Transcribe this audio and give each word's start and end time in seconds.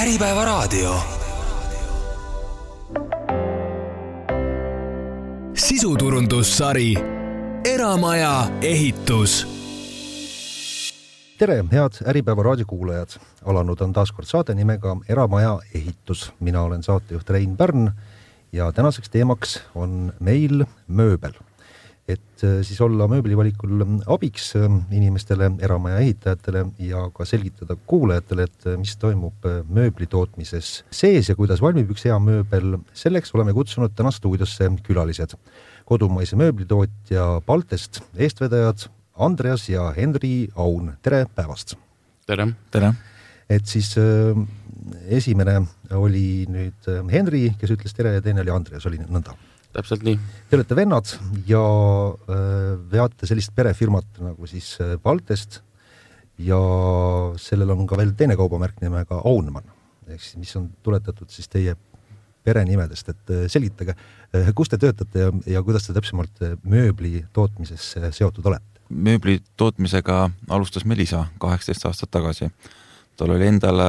Äripäevaraadio. 0.00 0.94
sisuturundussari 5.54 6.94
Eramaja 7.64 8.48
ehitus. 8.62 9.48
tere, 11.38 11.64
head 11.72 11.92
Äripäeva 12.08 12.42
raadiokuulajad. 12.42 13.08
alanud 13.44 13.80
on 13.80 13.92
taas 13.92 14.12
kord 14.12 14.26
saade 14.26 14.54
nimega 14.54 14.96
Eramaja 15.08 15.58
ehitus. 15.74 16.32
mina 16.40 16.62
olen 16.62 16.82
saatejuht 16.82 17.30
Rein 17.30 17.56
Pärn 17.56 17.90
ja 18.52 18.72
tänaseks 18.72 19.10
teemaks 19.10 19.60
on 19.74 20.12
meil 20.20 20.64
mööbel 20.86 21.32
et 22.08 22.44
äh, 22.44 22.60
siis 22.66 22.80
olla 22.82 23.06
mööblivalikul 23.10 23.84
abiks 24.10 24.52
äh, 24.58 24.68
inimestele, 24.96 25.50
eramaja 25.62 26.00
ehitajatele 26.02 26.64
ja 26.86 27.04
ka 27.14 27.26
selgitada 27.28 27.76
kuulajatele, 27.90 28.46
et 28.48 28.68
äh, 28.68 28.78
mis 28.80 28.96
toimub 29.00 29.46
mööbli 29.68 30.08
tootmises 30.10 30.72
sees 30.94 31.30
ja 31.30 31.36
kuidas 31.38 31.62
valmib 31.62 31.90
üks 31.94 32.06
hea 32.08 32.16
mööbel. 32.22 32.78
selleks 32.94 33.34
oleme 33.34 33.54
kutsunud 33.56 33.94
täna 33.96 34.12
stuudiosse 34.14 34.70
külalised, 34.86 35.36
kodumaise 35.88 36.38
mööblitootja 36.40 37.42
Baltest 37.46 38.02
eestvedajad 38.16 38.88
Andreas 39.20 39.68
ja 39.68 39.90
Henri 39.96 40.48
Aun, 40.54 40.94
tere 41.02 41.26
päevast! 41.34 41.76
tere! 42.26 42.52
tere! 42.70 42.94
et 43.50 43.66
siis 43.66 43.92
äh, 43.98 44.34
esimene 45.10 45.60
oli 45.94 46.46
nüüd 46.48 46.90
Henri, 47.10 47.50
kes 47.60 47.76
ütles 47.76 47.94
tere 47.94 48.16
ja 48.16 48.24
teine 48.24 48.44
oli 48.44 48.54
Andreas, 48.54 48.86
oli 48.88 49.02
nõnda 49.02 49.34
täpselt 49.74 50.04
nii. 50.06 50.18
Te 50.50 50.58
olete 50.58 50.76
vennad 50.78 51.12
ja 51.48 51.60
äh, 51.60 52.72
veate 52.92 53.28
sellist 53.28 53.54
perefirmat 53.56 54.22
nagu 54.22 54.48
siis 54.50 54.72
äh, 54.82 54.96
Baltest 55.02 55.60
ja 56.40 56.58
sellel 57.40 57.74
on 57.74 57.86
ka 57.88 57.98
veel 58.00 58.14
teine 58.18 58.36
kaubamärk 58.38 58.80
nimega 58.82 59.20
Aunman, 59.28 59.66
ehk 60.08 60.22
siis 60.24 60.40
mis 60.40 60.56
on 60.58 60.70
tuletatud 60.82 61.30
siis 61.30 61.50
teie 61.52 61.76
perenimedest, 62.44 63.12
et 63.12 63.32
äh, 63.34 63.46
selgitage, 63.52 63.94
kus 64.56 64.70
te 64.72 64.78
töötate 64.80 65.26
ja, 65.26 65.32
ja 65.58 65.62
kuidas 65.66 65.86
te 65.86 65.94
täpsemalt 65.96 66.42
mööbli 66.64 67.24
tootmises 67.36 67.94
seotud 68.16 68.46
olete? 68.50 68.66
mööbli 68.90 69.38
tootmisega 69.60 70.24
alustas 70.50 70.86
Melisa 70.88 71.26
kaheksateist 71.38 71.84
aastat 71.86 72.10
tagasi. 72.10 72.48
tal 73.16 73.30
oli 73.36 73.46
endale 73.46 73.86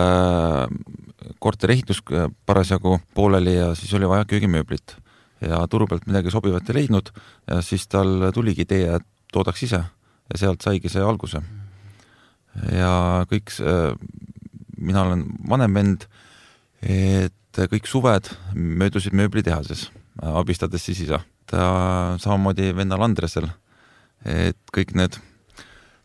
korterehitus 1.40 2.04
parasjagu 2.46 3.00
pooleli 3.16 3.56
ja 3.56 3.72
siis 3.76 3.94
oli 3.98 4.10
vaja 4.10 4.26
köögimööblit 4.26 5.01
ja 5.42 5.62
turu 5.70 5.88
pealt 5.90 6.06
midagi 6.10 6.32
sobivat 6.34 6.70
ei 6.70 6.82
leidnud 6.82 7.12
ja 7.48 7.62
siis 7.66 7.88
tal 7.92 8.30
tuligi 8.34 8.66
idee, 8.66 8.98
et 9.00 9.08
toodaks 9.34 9.64
ise 9.68 9.82
ja 9.82 10.40
sealt 10.40 10.64
saigi 10.64 10.92
see 10.92 11.04
alguse. 11.04 11.42
ja 12.72 13.26
kõik, 13.32 13.54
mina 14.78 15.06
olen 15.08 15.26
vanem 15.50 15.74
vend, 15.80 16.06
et 16.82 17.62
kõik 17.72 17.88
suved 17.90 18.32
möödusid 18.56 19.16
mööblitehases, 19.18 19.90
abistades 20.22 20.86
siis 20.86 21.06
isa. 21.08 21.22
ta 21.52 22.16
samamoodi 22.20 22.72
vennal 22.76 23.02
Andresel, 23.04 23.50
et 24.24 24.60
kõik 24.72 24.94
need 24.96 25.18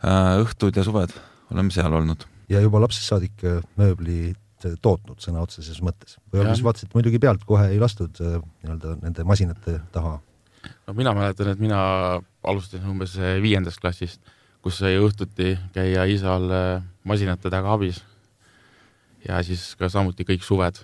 äh, 0.02 0.40
õhtud 0.42 0.74
ja 0.74 0.82
suved 0.82 1.12
oleme 1.52 1.70
seal 1.70 1.92
olnud. 1.92 2.26
ja 2.48 2.60
juba 2.60 2.80
lapsest 2.82 3.10
saadik 3.10 3.44
mööbli 3.76 4.34
tootnud 4.82 5.20
sõna 5.22 5.42
otseses 5.44 5.82
mõttes 5.84 6.16
või 6.32 6.42
alguses 6.42 6.64
vaatasite 6.64 6.96
muidugi 6.96 7.20
pealt, 7.22 7.44
kohe 7.48 7.68
ei 7.72 7.80
lastud 7.82 8.20
äh, 8.24 8.38
nii-öelda 8.64 8.96
nende 9.02 9.26
masinate 9.28 9.78
taha? 9.92 10.16
no 10.86 10.96
mina 10.96 11.14
mäletan, 11.16 11.52
et 11.52 11.62
mina 11.62 11.78
alustasin 12.42 12.88
umbes 12.90 13.16
äh, 13.20 13.36
viiendast 13.42 13.80
klassist, 13.82 14.20
kus 14.64 14.80
sai 14.80 14.96
õhtuti 15.00 15.54
käia 15.76 16.06
isal 16.10 16.50
äh, 16.50 16.84
masinate 17.04 17.52
taga 17.52 17.74
abis. 17.76 18.02
ja 19.28 19.42
siis 19.42 19.74
ka 19.76 19.90
samuti 19.92 20.24
kõik 20.24 20.44
suved 20.46 20.82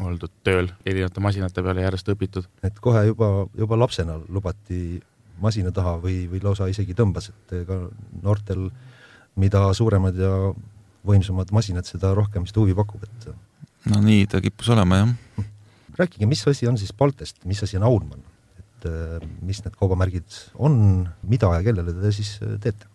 oldud 0.00 0.32
tööl 0.44 0.70
erinevate 0.88 1.20
masinate 1.20 1.62
peale 1.62 1.84
järjest 1.84 2.08
õpitud. 2.08 2.48
et 2.62 2.78
kohe 2.80 3.06
juba, 3.06 3.46
juba 3.58 3.76
lapsena 3.76 4.18
lubati 4.28 5.02
masina 5.42 5.72
taha 5.72 5.96
või, 6.00 6.26
või 6.30 6.40
lausa 6.42 6.68
isegi 6.70 6.94
tõmbas, 6.94 7.30
et 7.30 7.66
ka 7.66 7.78
noortel, 8.22 8.68
mida 9.36 9.64
suuremad 9.74 10.16
ja 10.16 10.32
võimsamad 11.06 11.50
masinad, 11.54 11.86
seda 11.88 12.12
rohkem 12.16 12.46
vist 12.46 12.58
huvi 12.58 12.74
pakub, 12.78 13.02
et. 13.06 13.28
no 13.90 14.00
nii 14.02 14.26
ta 14.30 14.40
kippus 14.44 14.70
olema, 14.74 15.02
jah. 15.02 15.48
rääkige, 15.98 16.28
mis 16.30 16.44
asi 16.48 16.68
on 16.68 16.78
siis 16.80 16.92
Baltest, 16.96 17.42
mis 17.48 17.62
asi 17.62 17.78
on 17.80 17.86
Aunman, 17.88 18.22
et 18.58 18.88
äh, 18.88 19.28
mis 19.42 19.62
need 19.64 19.76
kaubamärgid 19.78 20.38
on, 20.54 21.08
mida 21.28 21.50
ja 21.56 21.62
kellele 21.66 21.94
te 21.98 22.14
siis 22.14 22.36
äh, 22.42 22.56
teete? 22.62 22.88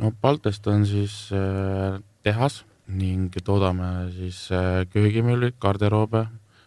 no 0.00 0.12
Baltest 0.22 0.66
on 0.70 0.86
siis 0.88 1.28
äh, 1.36 2.00
tehas 2.24 2.64
ning 2.90 3.30
toodame 3.46 4.10
siis 4.10 4.48
köögimülli, 4.90 5.52
garderoobe, 5.62 6.24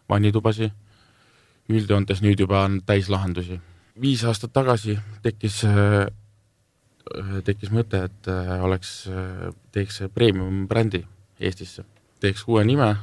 vannitubasi. 0.07 0.69
üldjoontes 1.67 2.21
nüüd 2.23 2.39
juba 2.39 2.61
on 2.63 2.79
täislahendusi. 2.85 3.59
viis 3.99 4.23
aastat 4.23 4.53
tagasi 4.53 4.95
tekkis 5.23 5.63
tekkis 7.43 7.71
mõte, 7.73 8.05
et 8.07 8.29
äh, 8.31 8.53
oleks, 8.63 9.07
äh, 9.11 9.49
teeks 9.75 10.03
premium 10.15 10.67
brändi 10.67 11.03
Eestisse, 11.39 11.83
teeks 12.23 12.45
uue 12.47 12.63
nime 12.63 12.93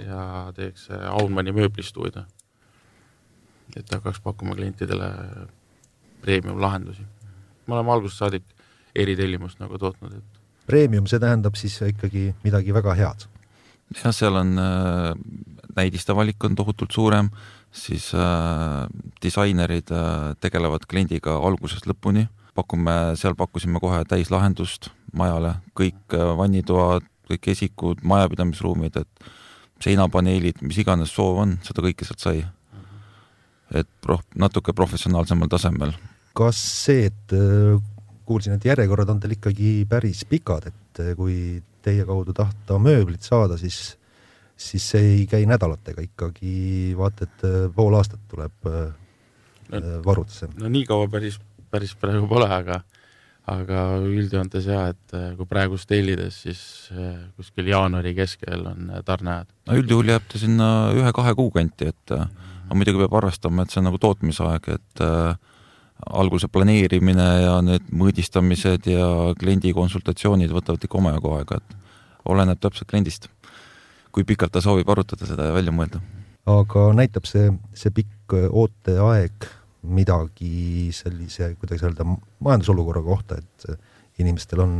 ja 0.00 0.50
teeks 0.56 0.88
Aunmani 0.90 1.52
mööblistuudio. 1.54 2.24
et 3.76 3.90
hakkaks 3.90 4.20
pakkuma 4.20 4.54
klientidele 4.54 5.10
premium 6.22 6.60
lahendusi. 6.60 7.02
me 7.66 7.74
oleme 7.74 7.92
algusest 7.92 8.18
saadik 8.18 8.42
eritellimust 8.94 9.58
nagu 9.60 9.78
tootnud, 9.78 10.12
et. 10.12 10.40
Premium, 10.66 11.06
see 11.06 11.18
tähendab 11.18 11.56
siis 11.56 11.80
ikkagi 11.82 12.34
midagi 12.44 12.74
väga 12.74 12.94
head? 12.94 13.26
jah, 14.02 14.12
seal 14.12 14.36
on 14.36 14.58
äh, 14.58 15.14
näidiste 15.76 16.16
valik 16.16 16.44
on 16.44 16.54
tohutult 16.54 16.90
suurem, 16.90 17.30
siis 17.72 18.12
äh, 18.14 18.86
disainerid 19.22 19.90
äh, 19.90 20.34
tegelevad 20.40 20.86
kliendiga 20.88 21.38
algusest 21.38 21.86
lõpuni 21.86 22.26
pakume, 22.54 22.94
seal 23.18 23.36
pakkusime 23.38 23.80
kohe 23.82 24.02
täislahendust 24.08 24.90
majale, 25.16 25.56
kõik 25.78 26.16
äh, 26.16 26.32
vannitoad, 26.38 27.06
kõik 27.30 27.48
esikud, 27.54 28.02
majapidamisruumid, 28.06 28.98
et 29.00 29.30
seinapaneelid, 29.84 30.60
mis 30.64 30.78
iganes 30.80 31.12
soov 31.14 31.40
on, 31.44 31.56
seda 31.66 31.84
kõike 31.84 32.06
sealt 32.06 32.22
sai. 32.22 32.44
et 33.74 33.88
proh-, 34.04 34.22
natuke 34.38 34.74
professionaalsemal 34.76 35.48
tasemel. 35.50 35.94
kas 36.34 36.58
see, 36.84 37.06
et 37.10 37.32
äh, 37.34 37.80
kuulsin, 38.26 38.54
et 38.54 38.64
järjekorrad 38.64 39.10
on 39.10 39.20
teil 39.20 39.36
ikkagi 39.38 39.86
päris 39.88 40.24
pikad, 40.28 40.68
et 40.68 41.00
äh, 41.00 41.14
kui 41.16 41.62
teie 41.82 42.04
kaudu 42.04 42.32
tahta 42.32 42.78
mööblit 42.78 43.22
saada, 43.22 43.58
siis 43.58 43.96
siis 44.56 44.84
see 44.86 45.00
ei 45.16 45.24
käi 45.26 45.48
nädalatega 45.50 46.00
ikkagi, 46.04 46.94
vaata 46.96 47.26
et 47.26 47.42
pool 47.74 47.96
aastat 47.98 48.20
tuleb 48.30 48.68
no, 48.70 49.80
varudesse. 50.04 50.46
no 50.54 50.70
nii 50.70 50.84
kaua 50.86 51.08
päris 51.10 51.40
päris 51.74 51.96
praegu 51.98 52.30
pole, 52.30 52.48
aga 52.50 52.82
aga 53.50 53.80
üldjoontes 54.00 54.68
jaa, 54.70 54.86
et 54.94 55.16
äh, 55.16 55.32
kui 55.36 55.48
praegust 55.48 55.88
tellides, 55.90 56.38
siis 56.46 56.60
äh, 56.94 57.18
kuskil 57.36 57.68
jaanuari 57.68 58.14
keskel 58.16 58.64
on 58.70 58.88
äh, 58.88 59.02
tarneajad. 59.04 59.50
no 59.68 59.80
üldjuhul 59.82 60.14
jääb 60.14 60.30
ta 60.30 60.40
sinna 60.40 60.68
ühe-kahe 60.96 61.34
kuu 61.36 61.50
kanti, 61.52 61.90
et 61.92 62.14
aga 62.14 62.78
muidugi 62.78 63.02
peab 63.02 63.18
arvestama, 63.20 63.64
et 63.64 63.74
see 63.74 63.82
on 63.82 63.88
nagu 63.90 64.00
tootmisaeg, 64.00 64.70
et 64.78 65.04
äh, 65.04 65.36
alguse 66.20 66.48
planeerimine 66.52 67.26
ja 67.44 67.58
need 67.64 67.92
mõõdistamised 67.92 68.88
ja 68.90 69.08
kliendi 69.40 69.74
konsultatsioonid 69.76 70.52
võtavad 70.52 70.84
ikka 70.84 71.00
omajagu 71.00 71.36
aega, 71.38 71.60
et 71.60 71.76
oleneb 72.32 72.60
täpselt 72.60 72.88
kliendist. 72.90 73.28
kui 74.14 74.22
pikalt 74.22 74.52
ta 74.54 74.60
soovib 74.62 74.88
arutada 74.88 75.26
seda 75.26 75.48
ja 75.48 75.52
välja 75.52 75.72
mõelda. 75.74 76.00
aga 76.46 76.92
näitab 76.94 77.26
see, 77.26 77.50
see 77.74 77.90
pikk 77.90 78.32
ooteaeg 78.50 79.48
midagi 79.84 80.90
sellise, 80.94 81.54
kuidas 81.60 81.82
öelda, 81.84 82.06
majandusolukorra 82.44 83.02
kohta, 83.04 83.38
et 83.38 84.20
inimestel 84.22 84.62
on 84.64 84.76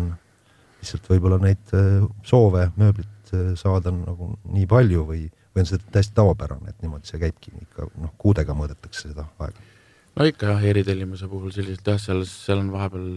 lihtsalt 0.85 1.09
võib-olla 1.09 1.39
neid 1.43 1.75
äh, 1.77 2.05
soove 2.27 2.69
mööblit 2.81 3.33
äh, 3.33 3.53
saada 3.59 3.93
nagu 3.95 4.35
nii 4.53 4.67
palju 4.71 5.07
või, 5.09 5.23
või 5.55 5.65
on 5.65 5.71
see 5.71 5.81
täiesti 5.93 6.17
tavapärane, 6.19 6.73
et 6.73 6.85
niimoodi 6.85 7.11
see 7.11 7.23
käibki 7.23 7.55
ikka 7.63 7.89
noh, 8.01 8.13
kuudega 8.21 8.57
mõõdetakse 8.57 9.09
seda 9.09 9.27
aega? 9.45 9.71
no 10.15 10.29
ikka 10.29 10.53
jah, 10.53 10.67
eritellimuse 10.75 11.29
puhul 11.31 11.55
selliselt 11.55 11.95
jah, 11.95 12.01
seal, 12.01 12.25
seal 12.29 12.63
on 12.63 12.71
vahepeal 12.75 13.09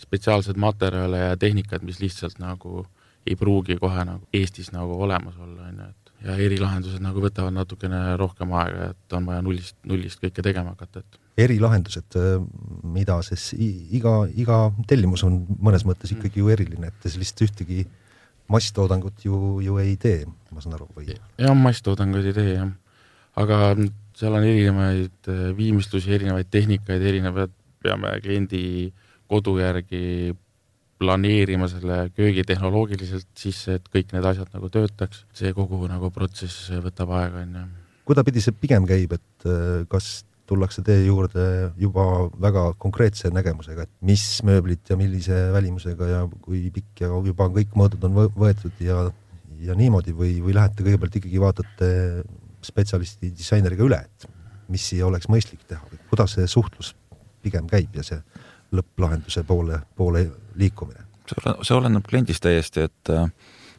spetsiaalsed 0.00 0.60
materjale 0.60 1.26
ja 1.26 1.36
tehnikad, 1.36 1.84
mis 1.84 2.00
lihtsalt 2.00 2.38
nagu 2.40 2.86
ei 3.28 3.36
pruugi 3.36 3.76
kohe 3.80 4.04
nagu 4.08 4.24
Eestis 4.32 4.70
nagu 4.72 4.96
olemas 5.04 5.36
olla, 5.36 5.68
on 5.68 5.82
ju, 5.82 5.88
et 5.90 6.00
ja 6.24 6.36
erilahendused 6.40 7.02
nagu 7.04 7.22
võtavad 7.24 7.54
natukene 7.56 8.00
rohkem 8.20 8.52
aega, 8.60 8.90
et 8.94 9.16
on 9.16 9.28
vaja 9.28 9.44
nullist, 9.44 9.76
nullist 9.88 10.20
kõike 10.22 10.44
tegema 10.44 10.74
hakata, 10.74 11.04
et. 11.04 11.20
Erilahendused, 11.44 12.18
äh, 12.18 12.36
mida 12.96 13.20
siis 13.26 13.50
iga, 13.56 14.24
iga 14.32 14.66
tellimus 14.90 15.24
on 15.26 15.42
mõnes 15.60 15.86
mõttes 15.88 16.12
ikkagi 16.14 16.42
ju 16.42 16.52
eriline, 16.52 16.90
et 16.90 17.02
te 17.02 17.12
sellist 17.12 17.40
ühtegi 17.46 17.84
masstoodangut 18.50 19.24
ju, 19.24 19.60
ju 19.62 19.78
ei 19.82 19.96
tee, 20.00 20.24
ma 20.50 20.62
saan 20.62 20.76
aru, 20.78 20.88
või? 20.96 21.14
jah, 21.38 21.56
masstoodanguid 21.56 22.30
ei 22.30 22.36
tee 22.36 22.54
jah, 22.56 22.70
aga 23.38 23.74
seal 24.18 24.36
on 24.36 24.46
erinevaid 24.46 25.30
äh, 25.30 25.48
viimistlusi, 25.56 26.12
erinevaid 26.18 26.50
tehnikaid, 26.52 27.02
erinevaid, 27.12 27.54
peame 27.80 28.12
kliendi 28.20 28.62
kodu 29.30 29.56
järgi 29.60 30.34
planeerima 31.00 31.68
selle 31.70 32.10
köögi 32.12 32.44
tehnoloogiliselt 32.48 33.30
sisse, 33.38 33.78
et 33.78 33.86
kõik 33.92 34.10
need 34.12 34.26
asjad 34.28 34.50
nagu 34.52 34.68
töötaks. 34.72 35.24
see 35.32 35.54
kogu 35.56 35.80
nagu 35.88 36.10
protsess 36.12 36.68
võtab 36.84 37.14
aega, 37.16 37.44
on 37.46 37.54
ju. 37.56 37.62
kuidapidi 38.10 38.42
see 38.44 38.56
pigem 38.56 38.88
käib, 38.88 39.14
et 39.16 39.48
äh, 39.48 39.86
kas 39.88 40.10
tullakse 40.50 40.82
teie 40.86 41.04
juurde 41.06 41.44
juba 41.78 42.04
väga 42.42 42.64
konkreetse 42.82 43.30
nägemusega, 43.34 43.86
et 43.86 43.92
mis 44.06 44.24
mööblit 44.46 44.90
ja 44.90 44.98
millise 44.98 45.38
välimusega 45.54 46.10
ja 46.10 46.20
kui 46.42 46.66
pikk 46.74 47.04
ja 47.04 47.10
juba 47.26 47.48
kõik 47.54 47.76
mõõdud 47.78 48.06
on 48.08 48.18
võetud 48.34 48.82
ja, 48.84 49.04
ja 49.62 49.76
niimoodi 49.78 50.14
või, 50.16 50.36
või 50.42 50.56
lähete 50.58 50.86
kõigepealt 50.86 51.20
ikkagi 51.20 51.42
vaatate 51.42 51.90
spetsialisti 52.66 53.32
disaineriga 53.36 53.86
üle, 53.86 54.00
et 54.04 54.28
mis 54.70 54.90
siia 54.92 55.06
oleks 55.06 55.30
mõistlik 55.30 55.62
teha 55.68 55.82
või 55.90 56.02
kuidas 56.10 56.36
see 56.36 56.50
suhtlus 56.50 56.94
pigem 57.42 57.70
käib 57.70 57.94
ja 57.96 58.04
see 58.06 58.20
lõpplahenduse 58.76 59.44
poole, 59.46 59.80
poole 59.96 60.26
liikumine? 60.60 61.06
see 61.30 61.76
oleneb 61.76 62.06
kliendist 62.10 62.42
täiesti, 62.42 62.88
et, 62.88 63.10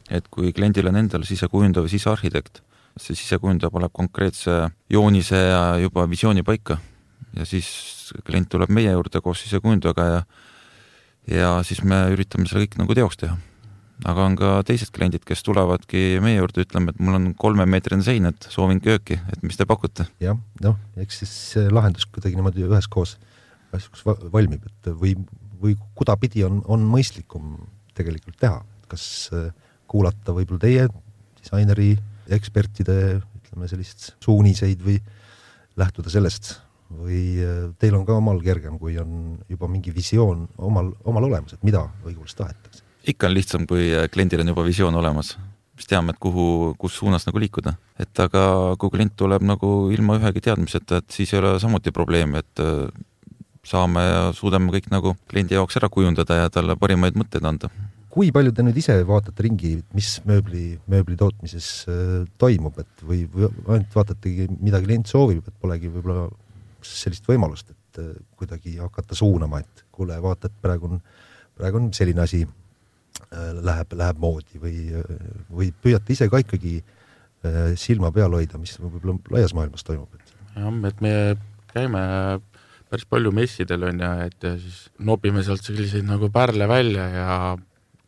et 0.08 0.28
kui 0.32 0.54
kliendil 0.56 0.88
on 0.88 0.96
endal 0.96 1.26
sisekujundaja 1.28 1.84
või 1.84 1.92
sisearhitekt 1.92 2.62
see 3.00 3.16
sisekujundaja 3.16 3.70
paneb 3.72 3.92
konkreetse 3.92 4.68
joonise 4.90 5.38
ja 5.38 5.62
juba 5.80 6.04
visiooni 6.10 6.42
paika 6.42 6.78
ja 7.36 7.46
siis 7.48 8.12
klient 8.26 8.50
tuleb 8.52 8.72
meie 8.72 8.92
juurde 8.92 9.20
koos 9.24 9.40
sisekujundajaga 9.44 10.08
ja 10.08 10.24
ja 11.30 11.54
siis 11.66 11.82
me 11.86 12.04
üritame 12.12 12.48
selle 12.50 12.66
kõik 12.66 12.78
nagu 12.80 12.96
teoks 12.98 13.20
teha. 13.20 13.36
aga 14.02 14.24
on 14.26 14.34
ka 14.34 14.48
teised 14.66 14.90
kliendid, 14.94 15.22
kes 15.26 15.44
tulevadki 15.46 16.18
meie 16.22 16.40
juurde, 16.40 16.64
ütleme, 16.64 16.90
et 16.90 16.98
mul 16.98 17.14
on 17.20 17.28
kolmemeetrine 17.38 18.02
sein, 18.02 18.26
et 18.26 18.48
soovin 18.50 18.80
kööki, 18.82 19.20
et 19.30 19.44
mis 19.46 19.56
te 19.58 19.66
pakute. 19.68 20.08
jah, 20.20 20.38
noh, 20.64 20.78
eks 20.98 21.22
siis 21.22 21.34
see 21.52 21.68
lahendus 21.70 22.08
kuidagi 22.10 22.38
niimoodi 22.38 22.66
üheskoos, 22.66 23.16
üheskoos 23.70 24.32
valmib, 24.32 24.66
et 24.66 24.90
või, 24.98 25.14
või 25.62 25.76
kudapidi 25.94 26.42
on, 26.48 26.62
on 26.66 26.82
mõistlikum 26.90 27.54
tegelikult 27.94 28.40
teha, 28.42 28.58
kas 28.90 29.04
äh, 29.36 29.52
kuulata 29.86 30.34
võib-olla 30.34 30.64
teie 30.66 30.88
disaineri 31.38 31.94
ekspertide 32.36 32.98
ütleme 33.20 33.68
sellist 33.70 34.12
suuniseid 34.24 34.82
või 34.84 34.98
lähtuda 35.78 36.12
sellest 36.12 36.54
või 36.92 37.40
äh, 37.40 37.70
teil 37.80 37.96
on 37.96 38.04
ka 38.08 38.16
omal 38.20 38.40
kergem, 38.44 38.78
kui 38.80 38.98
on 39.00 39.38
juba 39.50 39.68
mingi 39.70 39.94
visioon 39.94 40.46
omal, 40.58 40.92
omal 41.08 41.28
olemas, 41.30 41.56
et 41.56 41.64
mida 41.66 41.86
õigupoolest 42.04 42.38
tahetakse? 42.38 42.84
ikka 43.08 43.26
on 43.26 43.34
lihtsam, 43.34 43.64
kui 43.66 43.88
äh, 43.90 44.08
kliendil 44.12 44.44
on 44.44 44.52
juba 44.52 44.64
visioon 44.66 44.98
olemas, 45.00 45.34
siis 45.78 45.88
teame, 45.90 46.14
et 46.14 46.20
kuhu, 46.22 46.74
kus 46.78 46.98
suunas 47.00 47.26
nagu 47.28 47.40
liikuda. 47.42 47.74
et 47.98 48.20
aga 48.20 48.74
kui 48.78 48.92
klient 48.92 49.16
tuleb 49.16 49.46
nagu 49.46 49.72
ilma 49.94 50.18
ühegi 50.20 50.44
teadmiseta, 50.44 51.00
et 51.02 51.10
siis 51.10 51.32
ei 51.32 51.40
ole 51.40 51.56
samuti 51.60 51.94
probleemi, 51.94 52.42
et 52.44 52.62
äh, 52.62 52.86
saame 53.64 54.04
ja 54.04 54.22
suudame 54.36 54.72
kõik 54.74 54.90
nagu 54.90 55.16
kliendi 55.30 55.54
jaoks 55.54 55.78
ära 55.78 55.88
kujundada 55.88 56.42
ja 56.42 56.50
talle 56.50 56.76
parimaid 56.76 57.18
mõtteid 57.18 57.46
anda 57.46 57.70
kui 58.12 58.28
palju 58.34 58.52
te 58.52 58.64
nüüd 58.64 58.76
ise 58.76 58.94
vaatate 59.08 59.46
ringi, 59.46 59.72
mis 59.96 60.14
mööbli, 60.28 60.76
mööbli 60.92 61.16
tootmises 61.20 61.68
äh, 61.88 62.24
toimub, 62.40 62.76
et 62.82 63.04
või, 63.08 63.22
või 63.32 63.48
ainult 63.48 63.94
vaatategi, 63.96 64.50
mida 64.60 64.82
klient 64.84 65.08
soovib, 65.08 65.46
et 65.48 65.60
polegi 65.62 65.88
võib-olla 65.92 66.26
sellist 66.84 67.28
võimalust, 67.28 67.72
et 67.72 68.02
äh, 68.02 68.10
kuidagi 68.36 68.76
hakata 68.82 69.16
suunama, 69.16 69.62
et 69.64 69.86
kuule, 69.94 70.18
vaata, 70.24 70.50
et 70.52 70.60
praegu 70.64 70.90
on, 70.90 71.00
praegu 71.56 71.80
on 71.80 71.88
selline 71.96 72.24
asi 72.24 72.42
äh,, 72.44 73.48
läheb, 73.62 73.96
läheb 73.96 74.20
moodi 74.20 74.60
või, 74.60 74.76
või 75.48 75.72
püüate 75.72 76.16
ise 76.16 76.28
ka 76.32 76.42
ikkagi 76.44 76.80
silma 77.74 78.12
peal 78.14 78.30
hoida, 78.36 78.54
mis 78.62 78.76
võib-olla 78.78 79.16
laias 79.34 79.50
maailmas 79.56 79.82
toimub, 79.82 80.12
et. 80.14 80.28
jah, 80.54 80.76
et 80.86 81.00
me 81.02 81.14
käime 81.72 82.02
päris 82.92 83.08
palju 83.10 83.32
messidel 83.34 83.88
on 83.88 83.98
ju, 84.04 84.10
et 84.28 84.46
siis 84.62 84.76
nopime 85.02 85.42
sealt 85.42 85.64
selliseid 85.66 86.06
nagu 86.06 86.28
pärle 86.30 86.68
välja 86.70 87.08
ja 87.10 87.32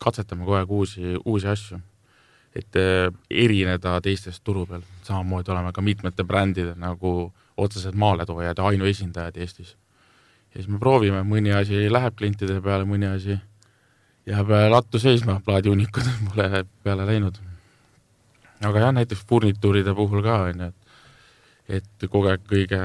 katsetame 0.01 0.43
kogu 0.43 0.57
aeg 0.59 0.71
uusi, 0.71 1.15
uusi 1.25 1.47
asju. 1.47 1.79
et 2.55 2.75
äh, 2.79 3.11
erineda 3.29 3.97
teistest 4.01 4.43
turu 4.43 4.65
peal, 4.65 4.83
samamoodi 5.03 5.51
oleme 5.51 5.73
ka 5.75 5.81
mitmete 5.81 6.23
brändide 6.23 6.75
nagu 6.79 7.33
otsesed 7.57 7.95
maaletoojad 7.95 8.57
ja 8.57 8.65
ainuesindajad 8.65 9.37
Eestis. 9.37 9.75
ja 10.53 10.61
siis 10.61 10.67
me 10.67 10.79
proovime, 10.79 11.23
mõni 11.23 11.51
asi 11.55 11.89
läheb 11.91 12.15
klientide 12.15 12.61
peale, 12.61 12.85
mõni 12.87 13.09
asi 13.11 13.37
jääb 14.25 14.49
lattu 14.69 14.99
seisma, 14.99 15.39
plaadiunikud 15.45 16.07
pole 16.29 16.63
peale 16.83 17.05
läinud. 17.05 17.35
aga 18.63 18.79
jah, 18.79 18.93
näiteks 18.93 19.25
furnituuride 19.27 19.93
puhul 19.95 20.23
ka 20.23 20.39
on 20.47 20.63
ju, 20.63 20.71
et, 20.71 21.81
et 21.81 22.09
kogu 22.09 22.31
aeg 22.31 22.47
kõige 22.47 22.79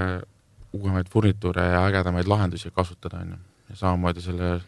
uuemaid 0.73 1.09
furnituure 1.11 1.63
ja 1.63 1.87
ägedamaid 1.87 2.29
lahendusi 2.29 2.71
kasutada, 2.75 3.23
on 3.23 3.35
ju. 3.35 3.41
ja 3.71 3.77
samamoodi 3.77 4.21
selle 4.21 4.61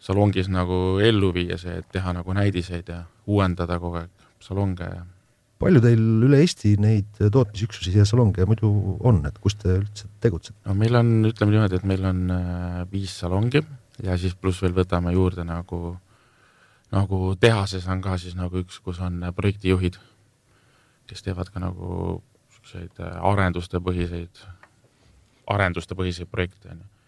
salongis 0.00 0.48
nagu 0.48 0.98
ellu 1.04 1.32
viia 1.36 1.58
see, 1.60 1.80
et 1.82 1.88
teha 1.92 2.14
nagu 2.16 2.34
näidiseid 2.36 2.88
ja 2.88 3.02
uuendada 3.28 3.78
kogu 3.82 4.00
aeg 4.02 4.28
salonge 4.40 4.88
ja 4.88 5.02
palju 5.60 5.82
teil 5.84 6.04
üle 6.24 6.40
Eesti 6.40 6.74
neid 6.80 7.18
tootmisüksusi 7.20 7.92
ja 7.98 8.06
salonge 8.08 8.46
muidu 8.48 8.70
on, 9.06 9.20
et 9.28 9.36
kus 9.42 9.58
te 9.60 9.74
üldse 9.76 10.08
tegutsete? 10.24 10.56
no 10.64 10.76
meil 10.78 10.96
on, 10.96 11.12
ütleme 11.28 11.52
niimoodi, 11.54 11.80
et 11.80 11.88
meil 11.88 12.06
on 12.08 12.22
äh, 12.32 12.78
viis 12.92 13.18
salongi 13.20 13.60
ja 14.04 14.16
siis 14.20 14.36
pluss 14.38 14.62
veel 14.64 14.76
võtame 14.76 15.12
juurde 15.12 15.44
nagu, 15.44 15.98
nagu 16.94 17.20
tehases 17.40 17.88
on 17.92 18.00
ka 18.04 18.16
siis 18.22 18.38
nagu 18.38 18.64
üks, 18.64 18.80
kus 18.80 19.02
on 19.04 19.20
projektijuhid, 19.36 20.00
kes 21.10 21.26
teevad 21.26 21.52
ka 21.52 21.60
nagu 21.60 22.20
niisuguseid 22.20 23.04
äh, 23.04 23.20
arenduste 23.32 23.80
põhiseid, 23.84 24.40
arenduste 25.50 25.96
põhiseid 25.98 26.32
projekte, 26.32 26.72
on 26.72 26.80
ju 26.80 26.99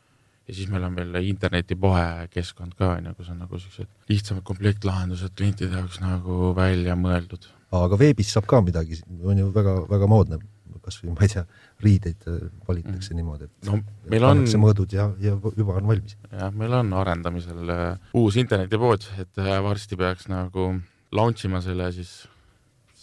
ja 0.48 0.54
siis 0.56 0.70
meil 0.72 0.84
on 0.86 0.96
veel 0.98 1.18
internetipoe 1.22 2.28
keskkond 2.32 2.74
ka, 2.78 2.96
on 2.96 3.10
ju, 3.10 3.16
kus 3.18 3.32
on 3.32 3.42
nagu 3.44 3.60
siuksed 3.60 3.90
lihtsamad 4.10 4.44
komplektlahendused 4.46 5.36
klientide 5.38 5.78
jaoks 5.78 6.00
nagu 6.02 6.52
välja 6.56 6.96
mõeldud. 6.98 7.46
aga 7.72 7.98
veebis 7.98 8.32
saab 8.34 8.48
ka 8.50 8.60
midagi, 8.64 9.00
on 9.22 9.38
ju 9.38 9.52
väga-väga 9.54 10.08
moodne, 10.10 10.40
kasvõi 10.82 11.12
ma 11.14 11.22
ei 11.22 11.30
tea, 11.30 11.44
riideid 11.84 12.26
äh, 12.26 12.40
valitakse 12.66 13.12
mm. 13.12 13.20
niimoodi, 13.20 13.46
et 13.46 13.68
no, 13.68 13.78
meil 14.10 14.26
on 14.26 14.42
mõõdud 14.64 14.96
ja, 14.96 15.06
ja 15.22 15.36
juba 15.38 15.78
on 15.78 15.86
valmis. 15.92 16.16
jah, 16.32 16.50
meil 16.58 16.74
on 16.80 16.90
arendamisel 16.98 17.70
uh, 17.70 18.12
uus 18.18 18.38
internetipood, 18.42 19.06
et 19.22 19.42
uh, 19.42 19.54
varsti 19.62 19.98
peaks 20.00 20.26
nagu 20.32 20.72
launch 21.14 21.46
ima 21.46 21.62
selle, 21.62 21.92
siis 21.94 22.24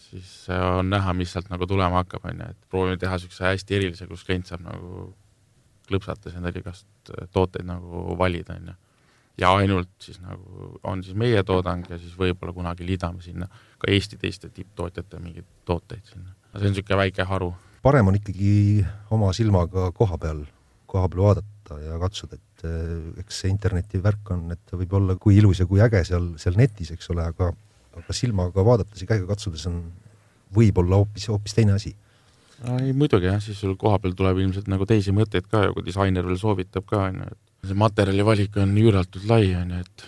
siis 0.09 0.49
on 0.49 0.89
näha, 0.89 1.13
mis 1.13 1.31
sealt 1.33 1.51
nagu 1.51 1.67
tulema 1.69 2.01
hakkab, 2.01 2.23
on 2.25 2.41
ju, 2.41 2.51
et 2.51 2.71
proovime 2.73 2.97
teha 2.99 3.17
niisuguse 3.17 3.45
hästi 3.45 3.75
erilise, 3.77 4.07
kus 4.09 4.25
klient 4.25 4.49
saab 4.49 4.63
nagu 4.65 5.11
klõpsates 5.89 6.37
endale 6.37 6.61
igast 6.61 7.11
äh, 7.13 7.27
tooteid 7.33 7.67
nagu 7.67 8.15
valida, 8.19 8.57
on 8.59 8.71
ju. 8.71 8.75
ja 9.43 9.53
ainult 9.61 9.91
siis 10.03 10.19
nagu 10.23 10.73
on 10.83 11.03
siis 11.05 11.17
meie 11.17 11.43
toodang 11.47 11.85
ja 11.89 11.99
siis 11.99 12.15
võib-olla 12.19 12.53
kunagi 12.55 12.87
liidame 12.87 13.23
sinna 13.25 13.47
ka 13.79 13.91
Eesti 13.91 14.19
teiste 14.21 14.51
tipptootjate 14.53 15.21
mingeid 15.23 15.47
tooteid 15.65 16.05
sinna. 16.11 16.35
see 16.55 16.65
on 16.65 16.75
niisugune 16.75 17.01
väike 17.03 17.27
haru. 17.29 17.53
parem 17.83 18.11
on 18.11 18.19
ikkagi 18.19 18.85
oma 19.15 19.31
silmaga 19.33 19.91
koha 19.95 20.17
peal, 20.17 20.43
koha 20.89 21.07
peal 21.09 21.25
vaadata 21.29 21.79
ja 21.85 21.97
katsuda, 22.01 22.37
et 22.39 22.67
äh, 22.67 23.23
eks 23.23 23.43
see 23.43 23.53
interneti 23.53 24.01
värk 24.03 24.35
on, 24.35 24.51
et 24.55 24.75
võib 24.75 24.99
olla 25.01 25.15
kui 25.15 25.37
ilus 25.37 25.63
ja 25.63 25.69
kui 25.69 25.81
äge 25.81 26.03
seal, 26.07 26.33
seal 26.41 26.57
netis, 26.59 26.93
eks 26.95 27.11
ole, 27.13 27.25
aga 27.25 27.53
aga 27.99 28.15
silmaga 28.15 28.63
vaadates 28.65 29.01
ja 29.01 29.09
käega 29.09 29.27
katsudes 29.29 29.65
on 29.69 29.81
võib-olla 30.55 30.99
hoopis, 31.01 31.27
hoopis 31.31 31.55
teine 31.57 31.75
asi 31.75 31.93
ei 32.67 32.93
muidugi 32.97 33.29
jah, 33.29 33.39
siis 33.43 33.59
sul 33.61 33.75
kohapeal 33.79 34.15
tuleb 34.17 34.41
ilmselt 34.43 34.69
nagu 34.71 34.87
teisi 34.89 35.13
mõtteid 35.15 35.47
ka 35.51 35.67
ja 35.67 35.73
kui 35.75 35.85
disainer 35.85 36.25
veel 36.27 36.39
soovitab 36.39 36.87
ka, 36.89 37.05
on 37.07 37.21
ju, 37.23 37.31
et 37.31 37.69
see 37.71 37.79
materjali 37.79 38.25
valik 38.27 38.57
on 38.59 38.75
üüratult 38.83 39.27
lai, 39.29 39.53
on 39.59 39.75
ju, 39.75 39.81
et 39.85 40.07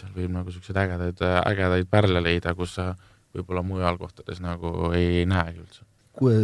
seal 0.00 0.14
võib 0.16 0.32
nagu 0.34 0.50
niisuguseid 0.50 0.80
ägedaid, 0.84 1.26
ägedaid 1.40 1.90
pärle 1.90 2.22
leida, 2.24 2.54
kus 2.58 2.76
sa 2.78 2.92
võib-olla 3.36 3.64
mujal 3.66 4.00
kohtades 4.00 4.40
nagu 4.44 4.92
ei 4.96 5.24
näegi 5.28 5.62
üldse. 5.62 5.84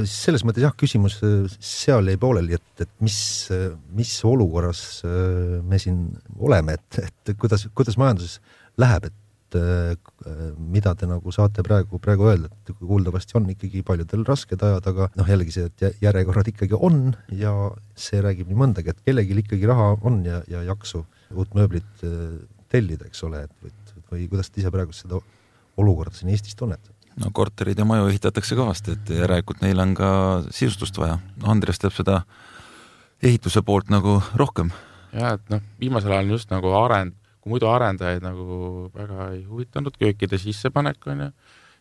selles 0.09 0.45
mõttes 0.45 0.65
jah, 0.65 0.75
küsimus 0.77 1.19
äh, 1.25 1.53
seal 1.61 2.09
jäi 2.09 2.21
pooleli, 2.21 2.57
et, 2.57 2.85
et 2.85 2.93
mis, 3.05 3.19
mis 3.97 4.13
olukorras 4.29 5.03
äh, 5.09 5.61
me 5.65 5.81
siin 5.81 6.07
oleme, 6.39 6.77
et, 6.81 7.05
et 7.09 7.37
kuidas, 7.41 7.69
kuidas 7.77 7.97
majanduses 8.01 8.41
läheb, 8.81 9.09
et 9.09 9.22
et 9.59 10.27
äh, 10.27 10.43
mida 10.57 10.95
te 10.99 11.09
nagu 11.11 11.35
saate 11.35 11.65
praegu, 11.67 12.01
praegu 12.03 12.29
öelda, 12.31 12.51
et 12.51 12.73
kuuldavasti 12.79 13.39
on 13.41 13.51
ikkagi 13.53 13.85
paljudel 13.87 14.25
rasked 14.29 14.63
ajad, 14.63 14.89
aga 14.93 15.11
noh, 15.19 15.29
jällegi 15.29 15.57
see, 15.57 15.69
et 15.71 16.03
järjekorrad 16.03 16.53
ikkagi 16.53 16.79
on 16.79 17.13
ja 17.37 17.53
see 17.99 18.23
räägib 18.25 18.51
nii 18.51 18.63
mõndagi, 18.65 18.95
et 18.95 19.05
kellelgi 19.07 19.39
ikkagi 19.45 19.69
raha 19.71 19.93
on 20.09 20.23
ja, 20.29 20.43
ja 20.51 20.65
jaksu 20.73 21.05
uut 21.35 21.55
mööblit 21.59 22.07
äh, 22.07 22.41
tellida, 22.73 23.09
eks 23.09 23.23
ole, 23.29 23.45
et 23.47 23.63
või, 23.63 23.77
või 24.11 24.27
kuidas 24.33 24.51
te 24.51 24.63
ise 24.63 24.73
praegu 24.73 24.97
seda 24.97 25.21
olukorda 25.81 26.17
siin 26.17 26.33
Eestis 26.33 26.57
tunnetate? 26.59 26.97
no 27.21 27.31
korterid 27.35 27.79
ja 27.79 27.85
maju 27.89 28.09
ehitatakse 28.09 28.57
kõvasti, 28.57 28.97
et 28.97 29.13
järelikult 29.23 29.63
neil 29.65 29.81
on 29.83 29.93
ka 29.97 30.11
sisustust 30.49 30.97
vaja. 31.01 31.19
Andres 31.49 31.81
teeb 31.83 31.93
seda 31.93 32.23
ehituse 33.23 33.63
poolt 33.67 33.93
nagu 33.93 34.19
rohkem. 34.39 34.73
ja 35.13 35.35
et 35.37 35.53
noh, 35.53 35.61
viimasel 35.81 36.15
ajal 36.17 36.33
just 36.37 36.53
nagu 36.55 36.73
arend, 36.79 37.17
kui 37.43 37.53
muidu 37.57 37.69
arendajaid 37.71 38.23
nagu 38.23 38.89
väga 38.95 39.33
ei 39.35 39.43
huvitanud 39.49 39.97
köökide 39.99 40.39
sissepanek, 40.39 41.03
on 41.11 41.25
ju, 41.27 41.31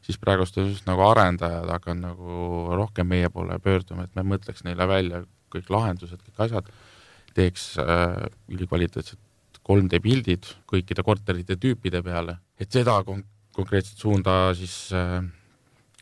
siis 0.05 0.17
praegust 0.21 0.57
just 0.57 0.87
nagu 0.89 1.05
arendajad 1.05 1.69
hakanud 1.69 2.07
nagu 2.07 2.77
rohkem 2.79 3.09
meie 3.11 3.29
poole 3.29 3.59
pöörduma, 3.61 4.07
et 4.07 4.15
me 4.17 4.25
mõtleks 4.33 4.65
neile 4.65 4.87
välja 4.89 5.21
kõik 5.53 5.69
lahendused, 5.69 6.23
kõik 6.25 6.45
asjad, 6.47 6.71
teeks 7.37 7.75
äh, 7.79 8.23
ülikvaliteetset 8.51 9.19
3D 9.61 10.01
pildid 10.01 10.49
kõikide 10.67 11.05
korterite 11.05 11.59
tüüpide 11.61 12.01
peale, 12.03 12.39
et 12.59 12.71
seda 12.73 12.97
kon-, 13.05 13.23
konkreetset 13.55 14.01
suunda 14.01 14.55
siis 14.57 14.75
äh, 14.97 15.19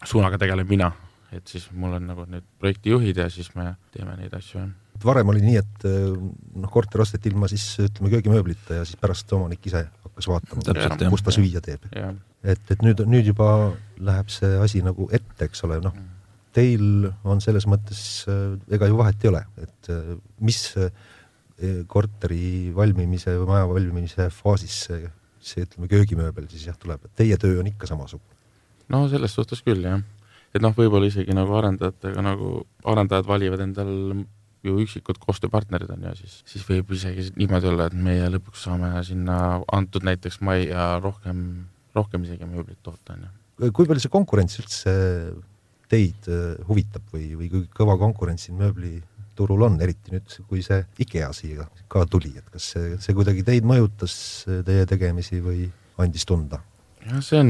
suunaga 0.07 0.39
tegelen 0.39 0.69
mina, 0.69 0.93
et 1.35 1.47
siis 1.51 1.67
mul 1.75 1.99
on 1.99 2.07
nagu 2.13 2.23
need 2.31 2.47
projektijuhid 2.61 3.19
ja 3.19 3.27
siis 3.33 3.51
me 3.59 3.73
teeme 3.91 4.15
neid 4.17 4.33
asju, 4.39 4.63
jah 4.63 4.88
varem 5.07 5.31
oli 5.31 5.41
nii, 5.43 5.59
et 5.61 5.85
noh, 5.87 6.69
korter 6.71 7.03
osteti 7.03 7.31
ilma 7.31 7.49
siis 7.51 7.65
ütleme 7.83 8.11
köögimööblita 8.13 8.79
ja 8.79 8.87
siis 8.87 8.99
pärast 8.99 9.31
omanik 9.35 9.65
ise 9.69 9.85
hakkas 10.05 10.29
vaatama, 10.31 11.09
kus 11.13 11.25
ta 11.25 11.33
süüa 11.35 11.61
teeb. 11.65 11.85
et, 12.43 12.63
et 12.71 12.85
nüüd, 12.85 13.03
nüüd 13.09 13.29
juba 13.31 13.49
läheb 13.99 14.31
see 14.33 14.57
asi 14.63 14.83
nagu 14.85 15.09
ette, 15.11 15.47
eks 15.47 15.63
ole, 15.67 15.79
noh, 15.83 15.95
teil 16.55 17.09
on 17.23 17.41
selles 17.43 17.67
mõttes, 17.69 18.01
ega 18.71 18.89
ju 18.89 18.97
vahet 18.99 19.23
ei 19.23 19.31
ole, 19.31 19.43
et 19.61 19.91
mis 20.43 20.63
korteri 21.91 22.71
valmimise 22.75 23.35
või 23.41 23.49
maja 23.53 23.69
valmimise 23.69 24.29
faasis 24.31 24.75
see, 24.87 25.09
see 25.43 25.65
ütleme, 25.67 25.89
köögimööbel 25.91 26.47
siis 26.51 26.67
jah, 26.69 26.77
tuleb, 26.79 27.03
et 27.05 27.15
teie 27.19 27.37
töö 27.39 27.59
on 27.59 27.67
ikka 27.71 27.89
samasugune? 27.89 28.37
no 28.89 29.05
selles 29.11 29.35
suhtes 29.35 29.61
küll, 29.65 29.83
jah. 29.85 30.01
Et 30.49 30.63
noh, 30.63 30.73
võib-olla 30.73 31.05
isegi 31.05 31.35
nagu 31.37 31.53
arendajatega 31.59 32.23
nagu, 32.25 32.63
arendajad 32.89 33.27
valivad 33.29 33.61
endal 33.67 33.91
ju 34.65 34.75
üksikud 34.83 35.19
koostööpartnerid 35.23 35.91
on 35.93 36.07
ju, 36.09 36.15
siis, 36.19 36.39
siis 36.49 36.65
võib 36.67 36.91
isegi 36.95 37.29
niimoodi 37.39 37.69
olla, 37.71 37.87
et 37.87 37.95
meie 37.95 38.27
lõpuks 38.33 38.65
saame 38.67 38.91
sinna 39.07 39.37
antud 39.75 40.05
näiteks 40.07 40.41
majja 40.45 40.91
rohkem, 41.03 41.43
rohkem 41.95 42.25
isegi 42.27 42.47
mööblit 42.49 42.81
toota, 42.83 43.15
on 43.15 43.27
ju. 43.27 43.71
kui 43.75 43.87
palju 43.87 44.03
see 44.03 44.13
konkurents 44.13 44.59
üldse 44.59 44.95
teid 45.89 46.27
äh, 46.29 46.57
huvitab 46.67 47.07
või, 47.13 47.31
või 47.39 47.49
kui 47.53 47.69
kõva 47.75 47.95
konkurents 48.01 48.47
siin 48.47 48.59
mööbliturul 48.59 49.63
on, 49.69 49.79
eriti 49.81 50.13
nüüd, 50.13 50.35
kui 50.49 50.61
see 50.65 50.83
IKEA 51.05 51.31
siia 51.35 51.69
ka 51.91 52.03
tuli, 52.11 52.35
et 52.37 52.51
kas 52.51 52.73
see, 52.75 52.97
see 53.01 53.15
kuidagi 53.17 53.45
teid 53.47 53.67
mõjutas, 53.67 54.13
teie 54.67 54.85
tegemisi 54.89 55.41
või 55.45 55.69
andis 55.99 56.27
tunda? 56.27 56.61
jah, 57.07 57.23
see 57.23 57.39
on, 57.39 57.49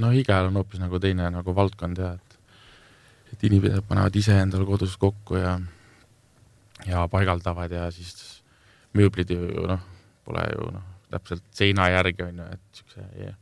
no 0.00 0.10
IKEA-l 0.16 0.48
on 0.48 0.62
hoopis 0.62 0.80
nagu 0.80 0.98
teine 1.02 1.28
nagu 1.30 1.54
valdkond 1.56 2.00
ja 2.00 2.14
et, 2.16 2.38
et 3.34 3.48
inimesed 3.50 3.84
panevad 3.88 4.16
ise 4.16 4.40
endale 4.40 4.64
kodus 4.68 4.96
kokku 5.00 5.36
ja 5.36 5.58
ja 6.88 7.06
paigaldavad 7.08 7.72
ja 7.72 7.88
siis 7.94 8.42
mööblid 8.96 9.30
ju 9.34 9.66
noh, 9.68 9.80
pole 10.24 10.44
ju 10.52 10.68
noh, 10.74 10.84
täpselt 11.12 11.44
seina 11.54 11.88
järgi 11.92 12.26
on 12.26 12.42
ju, 12.42 12.50
et 12.56 12.84
niisuguse 12.84 13.34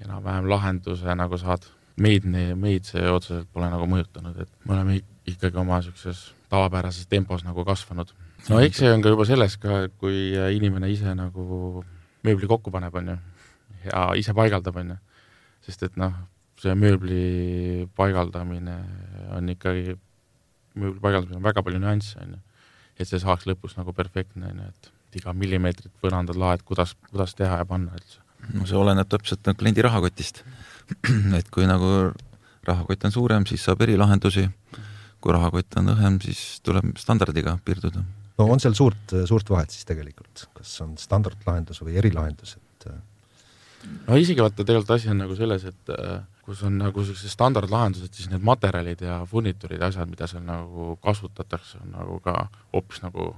enam-vähem 0.00 0.48
lahenduse 0.48 1.14
nagu 1.16 1.38
saad. 1.38 1.66
meid, 2.00 2.24
meid 2.56 2.86
see 2.88 3.02
otseselt 3.12 3.48
pole 3.52 3.66
nagu 3.68 3.84
mõjutanud, 3.90 4.38
et 4.40 4.48
me 4.64 4.72
oleme 4.72 5.00
ikkagi 5.28 5.58
oma 5.60 5.80
niisuguses 5.82 6.30
tavapärases 6.48 7.06
tempos 7.10 7.44
nagu 7.44 7.64
kasvanud. 7.64 8.12
no 8.48 8.60
eks 8.60 8.80
see 8.80 8.92
on 8.92 9.02
ka 9.04 9.12
juba 9.12 9.26
selles 9.28 9.56
ka, 9.60 9.82
et 9.84 9.96
kui 10.00 10.32
inimene 10.56 10.88
ise 10.90 11.12
nagu 11.14 11.84
mööbli 12.24 12.48
kokku 12.48 12.72
paneb, 12.72 12.94
on 12.94 13.12
ju, 13.12 13.18
ja 13.90 14.06
ise 14.16 14.32
paigaldab, 14.36 14.80
on 14.80 14.94
ju, 14.94 14.98
sest 15.66 15.84
et 15.90 16.00
noh, 16.00 16.14
see 16.60 16.72
mööbli 16.76 17.86
paigaldamine 17.96 18.78
on 19.36 19.52
ikkagi 19.52 19.98
mööbli 20.78 21.02
paigaldamisel 21.02 21.40
on 21.40 21.46
väga 21.46 21.64
palju 21.66 21.82
nüansse, 21.82 22.22
on 22.22 22.36
ju. 22.36 22.40
et 23.00 23.08
see 23.08 23.20
saaks 23.22 23.46
lõpus 23.48 23.76
nagu 23.78 23.94
perfektne, 23.96 24.52
on 24.52 24.62
ju, 24.62 24.70
et 24.70 25.20
iga 25.20 25.34
millimeetrit 25.34 25.92
põrandad 26.02 26.38
laed, 26.38 26.62
kuidas, 26.66 26.94
kuidas 27.10 27.34
teha 27.38 27.60
ja 27.62 27.66
panna 27.68 27.96
üldse. 27.98 28.20
no 28.54 28.68
see 28.68 28.78
oleneb 28.78 29.10
täpselt 29.10 29.42
nagu 29.46 29.58
kliendi 29.60 29.84
rahakotist. 29.86 30.44
et 31.38 31.50
kui 31.54 31.66
nagu 31.70 32.10
rahakott 32.66 33.04
on 33.06 33.14
suurem, 33.14 33.46
siis 33.48 33.64
saab 33.66 33.82
erilahendusi, 33.86 34.46
kui 35.20 35.34
rahakott 35.34 35.78
on 35.80 35.92
õhem, 35.94 36.18
siis 36.24 36.60
tuleb 36.66 36.96
standardiga 37.00 37.58
piirduda. 37.64 38.02
no 38.38 38.48
on 38.48 38.62
seal 38.62 38.76
suurt, 38.78 39.16
suurt 39.28 39.50
vahet 39.50 39.74
siis 39.74 39.86
tegelikult, 39.88 40.48
kas 40.56 40.74
on 40.84 40.96
standardlahendus 41.00 41.82
või 41.84 41.98
erilahendus, 42.00 42.56
et 42.56 42.90
no 44.06 44.18
isegi 44.20 44.42
vaata, 44.42 44.64
tegelikult 44.64 44.96
asi 44.96 45.10
on 45.12 45.22
nagu 45.24 45.36
selles, 45.38 45.66
et 45.70 45.92
äh, 45.94 46.20
kus 46.44 46.62
on 46.66 46.78
nagu 46.80 47.04
sellised 47.04 47.32
standardlahendused, 47.32 48.14
siis 48.16 48.30
need 48.30 48.44
materjalid 48.44 49.02
ja 49.04 49.20
furnituurid 49.28 49.80
ja 49.80 49.90
asjad, 49.90 50.10
mida 50.10 50.26
seal 50.30 50.44
nagu 50.46 50.94
kasutatakse, 51.04 51.82
on 51.84 51.94
nagu 51.94 52.18
ka 52.24 52.48
hoopis 52.72 53.02
nagu 53.04 53.34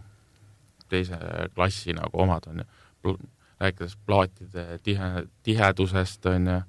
teise 0.92 1.18
klassi 1.54 1.97
nagu 1.97 2.23
omad, 2.25 2.49
on 2.50 2.62
ju. 2.62 3.16
rääkides 3.62 3.97
plaatide 4.06 4.78
tihe, 4.82 5.26
tihedusest, 5.42 6.26
on 6.26 6.47
ju, 6.47 6.61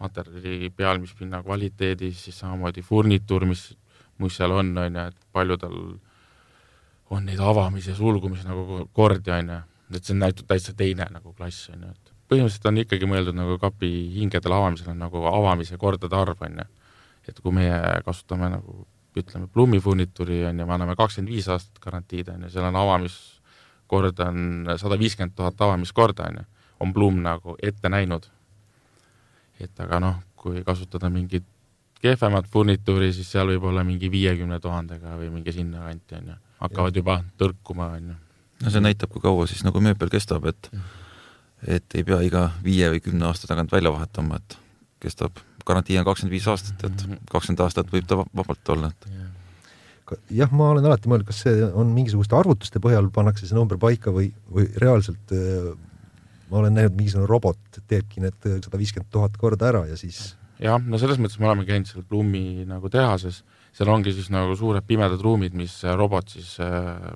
materjali 0.00 0.70
pealmispinna 0.76 1.42
kvaliteedist, 1.42 2.24
siis 2.24 2.38
samamoodi 2.38 2.82
furnituur, 2.82 3.46
mis, 3.46 3.68
mis 4.18 4.36
seal 4.36 4.50
on, 4.50 4.72
on 4.78 4.98
ju, 4.98 5.04
et 5.10 5.28
palju 5.32 5.56
tal 5.62 5.76
on 7.14 7.26
neid 7.26 7.38
avamis- 7.38 7.88
ja 7.88 7.94
sulgumisi 7.94 8.48
nagu 8.48 8.88
kordi, 8.92 9.30
on 9.30 9.54
ju, 9.54 9.60
et 9.94 10.04
see 10.04 10.16
on 10.16 10.26
täitsa 10.46 10.74
teine 10.76 11.06
nagu 11.12 11.32
klass, 11.32 11.68
on 11.70 11.86
ju, 11.86 11.92
et 11.94 12.13
põhimõtteliselt 12.30 12.70
on 12.70 12.80
ikkagi 12.82 13.08
mõeldud 13.08 13.36
nagu 13.36 13.58
kapi 13.60 13.90
hingedele 14.16 14.56
avamisel 14.56 14.92
on 14.94 15.04
nagu 15.04 15.24
avamise 15.30 15.78
kordade 15.80 16.16
arv, 16.16 16.40
on 16.46 16.60
ju. 16.62 16.66
et 17.28 17.40
kui 17.40 17.54
meie 17.56 17.78
kasutame 18.04 18.50
nagu 18.52 18.84
ütleme, 19.16 19.46
Blumi 19.46 19.80
furnituuri 19.80 20.42
on 20.48 20.58
ju, 20.58 20.66
me 20.66 20.74
anname 20.74 20.96
kakskümmend 20.98 21.32
viis 21.32 21.48
aastat 21.48 21.78
garantiid, 21.84 22.28
on 22.32 22.46
ju, 22.46 22.52
seal 22.54 22.68
on 22.68 22.78
avamiskord 22.80 24.20
on 24.24 24.70
sada 24.80 24.98
viiskümmend 25.00 25.36
tuhat 25.36 25.60
avamiskorda, 25.68 26.30
on 26.30 26.40
ju, 26.40 26.46
on 26.84 26.94
Blum 26.96 27.20
nagu 27.22 27.56
ette 27.62 27.88
näinud. 27.92 28.30
et 29.60 29.80
aga 29.80 30.00
noh, 30.02 30.16
kui 30.34 30.64
kasutada 30.66 31.08
mingit 31.10 31.44
kehvemat 32.02 32.48
furnituuri, 32.50 33.12
siis 33.14 33.30
seal 33.30 33.48
võib 33.52 33.68
olla 33.70 33.84
mingi 33.84 34.10
viiekümne 34.10 34.58
tuhandega 34.60 35.14
või 35.16 35.30
mingi 35.30 35.52
sinnakanti, 35.54 36.18
on 36.18 36.34
ju, 36.34 36.40
hakkavad 36.64 36.96
juba 36.96 37.22
tõrkuma, 37.38 37.94
on 38.00 38.10
ju. 38.10 38.18
no 38.64 38.74
see 38.74 38.82
näitab, 38.82 39.12
kui 39.12 39.22
kaua 39.22 39.46
siis 39.46 39.62
nagu 39.64 39.80
mööbel 39.80 40.10
kestab, 40.12 40.50
et 40.50 40.70
mm 40.72 41.03
et 41.66 41.96
ei 41.96 42.04
pea 42.04 42.20
iga 42.26 42.48
viie 42.64 42.90
või 42.92 43.02
kümne 43.04 43.28
aasta 43.28 43.48
tagant 43.50 43.72
välja 43.72 43.92
vahetama, 43.94 44.40
et 44.40 44.58
kestab, 45.04 45.40
garantii 45.66 45.98
on 46.00 46.06
kakskümmend 46.08 46.36
viis 46.36 46.48
aastat, 46.50 46.80
et 46.84 47.06
mhm. 47.06 47.24
kakskümmend 47.30 47.64
aastat 47.64 47.92
võib 47.92 48.08
ta 48.08 48.20
vabalt 48.20 48.74
olla, 48.74 48.92
et 48.92 50.24
jah, 50.36 50.52
ma 50.52 50.68
olen 50.74 50.84
alati 50.84 51.08
mõelnud, 51.08 51.28
kas 51.28 51.42
see 51.46 51.64
on 51.64 51.92
mingisuguste 51.96 52.36
arvutuste 52.36 52.80
põhjal 52.84 53.08
pannakse 53.12 53.48
see 53.48 53.56
number 53.56 53.80
paika 53.80 54.12
või, 54.12 54.28
või 54.52 54.68
reaalselt 54.80 55.32
äh, 55.32 55.72
ma 56.50 56.60
olen 56.60 56.76
näinud, 56.76 56.96
mingisugune 56.98 57.28
robot 57.28 57.80
teebki 57.88 58.22
need 58.24 58.48
sada 58.64 58.80
viiskümmend 58.80 59.10
tuhat 59.12 59.38
korda 59.40 59.70
ära 59.72 59.84
ja 59.88 59.96
siis. 59.98 60.34
jah, 60.62 60.80
no 60.80 61.00
selles 61.00 61.20
mõttes 61.20 61.40
me 61.40 61.48
oleme 61.48 61.64
käinud 61.68 61.88
seal 61.88 62.04
Blumi 62.08 62.66
nagu 62.68 62.90
tehases, 62.92 63.42
seal 63.74 63.90
ongi 63.92 64.12
siis 64.14 64.28
nagu 64.34 64.56
suured 64.58 64.84
pimedad 64.86 65.22
ruumid, 65.24 65.56
mis 65.56 65.80
robot 65.96 66.36
siis 66.36 66.58
äh,, 66.62 67.08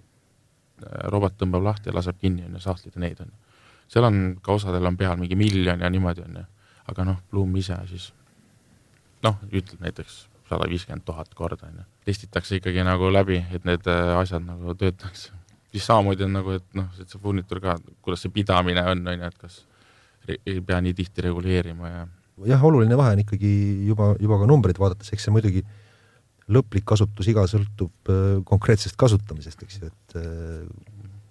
robot 1.13 1.37
tõmbab 1.39 1.67
lahti 1.69 1.93
ja 1.93 1.97
laseb 1.99 2.19
kinni, 2.23 2.47
on 2.49 2.57
ju, 2.57 2.65
sahtlid 2.65 2.97
ja 2.97 3.05
neid 3.05 3.21
on 3.25 3.31
ju 3.31 3.48
seal 3.89 4.07
on 4.09 4.23
ka 4.43 4.55
osadel 4.59 4.87
on 4.87 4.97
peal 4.97 5.17
mingi 5.21 5.37
miljon 5.39 5.81
ja 5.81 5.91
niimoodi 5.91 6.25
on 6.27 6.41
ju, 6.43 6.45
aga 6.93 7.07
noh, 7.09 7.23
Bloom 7.31 7.57
ise 7.61 7.79
siis 7.91 8.11
noh, 9.25 9.39
ütleb 9.49 9.81
näiteks 9.83 10.27
sada 10.49 10.69
viiskümmend 10.69 11.05
tuhat 11.07 11.33
korda 11.37 11.69
on 11.69 11.81
ju, 11.83 11.87
testitakse 12.09 12.61
ikkagi 12.61 12.85
nagu 12.87 13.11
läbi, 13.13 13.41
et 13.55 13.67
need 13.69 13.89
äh, 13.91 14.15
asjad 14.19 14.45
nagu 14.47 14.75
töötaks. 14.79 15.31
siis 15.73 15.87
samamoodi 15.87 16.25
on 16.25 16.37
nagu, 16.39 16.55
et 16.57 16.79
noh, 16.79 16.89
et 17.01 17.09
see 17.09 17.21
furnitur 17.21 17.61
ka, 17.65 17.77
kuidas 18.05 18.25
see 18.25 18.33
pidamine 18.33 18.85
on, 18.93 19.05
on 19.07 19.25
ju, 19.25 19.33
et 19.33 19.43
kas 19.43 19.59
ei 20.29 20.61
pea 20.61 20.81
nii 20.85 20.95
tihti 20.97 21.25
reguleerima 21.25 21.91
ja 21.91 22.07
jah, 22.53 22.65
oluline 22.65 22.97
vahe 22.99 23.17
on 23.17 23.23
ikkagi 23.25 23.53
juba, 23.89 24.13
juba 24.21 24.41
ka 24.41 24.49
numbreid 24.49 24.81
vaadates, 24.81 25.13
eks 25.13 25.29
see 25.29 25.35
muidugi 25.35 25.65
lõplik 26.49 26.87
kasutusiga 26.89 27.45
sõltub 27.51 28.13
äh, 28.13 28.39
konkreetsest 28.49 28.97
kasutamisest, 29.01 29.65
eks 29.65 29.81
ju, 29.81 29.93
et 29.93 30.19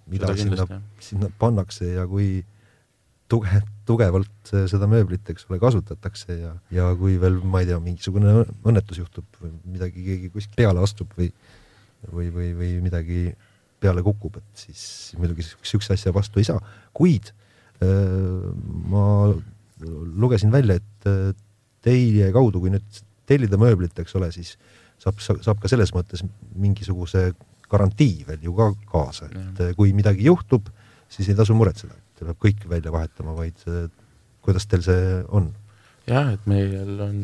äh, 0.08 0.12
mida 0.14 0.34
sinna, 0.36 0.80
sinna 1.04 1.30
pannakse 1.38 1.92
ja 1.92 2.06
kui 2.08 2.42
tuge, 3.28 3.60
tugevalt 3.88 4.52
seda 4.70 4.88
mööblit, 4.90 5.28
eks 5.28 5.46
ole, 5.48 5.60
kasutatakse 5.62 6.38
ja, 6.38 6.54
ja 6.74 6.88
kui 6.98 7.18
veel, 7.20 7.38
ma 7.44 7.62
ei 7.62 7.68
tea, 7.70 7.78
mingisugune 7.82 8.40
õnnetus 8.66 9.02
juhtub 9.02 9.42
või 9.42 9.52
midagi, 9.76 10.04
keegi 10.06 10.32
kuskil 10.34 10.58
peale 10.58 10.82
astub 10.84 11.12
või, 11.18 11.30
või, 12.10 12.30
või, 12.34 12.52
või 12.56 12.72
midagi 12.84 13.26
peale 13.78 14.02
kukub, 14.02 14.40
et 14.40 14.64
siis 14.64 15.14
muidugi 15.20 15.44
siukse 15.46 15.94
asja 15.94 16.12
vastu 16.14 16.40
ei 16.40 16.48
saa, 16.48 16.58
kuid 16.96 17.30
öö, 17.84 18.50
ma 18.90 19.04
lugesin 20.18 20.50
välja, 20.50 20.80
et 20.80 21.36
teie 21.84 22.32
kaudu, 22.34 22.64
kui 22.64 22.72
nüüd 22.74 23.04
tellida 23.28 23.60
mööblit, 23.60 23.94
eks 24.00 24.16
ole, 24.18 24.32
siis 24.34 24.56
saab, 25.02 25.20
saab 25.22 25.60
ka 25.62 25.70
selles 25.70 25.92
mõttes 25.94 26.24
mingisuguse 26.58 27.30
garantii 27.70 28.24
veel 28.28 28.44
ju 28.48 28.54
ka 28.56 28.70
kaasa, 28.90 29.28
et 29.28 29.62
ja. 29.62 29.74
kui 29.76 29.92
midagi 29.96 30.28
juhtub, 30.28 30.68
siis 31.12 31.28
ei 31.28 31.36
tasu 31.38 31.56
muretseda, 31.56 31.94
et 31.94 32.24
peab 32.24 32.40
kõik 32.42 32.64
välja 32.70 32.92
vahetama, 32.94 33.36
vaid 33.36 33.60
kuidas 34.44 34.66
teil 34.70 34.84
see 34.86 35.22
on? 35.28 35.52
jah, 36.08 36.32
et 36.32 36.44
meil 36.48 37.00
on, 37.04 37.22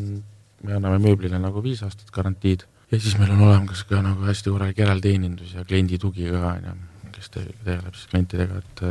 me 0.65 0.77
anname 0.77 1.01
mööblile 1.07 1.41
nagu 1.41 1.63
viis 1.65 1.83
aastat 1.87 2.13
garantiid 2.15 2.67
ja 2.93 3.01
siis 3.01 3.17
meil 3.19 3.33
on 3.35 3.45
olemas 3.49 3.85
ka 3.89 4.03
nagu 4.05 4.27
hästi 4.29 4.53
korralik 4.53 4.81
järelteenindus 4.83 5.55
ja 5.57 5.65
kliendi 5.69 5.99
tugi 6.01 6.29
ka, 6.31 6.57
on 6.59 6.69
ju, 6.69 7.11
kes 7.17 7.31
tegeleb 7.35 7.95
siis 7.95 8.11
klientidega, 8.13 8.61
et 8.61 8.85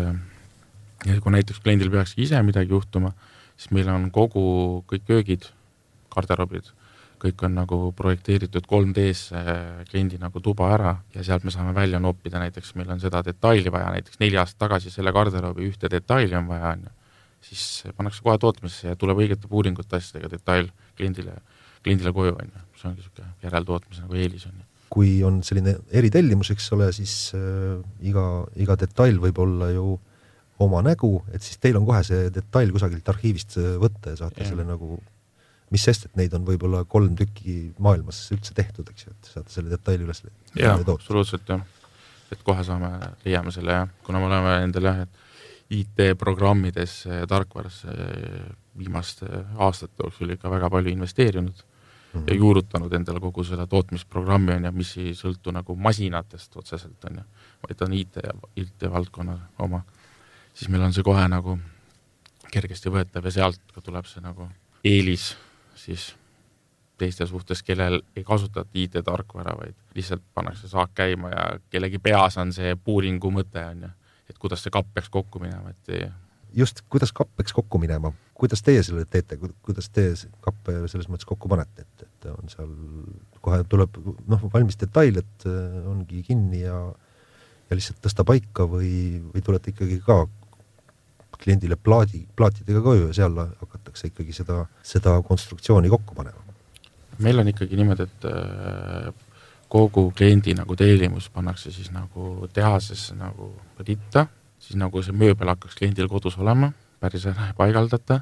ja 1.09 1.19
kui 1.21 1.35
näiteks 1.35 1.61
kliendil 1.63 1.91
peakski 1.93 2.25
ise 2.25 2.39
midagi 2.45 2.73
juhtuma, 2.73 3.13
siis 3.57 3.73
meil 3.75 3.91
on 3.93 4.09
kogu, 4.13 4.45
kõik 4.89 5.05
köögid, 5.09 5.49
garderoobid 6.13 6.71
kõik 7.23 7.45
on 7.47 7.55
nagu 7.55 7.77
projekteeritud 7.95 8.65
3D-sse 8.67 9.43
kliendi 9.89 10.19
nagu 10.21 10.41
tuba 10.43 10.69
ära 10.75 10.93
ja 11.15 11.23
sealt 11.23 11.45
me 11.47 11.53
saame 11.53 11.71
välja 11.75 12.01
noppida, 12.03 12.41
näiteks 12.41 12.73
meil 12.79 12.91
on 12.91 12.99
seda 13.03 13.23
detaili 13.25 13.71
vaja, 13.73 13.93
näiteks 13.95 14.19
neli 14.19 14.39
aastat 14.39 14.65
tagasi 14.65 14.91
selle 14.91 15.13
garderoobi 15.15 15.69
ühte 15.69 15.91
detaili 15.91 16.35
on 16.39 16.49
vaja, 16.51 16.73
on 16.75 16.85
ju, 16.87 16.93
siis 17.47 17.65
pannakse 17.95 18.23
kohe 18.25 18.35
tootmisse 18.41 18.91
ja 18.91 18.99
tuleb 18.99 19.23
õigete 19.23 19.49
puuringute 19.51 19.99
asjadega 19.99 20.33
detail 20.35 20.69
kliendile, 20.97 21.37
kliendile 21.83 22.13
koju, 22.15 22.35
on 22.35 22.51
ju, 22.51 22.63
see 22.79 22.89
ongi 22.91 23.03
niisugune 23.03 23.31
järeltootmise 23.47 24.05
nagu 24.05 24.19
eelis, 24.19 24.47
on 24.51 24.59
ju. 24.59 24.69
Kui 24.93 25.13
on 25.25 25.39
selline 25.41 25.77
eritellimus, 25.89 26.51
eks 26.53 26.67
ole, 26.75 26.91
siis 26.93 27.15
äh, 27.33 27.79
iga, 28.05 28.43
iga 28.61 28.75
detail 28.77 29.17
võib 29.23 29.39
olla 29.41 29.71
ju 29.73 29.95
oma 30.61 30.83
nägu, 30.85 31.15
et 31.33 31.41
siis 31.41 31.57
teil 31.57 31.79
on 31.79 31.87
kohe 31.87 32.03
see 32.05 32.27
detail 32.35 32.69
kusagilt 32.75 33.09
arhiivist 33.09 33.57
äh, 33.57 33.73
võtta 33.81 34.13
ja 34.13 34.21
saate 34.21 34.43
ja. 34.43 34.51
selle 34.51 34.67
nagu 34.67 34.99
mis 35.73 35.85
sest, 35.89 36.07
et 36.07 36.19
neid 36.19 36.33
on 36.37 36.45
võib-olla 36.45 36.83
kolm 36.89 37.15
tükki 37.17 37.73
maailmas 37.81 38.19
üldse 38.35 38.53
tehtud, 38.57 38.89
eks 38.93 39.07
ju, 39.07 39.13
et 39.15 39.31
saate 39.33 39.53
selle 39.53 39.73
detaili 39.73 40.05
üles 40.05 40.21
jaa, 40.59 40.77
absoluutselt 40.93 41.49
jah. 41.49 41.63
et 42.31 42.41
kohe 42.45 42.63
saame, 42.65 42.91
leiame 43.25 43.53
selle 43.53 43.79
jah, 43.79 43.91
kuna 44.05 44.21
me 44.21 44.29
oleme 44.29 44.55
endale 44.67 44.91
jah, 44.91 45.03
et 45.07 45.21
IT-programmidesse 45.73 47.21
ja 47.21 47.27
tarkvarasse 47.29 47.93
viimaste 48.77 49.27
aastate 49.61 50.03
jooksul 50.03 50.35
ikka 50.35 50.51
väga 50.51 50.69
palju 50.69 50.91
investeerinud 50.91 51.53
mm 51.53 52.19
-hmm. 52.19 52.23
ja 52.27 52.35
juurutanud 52.35 52.93
endale 52.93 53.19
kogu 53.19 53.43
seda 53.43 53.67
tootmisprogrammi, 53.67 54.53
on 54.53 54.65
ju, 54.65 54.71
mis 54.71 54.97
ei 54.97 55.13
sõltu 55.17 55.51
nagu 55.51 55.75
masinatest 55.75 56.57
otseselt, 56.57 57.05
on 57.09 57.21
ju, 57.21 57.23
vaid 57.67 57.81
on 57.81 57.93
IT 57.93 58.15
ja 58.23 58.33
IT-valdkonna 58.55 59.37
oma, 59.59 59.81
siis 60.53 60.69
meil 60.69 60.83
on 60.83 60.93
see 60.93 61.03
kohe 61.03 61.27
nagu 61.27 61.57
kergesti 62.51 62.89
võetav 62.89 63.25
ja 63.25 63.31
sealt 63.31 63.61
ka 63.73 63.81
tuleb 63.81 64.05
see 64.05 64.21
nagu 64.21 64.49
eelis 64.83 65.33
siis 65.83 66.13
teiste 66.97 67.25
suhtes, 67.27 67.63
kellel 67.65 68.01
ei 68.15 68.23
kasutata 68.23 68.69
IT-tarkvara, 68.79 69.55
vaid 69.59 69.75
lihtsalt 69.97 70.23
pannakse 70.33 70.69
saak 70.71 70.93
käima 70.95 71.31
ja 71.33 71.45
kellegi 71.73 71.99
peas 71.99 72.37
on 72.41 72.53
see 72.55 72.75
puuringu 72.79 73.31
mõte, 73.33 73.63
on 73.73 73.87
ju, 73.87 73.89
et 74.29 74.39
kuidas 74.39 74.63
see 74.63 74.73
kapp 74.73 74.93
peaks 74.93 75.09
kokku 75.11 75.41
minema, 75.43 75.73
et 75.73 76.11
just, 76.55 76.83
kuidas 76.89 77.11
kapp 77.15 77.31
peaks 77.37 77.55
kokku 77.55 77.81
minema, 77.81 78.13
kuidas 78.37 78.61
teie 78.63 78.83
selle 78.85 79.05
teete, 79.09 79.39
kuidas 79.65 79.89
teie 79.93 80.13
kappe 80.45 80.83
selles 80.91 81.09
mõttes 81.09 81.27
kokku 81.27 81.49
panete, 81.51 81.87
et, 81.87 82.05
et 82.05 82.29
on 82.31 82.51
seal, 82.51 82.75
kohe 83.41 83.63
tuleb 83.69 83.97
noh, 84.29 84.45
valmis 84.53 84.77
detail, 84.79 85.19
et 85.23 85.47
äh, 85.49 85.81
ongi 85.89 86.23
kinni 86.27 86.63
ja 86.63 86.77
ja 87.69 87.77
lihtsalt 87.77 88.01
tõsta 88.03 88.25
paika 88.27 88.67
või, 88.69 89.21
või 89.33 89.41
tulete 89.41 89.71
ikkagi 89.73 89.99
ka 90.05 90.23
kliendile 91.43 91.75
plaadi, 91.75 92.23
plaatidega 92.35 92.81
koju 92.81 93.09
ja 93.09 93.17
seal 93.17 93.37
hakatakse 93.37 94.09
ikkagi 94.09 94.35
seda, 94.35 94.63
seda 94.83 95.19
konstruktsiooni 95.27 95.91
kokku 95.91 96.15
panema? 96.15 96.43
meil 97.21 97.39
on 97.39 97.49
ikkagi 97.51 97.77
niimoodi, 97.77 98.07
et 98.07 98.25
äh, 98.25 99.09
kogu 99.69 100.07
kliendi 100.17 100.53
nagu 100.57 100.75
tellimus 100.77 101.29
pannakse 101.33 101.71
siis 101.73 101.91
nagu 101.93 102.47
tehasesse 102.53 103.15
nagu 103.17 103.51
ritta, 103.79 104.27
siis 104.61 104.77
nagu 104.79 105.01
see 105.05 105.15
mööbel 105.17 105.51
hakkaks 105.53 105.77
kliendil 105.79 106.09
kodus 106.11 106.37
olema, 106.41 106.71
päris 107.01 107.25
ära 107.29 107.49
ei 107.49 107.57
paigaldata 107.57 108.21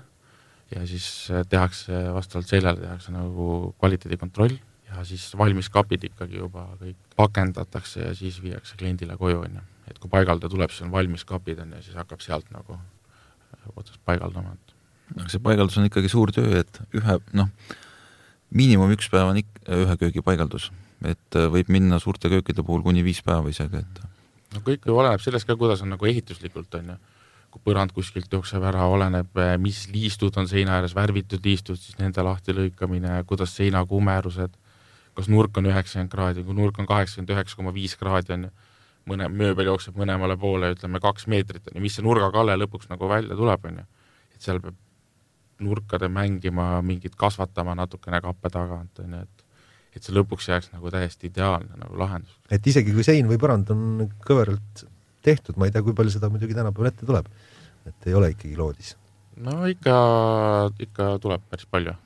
ja 0.76 0.84
siis 0.88 1.08
äh, 1.32 1.46
tehakse 1.50 2.04
vastavalt 2.16 2.52
sellele 2.52 2.86
tehakse 2.86 3.16
nagu 3.16 3.74
kvaliteedikontroll 3.80 4.58
ja 4.92 5.06
siis 5.08 5.30
valmis 5.38 5.70
kapid 5.72 6.10
ikkagi 6.12 6.40
juba 6.40 6.68
kõik 6.80 6.98
pakendatakse 7.20 8.08
ja 8.08 8.16
siis 8.16 8.42
viiakse 8.44 8.80
kliendile 8.80 9.18
koju, 9.20 9.44
on 9.46 9.60
ju. 9.60 9.68
et 9.92 10.00
kui 10.00 10.12
paigaldada 10.12 10.52
tuleb, 10.52 10.72
siis 10.72 10.88
on 10.88 10.96
valmis 10.96 11.24
kapid, 11.28 11.60
on 11.64 11.78
ju, 11.78 11.84
siis 11.88 12.00
hakkab 12.00 12.24
sealt 12.24 12.52
nagu 12.52 12.80
otsast 13.76 14.02
paigaldama, 14.06 14.56
et 14.56 15.20
aga 15.20 15.32
see 15.32 15.44
paigaldus 15.44 15.78
on 15.80 15.88
ikkagi 15.90 16.12
suur 16.12 16.32
töö, 16.36 16.62
et 16.62 16.82
ühe 16.98 17.18
noh, 17.38 17.50
miinimum 18.56 18.94
üks 18.96 19.10
päev 19.12 19.32
on 19.32 19.42
ikka 19.42 19.82
ühe 19.82 19.98
köögi 20.04 20.24
paigaldus, 20.26 20.70
et 21.04 21.40
äh, 21.40 21.50
võib 21.52 21.72
minna 21.74 22.00
suurte 22.00 22.32
köökide 22.32 22.66
puhul 22.68 22.84
kuni 22.86 23.04
viis 23.06 23.22
päeva 23.26 23.52
isegi, 23.52 23.84
et 23.84 24.04
no 24.56 24.64
kõik 24.66 24.88
ju 24.88 24.98
oleneb 24.98 25.24
sellest 25.24 25.48
ka, 25.50 25.58
kuidas 25.60 25.84
on 25.86 25.94
nagu 25.96 26.08
ehituslikult, 26.10 26.80
on 26.80 26.94
ju. 26.94 27.00
kui 27.52 27.64
põrand 27.68 27.92
kuskilt 27.92 28.32
jookseb 28.32 28.64
ära, 28.64 28.86
oleneb, 28.88 29.28
äh, 29.36 29.58
mis 29.60 29.84
liistud 29.92 30.38
on 30.40 30.48
seina 30.48 30.78
ääres, 30.78 30.96
värvitud 30.96 31.44
liistud, 31.44 31.80
siis 31.80 31.98
nende 32.00 32.24
lahtilõikamine, 32.24 33.18
kuidas 33.28 33.58
seinakumerused, 33.58 34.54
kas 35.18 35.28
nurk 35.28 35.58
on 35.60 35.68
üheksakümmend 35.68 36.12
kraadi, 36.14 36.46
kui 36.48 36.56
nurk 36.56 36.80
on 36.80 36.88
kaheksakümmend 36.88 37.34
üheksa 37.36 37.60
koma 37.60 37.74
viis 37.76 37.98
kraadi, 38.00 38.38
on 38.38 38.48
ju 38.48 38.54
mõne 39.10 39.28
mööbel 39.34 39.72
jookseb 39.72 39.98
mõlemale 39.98 40.38
poole, 40.40 40.72
ütleme 40.76 41.02
kaks 41.02 41.28
meetrit 41.32 41.68
on 41.70 41.78
ju, 41.78 41.84
mis 41.84 41.98
see 41.98 42.06
nurgakalle 42.06 42.58
lõpuks 42.60 42.90
nagu 42.92 43.10
välja 43.10 43.38
tuleb, 43.38 43.66
on 43.70 43.82
ju. 43.82 43.86
et 44.36 44.46
seal 44.46 44.62
peab 44.64 44.78
nurkade 45.62 46.10
mängima, 46.10 46.82
mingit 46.86 47.16
kasvatama 47.18 47.76
natukene 47.78 48.22
kappe 48.22 48.50
tagant, 48.54 49.04
on 49.04 49.18
ju, 49.18 49.24
et 49.26 49.48
et 49.92 50.06
see 50.06 50.16
lõpuks 50.16 50.48
jääks 50.48 50.70
nagu 50.72 50.88
täiesti 50.94 51.28
ideaalne 51.28 51.76
nagu 51.76 51.98
lahendus. 52.00 52.38
et 52.50 52.68
isegi 52.68 52.94
kui 52.96 53.04
sein 53.04 53.28
või 53.28 53.40
põrand 53.42 53.74
on 53.74 54.08
kõveralt 54.24 54.86
tehtud, 55.22 55.58
ma 55.58 55.68
ei 55.68 55.74
tea, 55.76 55.84
kui 55.84 55.96
palju 55.98 56.14
seda 56.14 56.30
muidugi 56.32 56.56
tänapäeval 56.58 56.92
ette 56.92 57.06
tuleb, 57.06 57.28
et 57.90 58.08
ei 58.08 58.16
ole 58.16 58.32
ikkagi 58.32 58.56
loodis? 58.56 58.96
no 59.42 59.66
ikka, 59.68 59.98
ikka 60.80 61.16
tuleb 61.24 61.44
päris 61.50 61.68
palju 61.68 61.98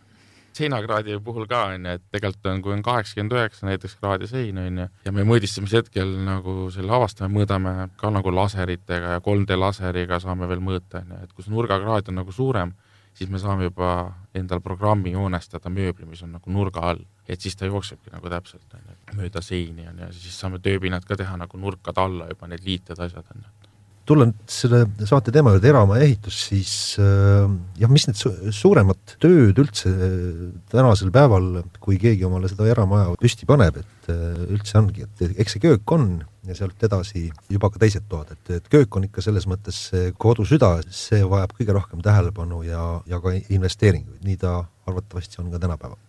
seinakraadi 0.56 1.18
puhul 1.24 1.48
ka 1.50 1.66
onju, 1.74 1.96
et 1.98 2.04
tegelikult 2.14 2.50
on, 2.52 2.62
kui 2.64 2.74
on 2.76 2.84
kaheksakümmend 2.86 3.36
üheksa 3.36 3.68
näiteks 3.68 3.98
kraadi 4.00 4.30
sein 4.30 4.58
onju 4.62 4.88
ja 5.06 5.14
me 5.16 5.26
mõõdistamise 5.28 5.82
hetkel 5.82 6.16
nagu 6.26 6.70
selle 6.74 6.96
avastame, 6.96 7.34
mõõdame 7.36 7.90
ka 8.00 8.12
nagu 8.14 8.34
laseritega 8.34 9.18
ja 9.18 9.24
3D 9.26 9.60
laseriga 9.60 10.20
saame 10.24 10.50
veel 10.52 10.64
mõõta 10.64 11.04
onju, 11.04 11.22
et 11.24 11.34
kui 11.34 11.46
see 11.46 11.56
nurgakraad 11.56 12.12
on 12.12 12.20
nagu 12.22 12.36
suurem, 12.36 12.74
siis 13.16 13.32
me 13.32 13.40
saame 13.40 13.70
juba 13.70 13.92
endal 14.36 14.64
programmi 14.64 15.16
joonestada 15.16 15.72
mööbli, 15.72 16.08
mis 16.10 16.24
on 16.26 16.36
nagu 16.36 16.52
nurga 16.52 16.88
all, 16.92 17.04
et 17.28 17.42
siis 17.42 17.56
ta 17.56 17.68
jooksebki 17.70 18.14
nagu 18.16 18.32
täpselt 18.32 18.80
onju, 18.80 18.98
mööda 19.20 19.44
seini 19.44 19.88
onju, 19.92 20.12
siis 20.16 20.40
saame 20.40 20.64
tööpinnad 20.64 21.08
ka 21.08 21.20
teha 21.20 21.38
nagu 21.40 21.60
nurkade 21.60 22.04
alla 22.04 22.32
juba 22.32 22.52
need 22.52 22.68
liited, 22.68 23.00
asjad 23.00 23.36
onju 23.36 23.65
tulla 24.06 24.28
nüüd 24.30 24.52
selle 24.52 24.84
saate 25.10 25.34
teema 25.34 25.54
juurde, 25.56 25.70
eramaja 25.72 26.06
ehitus, 26.06 26.38
siis 26.50 26.72
äh, 27.02 27.48
jah, 27.82 27.92
mis 27.92 28.06
need 28.08 28.20
su 28.20 28.32
suuremad 28.54 29.16
tööd 29.22 29.58
üldse 29.62 29.90
äh, 29.92 30.30
tänasel 30.72 31.12
päeval, 31.16 31.64
kui 31.82 31.98
keegi 32.02 32.28
omale 32.28 32.50
seda 32.52 32.68
eramaja 32.70 33.16
püsti 33.22 33.50
paneb, 33.50 33.82
et 33.82 34.10
äh, 34.14 34.46
üldse 34.46 34.78
ongi, 34.82 35.08
et 35.08 35.42
eks 35.42 35.58
see 35.58 35.66
köök 35.66 35.96
on 35.98 36.08
ja 36.46 36.58
sealt 36.58 36.86
edasi 36.86 37.26
juba 37.50 37.72
ka 37.74 37.82
teised 37.82 38.06
toad, 38.12 38.36
et, 38.36 38.54
et 38.60 38.72
köök 38.72 39.00
on 39.00 39.10
ikka 39.10 39.26
selles 39.26 39.50
mõttes 39.50 39.82
kodu 40.22 40.46
süda, 40.46 40.76
see 40.94 41.24
vajab 41.26 41.58
kõige 41.58 41.78
rohkem 41.78 42.06
tähelepanu 42.06 42.62
ja, 42.68 42.86
ja 43.10 43.22
ka 43.24 43.34
investeeringuid, 43.42 44.22
nii 44.26 44.42
ta 44.42 44.60
arvatavasti 44.86 45.42
on 45.42 45.50
ka 45.54 45.62
tänapäeval. 45.66 46.02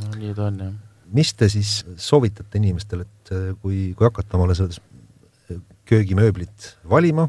no 0.00 0.14
nii 0.16 0.32
ta 0.32 0.48
on, 0.48 0.62
jah. 0.64 0.76
mis 1.12 1.36
te 1.36 1.52
siis 1.52 1.82
soovitate 2.00 2.56
inimestele, 2.62 3.04
et 3.04 3.34
kui, 3.60 3.90
kui 3.92 4.08
hakata 4.08 4.40
omale 4.40 4.56
selles 4.56 4.80
köögimööblit 5.88 6.72
valima, 6.88 7.28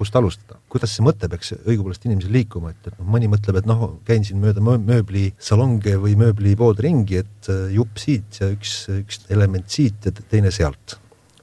kust 0.00 0.16
alustada, 0.16 0.56
kuidas 0.72 0.94
see 0.96 1.04
mõte 1.04 1.28
peaks 1.28 1.52
õigupoolest 1.58 2.06
inimesel 2.06 2.32
liikuma, 2.32 2.72
et, 2.72 2.88
et 2.88 2.96
noh, 2.96 3.08
mõni 3.16 3.28
mõtleb, 3.28 3.58
et 3.60 3.68
noh, 3.68 3.82
käin 4.08 4.24
siin 4.24 4.40
mööda 4.40 4.62
mööblisalonge 4.64 5.98
või 6.00 6.14
mööblipoode 6.20 6.86
ringi, 6.86 7.20
et 7.20 7.50
äh, 7.52 7.66
jupp 7.76 8.00
siit 8.00 8.40
ja 8.40 8.48
üks, 8.54 8.86
üks 8.94 9.26
element 9.34 9.68
siit 9.68 10.08
ja 10.08 10.14
teine 10.22 10.52
sealt. 10.54 10.96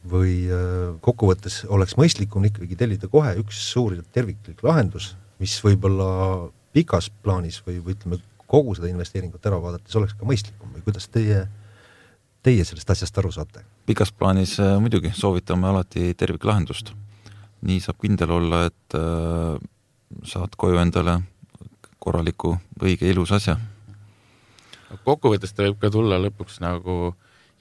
või 0.07 0.47
äh, 0.47 0.95
kokkuvõttes 1.03 1.65
oleks 1.67 1.97
mõistlikum 1.99 2.45
ikkagi 2.47 2.77
tellida 2.79 3.09
kohe 3.11 3.33
üks 3.41 3.59
suur 3.73 3.97
terviklik 4.15 4.63
lahendus, 4.63 5.17
mis 5.43 5.57
võib-olla 5.59 6.47
pikas 6.71 7.09
plaanis 7.23 7.59
või, 7.65 7.81
või 7.83 7.97
ütleme, 7.97 8.21
kogu 8.47 8.77
seda 8.77 8.87
investeeringut 8.87 9.45
ära 9.45 9.59
vaadates 9.59 9.95
oleks 9.99 10.15
ka 10.15 10.25
mõistlikum 10.25 10.71
või 10.71 10.85
kuidas 10.85 11.09
teie 11.11 11.43
teie 12.47 12.63
sellest 12.67 12.89
asjast 12.95 13.17
aru 13.19 13.31
saate? 13.35 13.65
pikas 13.89 14.13
plaanis 14.15 14.57
äh, 14.63 14.77
muidugi 14.83 15.11
soovitame 15.15 15.67
alati 15.71 16.13
terviklahendust. 16.17 16.93
nii 17.67 17.79
saab 17.83 17.99
kindel 18.01 18.31
olla, 18.31 18.65
et 18.69 18.95
äh, 18.95 19.57
saad 20.23 20.55
koju 20.57 20.79
endale 20.79 21.19
korraliku, 21.99 22.55
õige, 22.79 23.09
ilus 23.11 23.33
asja. 23.35 23.57
kokkuvõttes 25.03 25.53
ta 25.53 25.65
võib 25.65 25.81
ka 25.81 25.91
tulla 25.91 26.19
lõpuks 26.21 26.61
nagu 26.63 27.15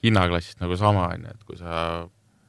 hinnaklassist 0.05 0.61
nagu 0.63 0.77
sama, 0.79 1.09
on 1.15 1.25
ju, 1.25 1.33
et 1.35 1.43
kui 1.43 1.59
sa 1.59 1.81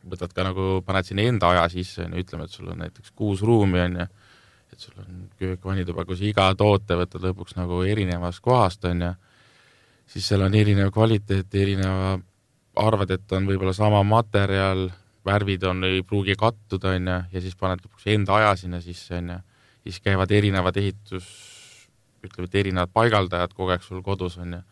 võtad 0.09 0.33
ka 0.37 0.46
nagu, 0.46 0.68
paned 0.87 1.09
sinna 1.09 1.24
enda 1.27 1.51
aja 1.55 1.66
sisse, 1.72 2.05
on 2.05 2.14
ju, 2.14 2.22
ütleme, 2.22 2.46
et 2.46 2.55
sul 2.55 2.70
on 2.70 2.79
näiteks 2.85 3.14
kuus 3.16 3.42
ruumi, 3.42 3.81
on 3.83 4.03
ju, 4.03 4.07
et 4.72 4.85
sul 4.85 5.01
on 5.03 5.24
köök, 5.40 5.64
vannituba, 5.64 6.05
kui 6.07 6.18
sa 6.20 6.29
iga 6.29 6.46
toote 6.61 7.01
võtad 7.01 7.24
lõpuks 7.24 7.57
nagu 7.59 7.83
erinevast 7.88 8.44
kohast, 8.44 8.85
on 8.87 9.07
ju, 9.09 9.12
siis 10.12 10.29
seal 10.31 10.44
on 10.46 10.55
erinev 10.55 10.92
kvaliteet, 10.94 11.51
erineva 11.57 12.18
arvad, 12.79 13.12
et 13.14 13.37
on 13.37 13.47
võib-olla 13.49 13.75
sama 13.77 14.01
materjal, 14.07 14.88
värvid 15.29 15.67
on, 15.69 15.85
ei 15.88 16.03
pruugi 16.07 16.37
kattuda, 16.38 16.95
on 16.97 17.11
ju, 17.12 17.19
ja 17.35 17.45
siis 17.45 17.57
paned 17.59 17.83
lõpuks 17.85 18.09
enda 18.14 18.38
aja 18.38 18.55
sinna 18.62 18.81
sisse, 18.85 19.19
on 19.19 19.35
ju, 19.35 19.38
siis 19.87 20.01
käivad 20.05 20.33
erinevad 20.35 20.79
ehitus, 20.81 21.29
ütleme, 22.25 22.49
et 22.49 22.59
erinevad 22.62 22.93
paigaldajad 22.95 23.55
kogu 23.57 23.75
aeg 23.75 23.85
sul 23.87 24.03
kodus, 24.07 24.38
on 24.43 24.59
ju, 24.59 24.62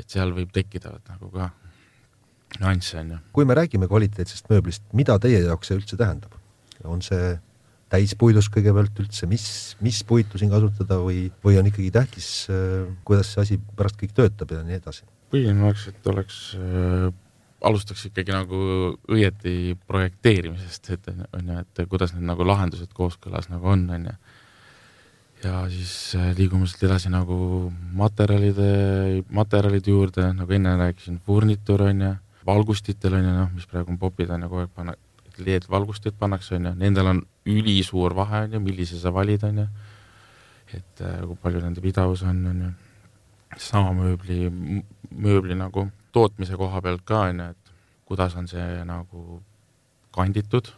et 0.00 0.08
seal 0.08 0.34
võib 0.36 0.52
tekkida 0.54 0.96
nagu 1.10 1.30
ka 1.34 1.50
nüansse, 2.58 2.98
on 3.02 3.14
ju. 3.14 3.20
kui 3.36 3.46
me 3.46 3.56
räägime 3.58 3.88
kvaliteetsest 3.90 4.50
mööblist, 4.50 4.84
mida 4.96 5.18
teie 5.22 5.44
jaoks 5.44 5.70
see 5.70 5.78
üldse 5.78 6.00
tähendab? 6.00 6.34
on 6.88 7.02
see 7.04 7.34
täispuidust 7.92 8.52
kõigepealt 8.54 8.96
üldse, 9.02 9.26
mis, 9.28 9.44
mis 9.84 9.98
puitu 10.06 10.38
siin 10.40 10.52
kasutada 10.52 11.00
või, 11.02 11.26
või 11.44 11.58
on 11.60 11.68
ikkagi 11.68 11.90
tähtis, 11.94 12.28
äh, 12.48 12.86
kuidas 13.04 13.34
see 13.34 13.42
asi 13.42 13.58
pärast 13.76 13.98
kõik 14.00 14.14
töötab 14.16 14.54
ja 14.54 14.62
nii 14.64 14.78
edasi? 14.78 15.04
Põhiline 15.30 15.66
oleks, 15.66 15.88
et 15.90 16.10
oleks 16.10 16.38
äh,, 16.58 17.10
alustaks 17.66 18.06
ikkagi 18.08 18.32
nagu 18.34 18.60
õieti 19.10 19.76
projekteerimisest, 19.88 20.92
et 20.94 21.10
on 21.36 21.50
ju, 21.52 21.58
et 21.60 21.82
kuidas 21.90 22.14
need 22.14 22.26
nagu 22.28 22.46
lahendused 22.46 22.92
kooskõlas 22.96 23.50
nagu 23.52 23.68
on, 23.74 23.84
on 23.96 24.08
ju. 24.10 24.16
ja 25.44 25.60
siis 25.72 25.92
äh, 26.18 26.32
liigume 26.36 26.68
sealt 26.68 26.86
edasi 26.88 27.12
nagu 27.12 27.70
materjalide, 27.96 29.22
materjalide 29.32 29.92
juurde, 29.92 30.26
nagu 30.36 30.56
enne 30.56 30.76
rääkisin, 30.80 31.20
furnitur 31.26 31.86
on 31.88 32.04
ju, 32.06 32.14
valgustitel 32.48 33.18
on 33.18 33.28
ju 33.28 33.36
noh, 33.36 33.54
mis 33.54 33.68
praegu 33.68 33.92
on 33.92 34.00
popid 34.00 34.32
on 34.32 34.44
ju 34.44 34.52
kogu 34.52 34.64
aeg 34.64 34.74
panna, 34.76 34.96
LED-valgustid 35.40 36.16
pannakse, 36.20 36.56
on 36.56 36.68
ju, 36.68 36.76
nendel 36.80 37.14
on 37.14 37.24
ülisuur 37.48 38.16
vahe, 38.16 38.44
on 38.46 38.56
ju, 38.56 38.64
millise 38.64 39.00
sa 39.00 39.12
valid, 39.14 39.44
on 39.48 39.64
ju, 39.64 39.68
et 40.76 41.04
äh, 41.04 41.20
kui 41.26 41.36
palju 41.44 41.60
nende 41.64 41.84
pidavus 41.84 42.24
on, 42.28 42.40
on 42.52 42.64
ju, 42.64 42.72
sama 43.58 43.94
mööbli, 43.96 44.50
mööbli 45.10 45.56
nagu 45.58 45.88
tootmise 46.14 46.58
koha 46.58 46.82
pealt 46.84 47.04
ka, 47.06 47.24
on 47.30 47.42
ju, 47.42 47.48
et 47.54 47.72
kuidas 48.10 48.36
on 48.38 48.48
see 48.50 48.84
nagu 48.86 49.40
kanditud, 50.14 50.70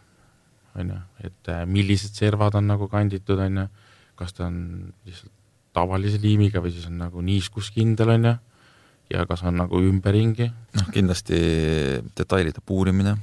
on 0.77 0.93
ju, 0.93 0.99
et 1.29 1.51
äh, 1.53 1.65
millised 1.69 2.17
servad 2.17 2.55
on 2.57 2.69
nagu 2.71 2.87
kanditud, 2.89 3.39
on 3.39 3.63
ju, 3.63 3.67
kas 4.19 4.33
ta 4.33 4.47
on 4.47 4.57
lihtsalt 5.05 5.33
tavalise 5.73 6.19
liimiga 6.21 6.61
või 6.61 6.73
siis 6.73 6.85
on 6.89 6.99
nagu 7.01 7.21
niiskuskindel, 7.25 8.13
on 8.13 8.29
ju, 8.29 8.33
ja 9.13 9.25
kas 9.29 9.43
on 9.45 9.57
nagu 9.61 9.81
ümberringi. 9.81 10.49
noh, 10.77 10.89
kindlasti 10.93 11.39
detailide 12.17 12.61
puurimine, 12.65 13.17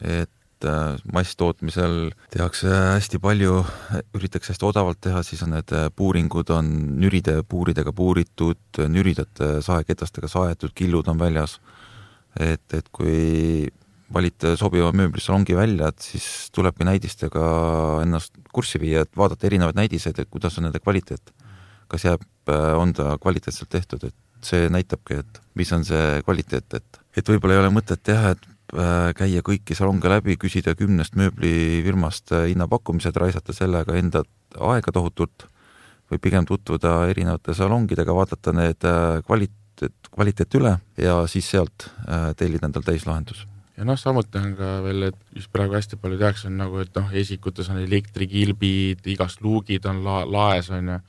et 0.00 0.33
et 0.64 0.70
äh, 0.70 0.96
masstootmisel 1.12 2.12
tehakse 2.32 2.68
hästi 2.68 3.20
palju, 3.22 3.60
üritatakse 4.16 4.54
hästi 4.54 4.66
odavalt 4.68 5.00
teha, 5.04 5.22
siis 5.26 5.42
on 5.44 5.54
need 5.54 5.72
äh, 5.76 5.88
puuringud 5.94 6.50
on 6.54 6.70
nüride 7.00 7.42
puuridega 7.48 7.92
puuritud, 7.92 8.80
nüridate 8.90 9.60
saeketastega 9.64 10.30
saetud, 10.30 10.74
killud 10.74 11.08
on 11.08 11.20
väljas. 11.20 11.60
et, 12.40 12.64
et 12.74 12.88
kui 12.90 13.68
valite 14.14 14.56
sobiva 14.58 14.90
mööblisalongi 14.92 15.54
välja, 15.54 15.88
et 15.88 16.02
siis 16.02 16.50
tulebki 16.54 16.86
näidistega 16.86 17.44
ennast 18.02 18.34
kurssi 18.52 18.80
viia, 18.82 19.04
et 19.04 19.16
vaadata 19.16 19.46
erinevaid 19.46 19.78
näidiseid, 19.78 20.18
et 20.18 20.30
kuidas 20.30 20.58
on 20.58 20.68
nende 20.68 20.80
kvaliteet. 20.82 21.34
kas 21.88 22.04
jääb, 22.04 22.22
äh, 22.48 22.72
on 22.78 22.92
ta 22.92 23.18
kvaliteetselt 23.20 23.70
tehtud, 23.70 24.04
et 24.08 24.16
see 24.44 24.68
näitabki, 24.68 25.20
et 25.20 25.40
mis 25.54 25.70
on 25.72 25.84
see 25.84 26.20
kvaliteet, 26.24 26.74
et, 26.74 27.00
et 27.16 27.28
võib-olla 27.28 27.54
ei 27.54 27.62
ole 27.62 27.70
mõtet 27.72 28.02
teha, 28.02 28.34
et 28.34 28.42
Äh, 28.44 28.53
käia 29.18 29.42
kõiki 29.46 29.76
salonge 29.76 30.10
läbi, 30.10 30.36
küsida 30.40 30.74
kümnest 30.78 31.16
mööblifirmast 31.18 32.32
äh, 32.34 32.46
hinnapakkumised, 32.52 33.16
raisata 33.16 33.54
sellega 33.56 33.96
enda 33.98 34.24
aega 34.58 34.94
tohutult 34.94 35.46
või 36.10 36.20
pigem 36.22 36.46
tutvuda 36.48 37.04
erinevate 37.10 37.54
salongidega, 37.54 38.14
vaadata 38.14 38.54
need 38.56 38.86
äh, 38.88 39.22
kvaliteet, 39.26 40.10
kvaliteet 40.10 40.58
üle 40.60 40.76
ja 41.00 41.22
siis 41.30 41.48
sealt 41.50 41.88
tellida 42.38 42.68
endale 42.68 42.86
täislahendus. 42.86 43.46
Ja 43.74 43.82
noh, 43.86 43.98
samuti 43.98 44.38
on 44.38 44.52
ka 44.54 44.76
veel, 44.84 45.08
et 45.08 45.16
mis 45.34 45.48
praegu 45.50 45.74
hästi 45.74 45.98
palju 45.98 46.20
tehakse, 46.20 46.46
on 46.46 46.60
nagu, 46.60 46.78
et 46.78 46.94
noh, 46.94 47.08
esikutes 47.10 47.72
on 47.74 47.80
elektrikilbid, 47.82 49.02
igast 49.10 49.42
luugid 49.42 49.88
on 49.90 50.04
la-, 50.06 50.22
laes, 50.30 50.70
on 50.70 50.92
ju, 50.92 51.00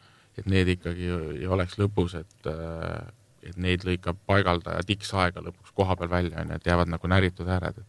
et 0.42 0.50
need 0.50 0.72
ikkagi 0.74 1.12
ei 1.38 1.46
oleks 1.46 1.78
lõpus, 1.78 2.18
et 2.18 2.50
äh, 2.50 3.06
et 3.46 3.58
neid 3.62 3.86
lõikab 3.86 4.18
paigaldaja 4.28 4.84
tiksaega 4.88 5.44
lõpuks 5.46 5.65
koha 5.76 5.96
peal 6.00 6.12
välja, 6.12 6.42
on 6.42 6.54
ju, 6.54 6.60
et 6.60 6.68
jäävad 6.72 6.92
nagu 6.92 7.12
näritud 7.12 7.50
ääred. 7.52 7.80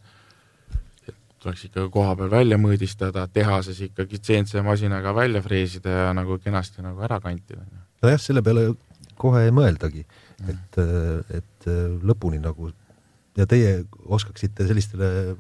et 1.09 1.14
tuleks 1.42 1.64
ikkagi 1.68 1.90
koha 1.94 2.16
peal 2.16 2.31
välja 2.31 2.59
mõõdistada, 2.61 3.27
tehases 3.33 3.81
ikkagi 3.88 4.18
CNC 4.18 4.62
masinaga 4.66 5.14
välja 5.14 5.42
freesida 5.42 5.90
ja 5.90 6.12
nagu 6.16 6.38
kenasti 6.38 6.83
nagu 6.83 7.03
ära 7.03 7.20
kantida. 7.20 7.62
nojah, 8.03 8.20
selle 8.20 8.42
peale 8.42 8.72
kohe 9.16 9.46
ei 9.46 9.55
mõeldagi, 9.55 10.05
et, 10.51 10.81
et 11.38 11.70
lõpuni 12.05 12.40
nagu 12.42 12.72
ja 13.37 13.46
teie 13.49 13.85
oskaksite 14.05 14.66
sellistele 14.68 15.37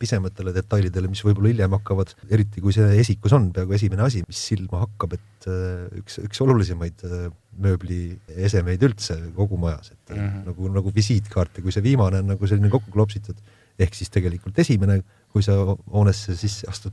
pisematele 0.00 0.52
detailidele, 0.54 1.08
mis 1.10 1.22
võib-olla 1.24 1.52
hiljem 1.52 1.74
hakkavad, 1.76 2.14
eriti 2.32 2.62
kui 2.64 2.74
see 2.74 2.98
esikus 3.00 3.34
on 3.36 3.50
peaaegu 3.54 3.76
esimene 3.76 4.04
asi, 4.06 4.22
mis 4.26 4.40
silma 4.50 4.82
hakkab, 4.84 5.16
et 5.18 5.48
äh, 5.50 6.00
üks, 6.00 6.18
üks 6.24 6.42
olulisemaid 6.44 7.04
äh, 7.08 7.28
mööbliesemeid 7.64 8.82
üldse 8.88 9.18
kogu 9.36 9.58
majas, 9.60 9.92
et 9.94 10.14
mm 10.14 10.20
-hmm. 10.20 10.48
nagu, 10.50 10.72
nagu 10.78 10.94
visiitkaart 10.94 11.58
ja 11.58 11.66
kui 11.66 11.72
see 11.74 11.84
viimane 11.84 12.22
on 12.24 12.34
nagu 12.34 12.50
selline 12.50 12.72
kokku 12.72 12.90
klopsitud, 12.94 13.38
ehk 13.78 13.94
siis 13.94 14.10
tegelikult 14.10 14.58
esimene, 14.58 15.00
kui 15.32 15.42
sa 15.42 15.56
hoonesse 15.92 16.36
sisse 16.38 16.68
astud, 16.70 16.92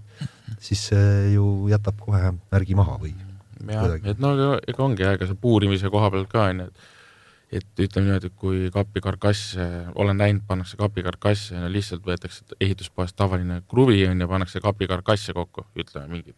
siis 0.59 0.87
see 0.91 1.33
ju 1.35 1.67
jätab 1.69 1.99
kohe 1.99 2.33
märgi 2.51 2.75
maha 2.75 2.97
või? 3.01 3.13
jah, 3.69 3.93
et 4.09 4.19
no 4.19 4.33
ega 4.57 4.83
ongi, 4.83 5.05
ega 5.05 5.27
see 5.29 5.37
puurimise 5.37 5.89
koha 5.93 6.09
pealt 6.13 6.29
ka 6.31 6.47
onju, 6.49 6.69
et 6.71 6.89
et 7.51 7.81
ütleme 7.83 8.07
niimoodi, 8.07 8.29
et 8.31 8.37
kui 8.39 8.69
kapikarkasse, 8.71 9.65
olen 9.99 10.17
näinud, 10.17 10.45
pannakse 10.47 10.77
kapikarkasse 10.79 11.57
ja 11.57 11.71
lihtsalt 11.71 12.05
võetakse 12.07 12.45
ehituspoest 12.63 13.17
tavaline 13.19 13.59
kruvi 13.69 14.05
on 14.07 14.23
ju, 14.23 14.27
pannakse 14.31 14.61
kapikarkasse 14.63 15.35
kokku, 15.35 15.65
ütleme 15.75 16.07
mingi, 16.15 16.35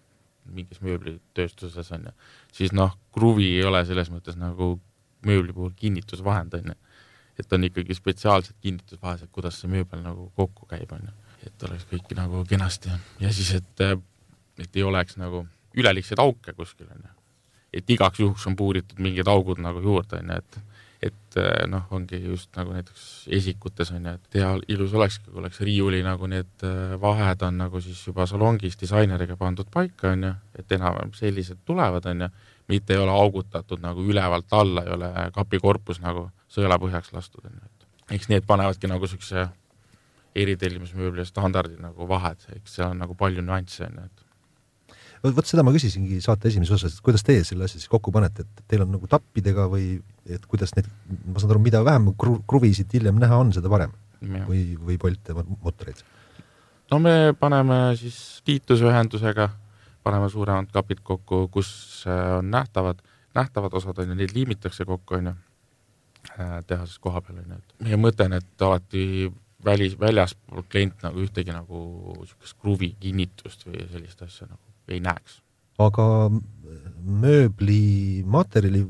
mingis 0.50 0.82
mööblitööstuses 0.82 1.92
on 1.94 2.10
ju, 2.10 2.16
siis 2.58 2.74
noh, 2.74 2.98
kruvi 3.14 3.52
ei 3.60 3.68
ole 3.70 3.84
selles 3.86 4.10
mõttes 4.14 4.40
nagu 4.40 4.74
mööbli 5.28 5.54
puhul 5.54 5.78
kinnitusvahend 5.78 6.58
on 6.58 6.74
ju. 6.74 6.80
et 7.40 7.54
on 7.54 7.64
ikkagi 7.66 7.96
spetsiaalsed 7.98 8.58
kinnitusvahendid, 8.62 9.30
kuidas 9.34 9.62
see 9.62 9.70
mööbel 9.70 10.02
nagu 10.02 10.32
kokku 10.38 10.66
käib, 10.70 10.92
on 10.98 11.08
ju. 11.10 11.16
et 11.46 11.70
oleks 11.70 11.86
kõik 11.94 12.18
nagu 12.18 12.44
kenasti 12.50 12.90
ja 13.22 13.34
siis, 13.34 13.54
et, 13.62 13.88
et 14.58 14.76
ei 14.76 14.84
oleks 14.84 15.18
nagu 15.22 15.46
üleliigseid 15.78 16.20
auke 16.20 16.58
kuskil 16.58 16.90
on 16.90 17.06
ju. 17.06 17.16
et 17.74 17.90
igaks 17.90 18.20
juhuks 18.20 18.50
on 18.50 18.58
puuritud 18.58 18.98
mingid 18.98 19.30
augud 19.30 19.62
nagu 19.62 19.82
juurde 19.82 20.18
on 20.18 20.34
ju, 20.34 20.42
et 20.42 20.73
et 21.04 21.38
eh, 21.40 21.66
noh, 21.68 21.86
ongi 21.96 22.20
just 22.24 22.54
nagu 22.58 22.74
näiteks 22.76 23.04
esikutes 23.36 23.92
on 23.96 24.08
ju, 24.08 24.14
et 24.16 24.38
hea 24.40 24.50
ilus 24.76 24.94
olekski, 24.96 25.32
kui 25.32 25.42
oleks 25.42 25.60
riiuli 25.66 26.02
nagu 26.06 26.30
need 26.32 26.66
eh, 26.68 26.96
vahed 27.02 27.44
on 27.48 27.60
nagu 27.66 27.82
siis 27.84 28.00
juba 28.08 28.28
salongis 28.30 28.78
disaineriga 28.80 29.38
pandud 29.40 29.70
paika, 29.74 30.14
on 30.14 30.28
ju, 30.30 30.34
et 30.60 30.76
enam-vähem 30.78 31.14
sellised 31.18 31.64
tulevad, 31.68 32.08
on 32.12 32.26
ju, 32.26 32.30
mitte 32.72 32.96
ei 32.96 33.02
ole 33.04 33.12
augutatud 33.12 33.84
nagu 33.84 34.06
ülevalt 34.08 34.56
alla, 34.56 34.86
ei 34.86 34.96
ole 34.96 35.12
kapikorpus 35.36 36.00
nagu 36.04 36.30
sõelapõhjaks 36.54 37.12
lastud, 37.16 37.44
on 37.50 37.58
ju, 37.60 37.68
et 37.68 38.18
eks 38.20 38.32
need 38.32 38.48
panevadki 38.48 38.92
nagu 38.92 39.08
niisuguse 39.08 39.48
eritellimusmööbli 40.44 41.26
standardi 41.28 41.78
nagu 41.82 42.08
vahed, 42.10 42.48
eks 42.56 42.80
seal 42.80 42.94
on 42.94 43.04
nagu 43.04 43.18
palju 43.18 43.44
nüansse, 43.46 43.90
on 43.90 44.00
ju, 44.00 44.08
et 44.08 44.23
vot 45.32 45.48
seda 45.48 45.64
ma 45.64 45.72
küsisingi 45.72 46.20
saate 46.24 46.50
esimeses 46.50 46.76
osas, 46.76 46.98
et 46.98 47.06
kuidas 47.06 47.24
teie 47.24 47.46
selle 47.48 47.64
asja 47.68 47.80
siis 47.80 47.92
kokku 47.92 48.12
panete, 48.12 48.44
et 48.44 48.64
teil 48.68 48.84
on 48.84 48.92
nagu 48.92 49.08
tappidega 49.08 49.70
või 49.72 49.96
et 50.28 50.44
kuidas 50.52 50.76
neid, 50.76 50.90
ma 51.24 51.40
saan 51.40 51.54
aru, 51.56 51.62
mida 51.64 51.84
vähem 51.86 52.10
kru, 52.20 52.42
kruvisid 52.50 52.92
hiljem 52.96 53.22
näha 53.22 53.38
on, 53.40 53.54
seda 53.56 53.72
parem 53.72 53.94
ja. 54.20 54.44
või, 54.50 54.66
või 54.76 54.98
Bolte 55.00 55.36
mootoreid? 55.38 56.04
no 56.92 57.00
me 57.00 57.16
paneme 57.40 57.80
siis 58.00 58.18
liitlusühendusega, 58.48 59.48
paneme 60.04 60.28
suuremad 60.32 60.72
kapid 60.76 61.00
kokku, 61.08 61.46
kus 61.54 61.72
äh, 62.08 62.40
on 62.42 62.52
nähtavad, 62.52 63.00
nähtavad 63.36 63.80
osad 63.80 64.04
on 64.04 64.12
ju, 64.12 64.20
neid 64.20 64.36
liimitakse 64.36 64.86
kokku, 64.90 65.22
on 65.22 65.32
ju, 65.32 65.38
äh, 66.36 66.60
tehases 66.68 67.00
koha 67.00 67.24
peal 67.24 67.40
on 67.46 67.56
ju, 67.56 67.62
et 67.64 67.88
meie 67.88 68.02
mõte 68.10 68.28
on, 68.28 68.36
et 68.42 68.68
alati 68.68 69.32
välis, 69.64 69.96
väljaspool 70.00 70.68
klient 70.68 71.08
nagu 71.08 71.24
ühtegi 71.24 71.56
nagu 71.56 71.88
niisugust 72.20 72.60
kruvi 72.60 72.92
kinnitust 73.00 73.64
või 73.70 73.88
sellist 73.88 74.28
asja 74.28 74.52
nagu 74.52 74.73
ei 74.88 75.00
näeks. 75.04 75.42
aga 75.80 76.06
mööblimaterjali 77.04 78.86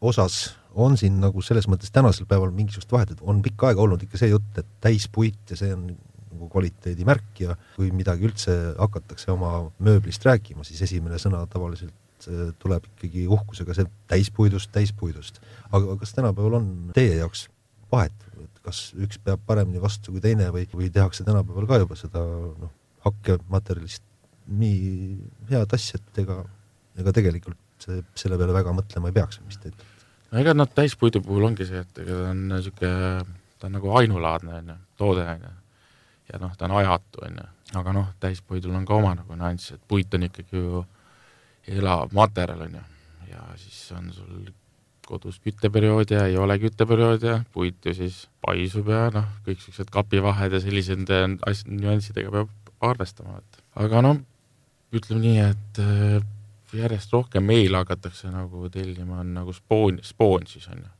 osas 0.00 0.56
on 0.76 0.96
siin 1.00 1.20
nagu 1.22 1.42
selles 1.42 1.66
mõttes 1.70 1.92
tänasel 1.92 2.28
päeval 2.28 2.52
mingisugust 2.54 2.92
vahet, 2.92 3.14
et 3.14 3.22
on 3.24 3.40
pikka 3.44 3.70
aega 3.70 3.82
olnud 3.82 4.02
ikka 4.04 4.20
see 4.20 4.30
jutt, 4.30 4.52
et 4.60 4.68
täispuit 4.84 5.50
ja 5.50 5.58
see 5.58 5.72
on 5.72 5.88
nagu 6.36 6.48
kvaliteedimärk 6.52 7.40
ja 7.40 7.56
kui 7.76 7.90
midagi 7.96 8.28
üldse 8.28 8.56
hakatakse 8.76 9.32
oma 9.32 9.70
mööblist 9.82 10.24
rääkima, 10.26 10.66
siis 10.68 10.82
esimene 10.84 11.18
sõna 11.22 11.42
tavaliselt 11.50 12.28
äh, 12.28 12.50
tuleb 12.60 12.84
ikkagi 12.92 13.26
uhkusega 13.32 13.76
see 13.76 13.88
täispuidust, 14.12 14.72
täispuidust. 14.74 15.40
aga 15.72 15.96
kas 16.00 16.12
tänapäeval 16.18 16.60
on 16.60 16.72
teie 16.96 17.16
jaoks 17.22 17.46
vahet, 17.92 18.26
et 18.42 18.60
kas 18.66 18.90
üks 19.00 19.20
peab 19.22 19.40
paremini 19.46 19.80
vastu 19.82 20.12
kui 20.12 20.20
teine 20.20 20.50
või, 20.52 20.66
või 20.74 20.90
tehakse 20.92 21.24
tänapäeval 21.24 21.70
ka 21.70 21.80
juba 21.84 21.96
seda 21.98 22.20
noh, 22.20 22.72
hakkematerjalist 23.06 24.04
nii 24.46 25.18
head 25.50 25.74
asja, 25.76 26.00
et 26.00 26.22
ega, 26.22 26.40
ega 27.00 27.14
tegelikult 27.16 27.86
selle 27.86 28.38
peale 28.38 28.54
väga 28.56 28.72
mõtlema 28.74 29.10
ei 29.10 29.16
peaks, 29.16 29.40
te 29.42 29.70
ütlete? 29.70 29.92
no 30.30 30.42
ega 30.42 30.54
noh, 30.56 30.68
täispuidu 30.78 31.22
puhul 31.24 31.48
ongi 31.50 31.66
see, 31.68 31.82
et 31.84 32.02
ega 32.02 32.18
ta 32.22 32.32
on 32.32 32.42
niisugune, 32.50 33.38
ta 33.60 33.68
on 33.68 33.78
nagu 33.78 33.94
ainulaadne, 34.00 34.60
on 34.60 34.72
ju, 34.72 34.76
toode, 34.98 35.24
on 35.34 35.46
ju. 35.46 35.54
ja 36.32 36.42
noh, 36.42 36.52
ta 36.58 36.68
on 36.68 36.76
ajatu, 36.80 37.24
on 37.28 37.40
ju, 37.40 37.48
aga 37.80 37.96
noh, 37.96 38.12
täispuidul 38.22 38.76
on 38.76 38.86
ka 38.88 38.98
oma 38.98 39.14
nagu 39.18 39.38
nüanss, 39.38 39.74
et 39.76 39.82
puit 39.88 40.14
on 40.18 40.28
ikkagi 40.28 40.62
ju 40.62 40.84
elav 41.76 42.14
materjal, 42.16 42.66
on 42.66 42.78
ju, 42.80 42.84
ja 43.32 43.48
siis 43.60 43.80
on 43.96 44.12
sul 44.14 44.46
kodus 45.06 45.38
kütteperiood 45.44 46.10
ja 46.10 46.24
ei 46.26 46.36
ole 46.40 46.56
kütteperiood 46.58 47.22
ja 47.22 47.36
puit 47.54 47.84
ju 47.86 47.94
siis 47.94 48.24
paisub 48.42 48.88
ja 48.90 49.06
noh, 49.14 49.28
kõik 49.46 49.60
niisugused 49.60 49.92
kapivahed 49.94 50.56
ja 50.56 50.62
sellised 50.62 51.06
asjad, 51.06 51.70
nüanssidega 51.70 52.32
peab 52.34 52.50
arvestama, 52.86 53.38
et 53.38 53.60
aga 53.84 54.02
noh, 54.04 54.18
ütleme 54.98 55.22
nii, 55.22 55.38
et 55.50 55.80
äh, 55.82 56.24
järjest 56.76 57.12
rohkem 57.14 57.46
meil 57.46 57.74
hakatakse 57.78 58.30
nagu 58.32 58.68
tellima 58.72 59.20
on 59.22 59.34
nagu 59.36 59.54
spoon, 59.56 60.00
spoon 60.04 60.46
siis 60.50 60.66
on 60.72 60.80
ju, 60.82 60.92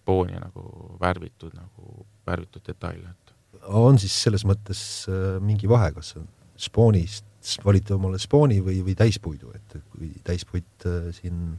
spooni 0.00 0.38
nagu 0.38 0.64
värvitud 1.00 1.54
nagu, 1.56 2.06
värvitud 2.26 2.64
detaile, 2.66 3.10
et. 3.10 3.34
on 3.66 3.98
siis 3.98 4.14
selles 4.26 4.46
mõttes 4.48 4.82
äh, 5.10 5.40
mingi 5.44 5.70
vahe, 5.70 5.92
kas 5.96 6.14
on 6.20 6.28
spoonist 6.60 7.26
valite 7.64 7.96
omale 7.96 8.20
spooni 8.20 8.60
või, 8.64 8.82
või 8.84 8.94
täispuidu, 8.98 9.52
et 9.56 9.80
kui 9.92 10.12
täispuit 10.24 10.86
äh, 10.88 11.08
siin 11.16 11.56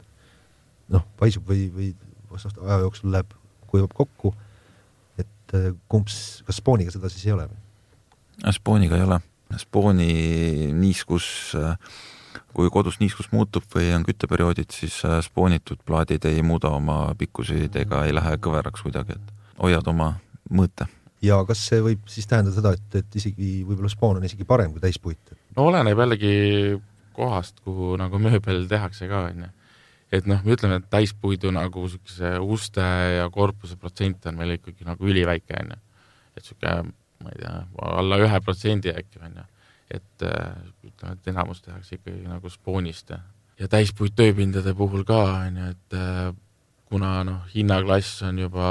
noh, 0.92 1.06
paisub 1.20 1.48
või, 1.48 1.68
või 1.74 1.92
aja 2.32 2.80
jooksul 2.86 3.12
läheb, 3.12 3.34
kujub 3.72 3.92
kokku, 3.96 4.34
et 5.20 5.54
kumb, 5.92 6.08
kas 6.48 6.60
spooniga 6.60 6.92
seda 6.94 7.10
siis 7.12 7.26
ei 7.28 7.36
ole 7.36 7.50
või? 7.52 7.60
spooniga 8.56 8.98
ei 8.98 9.04
ole, 9.06 9.20
spooni 9.60 10.72
niiskus, 10.78 11.28
äh, 11.60 11.76
kui 12.56 12.70
kodus 12.72 13.00
niiskus 13.00 13.32
muutub 13.32 13.68
või 13.76 13.92
on 13.96 14.08
kütteperioodid, 14.08 14.72
siis 14.76 15.02
spoonitud 15.28 15.84
plaadid 15.86 16.26
ei 16.30 16.42
muuda 16.46 16.72
oma 16.76 17.04
pikkuseid 17.18 17.76
ega 17.84 18.06
ei 18.08 18.16
lähe 18.16 18.38
kõveraks 18.44 18.84
kuidagi, 18.84 19.20
et 19.20 19.62
hoiad 19.62 19.88
oma 19.88 20.14
mõõte 20.52 20.88
ja 21.22 21.40
kas 21.48 21.64
see 21.70 21.82
võib 21.86 22.06
siis 22.10 22.28
tähendada 22.30 22.56
seda, 22.56 22.74
et, 22.78 23.02
et 23.04 23.18
isegi 23.20 23.62
võib-olla 23.66 23.92
spoon 23.92 24.20
on 24.20 24.28
isegi 24.28 24.48
parem 24.48 24.74
kui 24.74 24.84
täispuit? 24.84 25.34
no 25.58 25.68
oleneb 25.70 26.00
jällegi 26.00 26.34
kohast, 27.16 27.60
kuhu 27.66 27.96
nagu 28.00 28.20
mööbel 28.22 28.66
tehakse 28.72 29.10
ka, 29.12 29.26
onju. 29.32 29.50
et 30.12 30.30
noh, 30.30 30.42
me 30.46 30.56
ütleme, 30.56 30.80
et 30.82 30.90
täispuidu 30.94 31.54
nagu 31.56 31.86
siukese 31.92 32.34
uste 32.42 32.88
ja 33.18 33.28
korpuse 33.34 33.78
protsent 33.80 34.26
on 34.32 34.40
meil 34.40 34.58
ikkagi 34.58 34.88
nagu 34.88 35.12
üliväike, 35.12 35.60
onju. 35.62 35.80
et 36.38 36.48
sihuke, 36.48 36.76
ma 37.24 37.34
ei 37.34 37.42
tea, 37.42 37.56
alla 37.92 38.20
ühe 38.22 38.40
protsendi 38.46 38.94
äkki, 38.94 39.22
onju. 39.26 39.46
et 39.92 40.26
äh, 40.28 40.56
ütleme, 40.88 41.18
et 41.18 41.28
enamus 41.34 41.62
tehakse 41.62 41.98
ikkagi 41.98 42.24
nagu 42.28 42.50
spoonist 42.50 43.12
ja, 43.12 43.20
ja 43.60 43.68
täispuit 43.72 44.16
tööpindade 44.16 44.74
puhul 44.78 45.04
ka, 45.08 45.22
onju, 45.48 45.70
et 45.76 45.98
äh, 45.98 46.34
kuna 46.92 47.22
noh, 47.28 47.46
hinnaklass 47.54 48.22
on 48.28 48.40
juba 48.42 48.68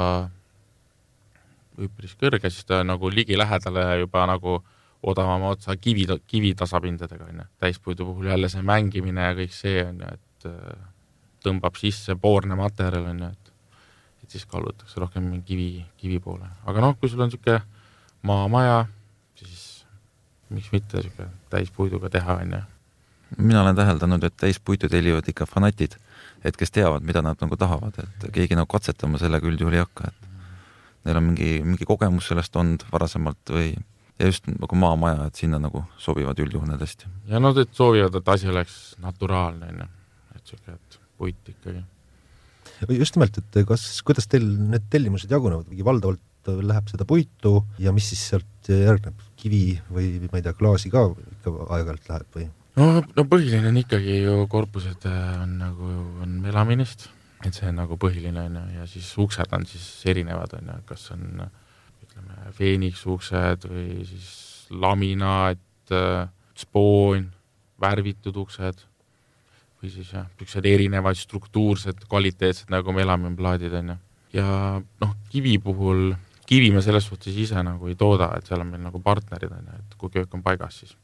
üpris 1.81 2.13
kõrge, 2.19 2.49
siis 2.51 2.67
ta 2.69 2.81
nagu 2.85 3.09
ligilähedale 3.09 3.85
juba 4.03 4.25
nagu 4.29 4.59
odavama 5.01 5.55
otsa 5.55 5.75
kivi, 5.77 6.05
kivitasapindadega 6.27 7.29
onju. 7.31 7.45
täispuidu 7.59 8.05
puhul 8.05 8.29
jälle 8.29 8.49
see 8.49 8.61
mängimine 8.61 9.29
ja 9.29 9.37
kõik 9.37 9.55
see 9.55 9.81
onju, 9.85 10.09
et 10.13 10.49
äh, 10.49 10.89
tõmbab 11.41 11.77
sisse 11.79 12.15
poorne 12.21 12.57
materjal 12.59 13.07
onju, 13.09 13.31
et, 13.31 13.53
et 14.23 14.35
siis 14.35 14.45
kallutakse 14.45 15.01
rohkem 15.01 15.31
kivi, 15.47 15.85
kivi 15.97 16.19
poole. 16.19 16.49
aga 16.65 16.85
noh, 16.85 16.97
kui 16.99 17.09
sul 17.09 17.23
on 17.25 17.33
sihuke 17.33 17.61
maamaja, 18.27 18.85
siis 19.35 19.85
miks 20.49 20.71
mitte 20.71 21.01
sihuke 21.01 21.27
täispuiduga 21.49 22.09
teha 22.09 22.37
onju. 22.43 22.61
mina 23.37 23.61
olen 23.61 23.75
täheldanud, 23.75 24.23
et 24.23 24.37
täispuitu 24.37 24.89
tellivad 24.89 25.27
ikka 25.27 25.45
fanatid, 25.45 25.95
et 26.43 26.57
kes 26.57 26.71
teavad, 26.71 27.03
mida 27.03 27.21
nad 27.21 27.39
nagu 27.41 27.57
tahavad, 27.57 27.95
et 28.03 28.27
keegi 28.33 28.57
nagu 28.59 28.67
katsetama 28.67 29.21
sellega 29.21 29.47
üldjuhul 29.47 29.77
ei 29.77 29.85
hakka, 29.85 30.11
et 30.11 30.27
neil 31.05 31.17
on 31.17 31.29
mingi, 31.31 31.53
mingi 31.63 31.87
kogemus 31.87 32.27
sellest 32.29 32.55
olnud 32.55 32.83
varasemalt 32.91 33.53
või 33.55 33.71
ja 34.21 34.29
just 34.29 34.47
nagu 34.51 34.77
maamaja, 34.77 35.29
et 35.29 35.39
sinna 35.39 35.59
nagu 35.61 35.83
sobivad 36.01 36.39
üldjuhul 36.43 36.69
need 36.69 36.83
hästi. 36.83 37.09
ja 37.31 37.39
nad 37.39 37.57
no, 37.57 37.65
soovivad, 37.77 38.19
et 38.19 38.33
asi 38.35 38.51
oleks 38.51 38.77
naturaalne, 39.01 39.71
onju, 39.73 39.87
et 40.35 40.53
siuke, 40.53 40.75
et 40.75 40.99
puit 41.17 41.53
ikkagi. 41.55 41.81
just 42.99 43.17
nimelt, 43.17 43.39
et 43.41 43.61
kas, 43.67 43.87
kuidas 44.05 44.29
teil 44.29 44.45
need 44.45 44.85
tellimused 44.93 45.31
jagunevad, 45.31 45.69
mingi 45.71 45.87
valdavalt 45.87 46.21
läheb 46.47 46.89
seda 46.89 47.05
puitu 47.07 47.61
ja 47.79 47.93
mis 47.95 48.09
siis 48.11 48.23
sealt 48.31 48.71
järgneb, 48.71 49.19
kivi 49.39 49.79
või 49.91 50.17
ma 50.27 50.39
ei 50.39 50.45
tea, 50.45 50.55
klaasi 50.57 50.91
ka 50.93 51.07
ikka 51.37 51.55
aeg-ajalt 51.67 52.11
läheb 52.11 52.37
või? 52.37 52.49
no, 52.79 52.91
no 53.03 53.25
põhiline 53.29 53.71
on 53.71 53.81
ikkagi 53.81 54.21
ju 54.23 54.45
korpused 54.51 55.07
on 55.11 55.57
nagu, 55.61 55.95
on 56.23 56.39
melaminist 56.43 57.09
et 57.45 57.57
see 57.57 57.69
on 57.71 57.79
nagu 57.81 57.97
põhiline 58.01 58.45
on 58.47 58.59
ju, 58.59 58.67
ja 58.77 58.87
siis 58.89 59.09
uksed 59.21 59.53
on 59.55 59.65
siis 59.69 59.87
erinevad 60.11 60.53
on 60.57 60.71
ju, 60.73 60.77
kas 60.89 61.07
on 61.15 61.25
ütleme, 61.41 62.53
feeniks-uksed 62.57 63.67
või 63.69 64.05
siis 64.09 64.31
laminaat, 64.71 65.93
spoon, 66.57 67.27
värvitud 67.81 68.37
uksed 68.43 68.85
või 69.81 69.89
siis 69.89 70.11
jah, 70.13 70.27
niisugused 70.37 70.67
erinevad 70.69 71.17
struktuursed, 71.17 72.05
kvaliteetsed 72.09 72.69
nagu 72.73 72.93
melaminplaadid 72.93 73.73
on 73.79 73.95
ju. 73.95 73.97
ja 74.37 74.49
noh, 75.01 75.15
kivi 75.33 75.57
puhul, 75.63 76.11
kivi 76.47 76.71
me 76.73 76.81
selles 76.83 77.07
suhtes 77.07 77.37
ise 77.37 77.63
nagu 77.63 77.87
ei 77.89 77.95
tooda, 77.99 78.31
et 78.37 78.49
seal 78.49 78.63
on 78.63 78.71
meil 78.73 78.83
nagu 78.83 79.01
partnerid 79.03 79.53
on 79.55 79.71
ju, 79.71 79.79
et 79.79 79.97
kui 80.01 80.13
köök 80.13 80.35
on 80.37 80.43
paigas, 80.45 80.81
siis 80.83 80.95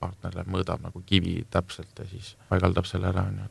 partner 0.00 0.34
läheb, 0.34 0.50
mõõdab 0.50 0.82
nagu 0.84 1.02
kivi 1.06 1.40
täpselt 1.52 1.98
ja 1.98 2.06
siis 2.08 2.34
paigaldab 2.48 2.88
selle 2.88 3.10
ära, 3.12 3.26
on 3.28 3.42
ju, 3.42 3.48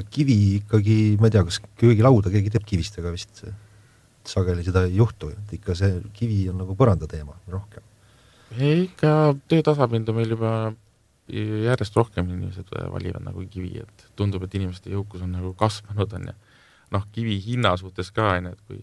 et 0.00 0.10
kivi 0.12 0.36
ikkagi, 0.60 0.96
ma 1.20 1.28
ei 1.28 1.36
tea, 1.36 1.44
kas 1.46 1.60
köögilauda 1.80 2.32
keegi 2.32 2.52
teeb 2.54 2.66
kivist, 2.68 2.98
aga 3.00 3.12
vist 3.14 3.44
sageli 4.26 4.64
seda 4.66 4.84
ei 4.86 4.96
juhtu, 4.98 5.30
et 5.32 5.54
ikka 5.58 5.76
see 5.78 6.00
kivi 6.16 6.46
on 6.50 6.58
nagu 6.62 6.74
põranda 6.78 7.08
teema 7.10 7.36
rohkem. 7.50 7.84
ei, 8.58 8.86
ikka 8.88 9.36
töötasapinda 9.50 10.14
meil 10.16 10.34
juba 10.34 10.50
järjest 11.26 11.96
rohkem 11.98 12.28
inimesed 12.30 12.68
valivad 12.92 13.24
nagu 13.24 13.42
kivi, 13.50 13.80
et 13.82 14.04
tundub, 14.18 14.44
et 14.46 14.54
inimeste 14.54 14.92
jõukus 14.92 15.24
on 15.26 15.32
nagu 15.34 15.54
kasvanud, 15.58 16.12
on 16.18 16.28
ju. 16.30 16.36
noh, 16.94 17.06
kivi 17.12 17.40
hinna 17.42 17.74
suhtes 17.80 18.12
ka, 18.14 18.36
on 18.36 18.50
ju, 18.50 18.52
et 18.54 18.68
kui 18.68 18.82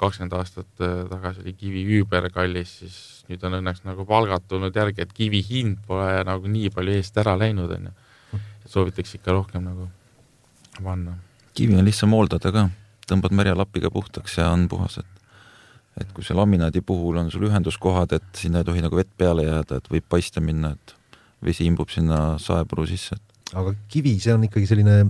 kakskümmend 0.00 0.34
aastat 0.38 0.84
äh, 0.84 1.04
tagasi 1.10 1.44
oli 1.44 1.54
kivi 1.58 1.84
üüberkallis, 1.98 2.72
siis 2.82 2.98
nüüd 3.28 3.44
on 3.46 3.58
õnneks 3.60 3.84
nagu 3.86 4.06
palgad 4.08 4.46
tulnud 4.48 4.76
järgi, 4.76 5.04
et 5.04 5.14
kivi 5.16 5.42
hind 5.44 5.80
pole 5.86 6.22
nagu 6.26 6.50
nii 6.50 6.72
palju 6.74 6.96
eest 6.96 7.18
ära 7.20 7.36
läinud, 7.38 7.72
on 7.76 7.90
ju. 7.90 8.42
soovitakse 8.70 9.18
ikka 9.18 9.34
rohkem 9.34 9.64
nagu 9.66 9.88
panna. 10.82 11.16
kivi 11.54 11.76
on 11.76 11.88
lihtsam 11.88 12.14
hooldada 12.16 12.52
ka, 12.54 12.68
tõmbad 13.10 13.34
merelapiga 13.36 13.90
puhtaks 13.92 14.38
ja 14.38 14.50
on 14.54 14.68
puhas, 14.70 15.00
et 15.02 15.16
et 16.00 16.12
kui 16.16 16.24
see 16.24 16.36
laminaadi 16.36 16.80
puhul 16.86 17.18
on 17.20 17.28
sul 17.32 17.48
ühenduskohad, 17.48 18.14
et 18.16 18.38
sinna 18.38 18.62
ei 18.62 18.68
tohi 18.68 18.80
nagu 18.84 18.96
vett 18.96 19.10
peale 19.18 19.44
jääda, 19.44 19.80
et 19.80 19.90
võib 19.90 20.06
paista 20.08 20.40
minna, 20.40 20.72
et 20.72 20.94
vesi 21.44 21.66
imbub 21.68 21.90
sinna 21.92 22.38
saepuru 22.40 22.86
sisse. 22.88 23.18
aga 23.52 23.74
kivi, 23.90 24.14
see 24.22 24.32
on 24.32 24.46
ikkagi 24.46 24.68
selline 24.70 25.02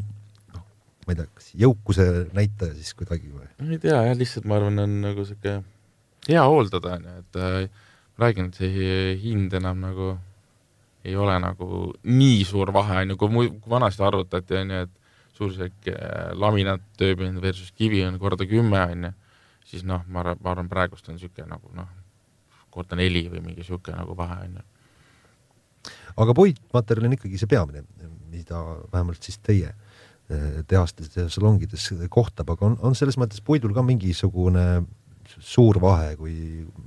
ma 1.11 1.14
ei 1.14 1.18
tea, 1.18 1.31
kas 1.35 1.51
jõukuse 1.59 2.05
näitaja 2.37 2.75
siis 2.77 2.94
kuidagi 2.94 3.31
või? 3.33 3.49
ei 3.66 3.79
tea 3.83 3.99
jah, 4.07 4.16
lihtsalt 4.16 4.46
ma 4.46 4.61
arvan, 4.61 4.79
on 4.85 4.92
nagu 5.03 5.25
sihuke 5.27 5.57
hea 6.29 6.42
hooldada 6.46 6.94
onju, 6.99 7.14
et 7.25 7.38
äh, 7.40 7.87
räägin, 8.20 8.51
et 8.51 8.61
see 8.61 9.16
hind 9.18 9.55
enam 9.59 9.81
nagu 9.83 10.12
ei 11.05 11.16
ole 11.16 11.35
nagu 11.42 11.81
nii 12.07 12.44
suur 12.46 12.70
vahe 12.77 13.03
onju, 13.03 13.16
kui 13.18 13.51
vanasti 13.73 14.05
arvutati 14.07 14.61
onju, 14.61 14.85
et 14.87 15.35
suurusjärk 15.38 15.90
äh, 15.90 16.31
laminaattööpind 16.38 17.42
versus 17.42 17.73
kivi 17.75 18.05
on 18.07 18.20
korda 18.23 18.46
kümme, 18.46 18.85
on 18.94 19.09
ju, 19.09 19.12
siis 19.73 19.87
noh, 19.88 20.07
ma 20.07 20.23
arvan, 20.23 20.42
ma 20.44 20.55
arvan, 20.55 20.70
praegust 20.70 21.11
on 21.11 21.18
niisugune 21.18 21.51
nagu 21.51 21.75
noh, 21.75 21.90
korda 22.70 22.99
neli 23.01 23.27
või 23.33 23.42
mingi 23.49 23.64
niisugune 23.64 23.99
nagu 23.99 24.14
vahe, 24.18 24.44
on 24.46 24.61
ju. 24.61 24.66
aga 26.23 26.38
puitmaterjal 26.38 27.11
on 27.11 27.18
ikkagi 27.18 27.40
see 27.40 27.51
peamine, 27.51 27.87
mida 28.31 28.62
vähemalt 28.92 29.27
siis 29.27 29.40
teie 29.42 29.73
äh, 29.73 29.87
tehastes 30.71 31.16
ja 31.16 31.27
salongides 31.33 31.88
kohtab, 32.12 32.53
aga 32.55 32.69
on, 32.69 32.79
on 32.87 32.97
selles 32.99 33.19
mõttes 33.21 33.43
puidul 33.45 33.75
ka 33.75 33.83
mingisugune 33.87 34.66
suur 35.38 35.79
vahe, 35.83 36.16
kui 36.19 36.35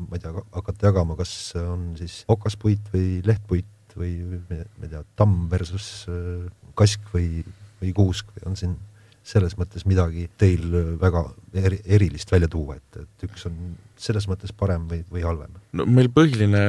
ma 0.09 0.17
ei 0.17 0.23
tea, 0.23 0.33
hakata 0.55 0.89
jagama, 0.89 1.15
kas 1.19 1.53
on 1.59 1.93
siis 1.99 2.21
okaspuit 2.31 2.91
või 2.93 3.21
lehtpuit 3.25 3.97
või 3.99 4.15
ma 4.49 4.63
ei 4.83 4.89
tea, 4.91 5.03
tamm 5.19 5.45
versus 5.51 6.07
äh, 6.11 6.47
kask 6.75 7.03
või 7.13 7.43
või 7.83 7.93
kuusk 7.95 8.31
või 8.35 8.49
on 8.49 8.59
siin 8.59 8.75
selles 9.23 9.55
mõttes 9.55 9.85
midagi 9.87 10.25
teil 10.39 10.65
väga 10.99 11.23
eri, 11.55 11.79
erilist 11.95 12.31
välja 12.31 12.49
tuua, 12.51 12.75
et, 12.79 13.03
et 13.05 13.27
üks 13.29 13.47
on 13.47 13.75
selles 13.99 14.27
mõttes 14.27 14.51
parem 14.55 14.87
või, 14.89 15.03
või 15.11 15.23
halvem? 15.23 15.59
no 15.79 15.87
meil 15.87 16.11
põhiline 16.11 16.63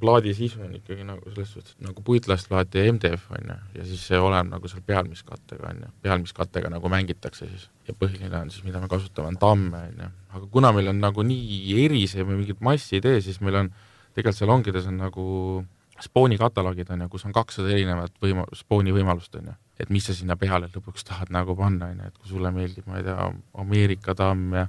plaadi 0.00 0.32
sisu 0.34 0.62
on 0.64 0.74
ikkagi 0.78 1.04
nagu 1.04 1.30
selles 1.30 1.50
suhtes 1.52 1.76
nagu 1.84 2.02
puitlasplaat 2.02 2.74
ja 2.74 2.86
MDF 2.92 3.30
on 3.36 3.50
ju, 3.50 3.56
ja 3.76 3.84
siis 3.86 4.06
see 4.08 4.18
oleneb 4.18 4.54
nagu 4.54 4.70
seal 4.72 4.84
pealmiskattega 4.86 5.68
on 5.70 5.82
ju, 5.84 5.90
pealmiskattega 6.06 6.70
nagu 6.72 6.90
mängitakse 6.92 7.48
siis. 7.50 7.68
Ja 7.88 7.94
põhiline 7.94 8.34
on 8.40 8.50
siis, 8.50 8.64
mida 8.66 8.80
me 8.82 8.88
kasutame, 8.90 9.34
on 9.34 9.38
tamme 9.40 9.82
on 9.90 10.02
ju, 10.04 10.10
aga 10.38 10.48
kuna 10.52 10.72
meil 10.76 10.90
on 10.94 11.00
nagu 11.04 11.26
nii 11.26 11.76
erisev 11.84 12.28
või 12.30 12.40
mingit 12.42 12.64
massi 12.64 12.98
ei 12.98 13.04
tee, 13.04 13.20
siis 13.24 13.40
meil 13.44 13.60
on 13.62 13.72
tegelikult 14.16 14.40
seal 14.40 14.54
ongides 14.56 14.88
on 14.88 15.00
nagu 15.04 15.26
spooni 16.02 16.38
kataloogid 16.40 16.90
on 16.92 17.04
ju, 17.04 17.08
kus 17.12 17.24
on 17.28 17.34
kakssada 17.36 17.70
erinevat 17.72 18.16
võima-, 18.22 18.48
spooni 18.56 18.92
võimalust 18.96 19.36
on 19.38 19.52
ju. 19.52 19.56
Et 19.80 19.92
mis 19.92 20.04
sa 20.08 20.14
sinna 20.16 20.36
peale 20.40 20.70
lõpuks 20.72 21.04
tahad 21.04 21.32
nagu 21.32 21.56
panna, 21.56 21.90
on 21.92 22.00
ju, 22.00 22.10
et 22.10 22.18
kui 22.20 22.32
sulle 22.32 22.52
meeldib, 22.52 22.86
ma 22.88 23.00
ei 23.00 23.06
tea, 23.06 23.30
Ameerika 23.60 24.16
tamm 24.16 24.56
ja 24.56 24.66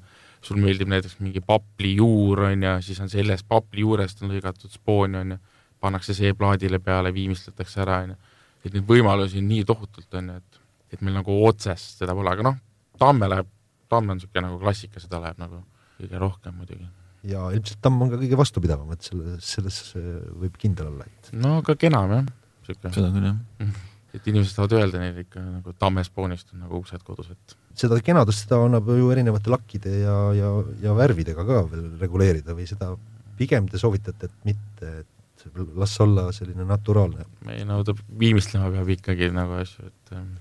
sul 0.47 0.59
meeldib 0.61 0.89
näiteks 0.91 1.19
mingi 1.19 1.41
paplijuur, 1.45 2.45
on 2.49 2.65
ju, 2.65 2.73
siis 2.85 3.01
on 3.03 3.11
sellest 3.11 3.47
paplijuurest 3.49 4.23
on 4.23 4.33
lõigatud 4.33 4.73
spoon, 4.73 5.17
on 5.21 5.35
ju, 5.35 5.39
pannakse 5.83 6.15
see 6.17 6.33
plaadile 6.37 6.79
peale, 6.83 7.13
viimistletakse 7.13 7.83
ära, 7.83 8.01
on 8.05 8.15
ju. 8.15 8.35
et 8.65 8.73
neid 8.73 8.87
võimalusi 8.87 9.41
on 9.41 9.51
nii 9.51 9.65
tohutult, 9.67 10.09
on 10.19 10.31
ju, 10.33 10.37
et, 10.41 10.61
et 10.95 11.03
meil 11.03 11.19
nagu 11.19 11.41
otsest 11.47 12.01
seda 12.01 12.15
pole, 12.17 12.31
aga 12.33 12.47
noh, 12.49 12.61
tamme 12.99 13.29
läheb, 13.29 13.51
tamm 13.91 14.13
on 14.13 14.19
niisugune 14.19 14.47
nagu 14.47 14.61
klassika, 14.63 15.03
seda 15.03 15.21
läheb 15.23 15.43
nagu 15.43 15.61
kõige 15.97 16.21
rohkem 16.21 16.55
muidugi 16.57 16.87
ja 17.27 17.47
ilmselt 17.51 17.79
tamm 17.83 18.01
on 18.05 18.11
ka 18.11 18.19
kõige 18.21 18.37
vastupidavam, 18.39 18.91
et 18.93 19.03
selle, 19.03 19.37
selles 19.43 19.79
võib 19.97 20.57
kindel 20.61 20.91
olla, 20.91 21.07
et. 21.07 21.31
no 21.35 21.57
aga 21.61 21.75
kenam 21.79 22.13
jah 22.13 22.27
seda 22.67 23.11
küll, 23.11 23.29
jah. 23.29 23.37
et 24.17 24.29
inimesed 24.31 24.57
saavad 24.57 24.77
öelda 24.79 25.01
neile 25.01 25.25
ikka 25.25 25.41
nagu 25.41 25.73
tammespoonist 25.79 26.53
on 26.55 26.65
nagu 26.65 26.81
uksed 26.81 27.03
kodus, 27.07 27.29
et 27.33 27.57
seda 27.77 27.99
kenadust, 28.03 28.45
seda 28.45 28.59
annab 28.65 28.89
ju 28.89 29.11
erinevate 29.13 29.53
lakkide 29.53 29.99
ja, 30.01 30.17
ja, 30.37 30.49
ja 30.83 30.95
värvidega 30.97 31.45
ka 31.47 31.61
veel 31.71 31.91
reguleerida 32.01 32.57
või 32.57 32.67
seda 32.69 32.93
pigem 33.37 33.69
te 33.69 33.79
soovitate, 33.81 34.29
et 34.29 34.49
mitte, 34.49 34.91
et 35.03 35.55
las 35.77 35.93
olla 36.03 36.27
selline 36.35 36.65
naturaalne? 36.67 37.25
ei 37.53 37.65
no 37.67 37.79
ta 37.85 37.93
viimistlema 38.19 38.71
peab 38.73 38.89
ikkagi 38.97 39.29
nagu 39.33 39.59
asju, 39.61 39.87
et 39.91 40.15
ähm, 40.17 40.35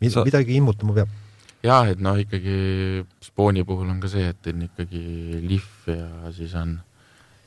Mid, 0.00 0.10
Sa... 0.10 0.24
midagi 0.26 0.56
immutama 0.58 0.96
peab? 0.96 1.12
jah, 1.64 1.86
et 1.88 2.00
noh, 2.02 2.18
ikkagi 2.20 3.04
spooni 3.24 3.64
puhul 3.64 3.88
on 3.92 4.00
ka 4.02 4.10
see, 4.12 4.26
et 4.32 4.50
on 4.50 4.66
ikkagi 4.66 5.04
lihv 5.44 5.88
ja 5.88 6.32
siis 6.34 6.54
on, 6.60 6.74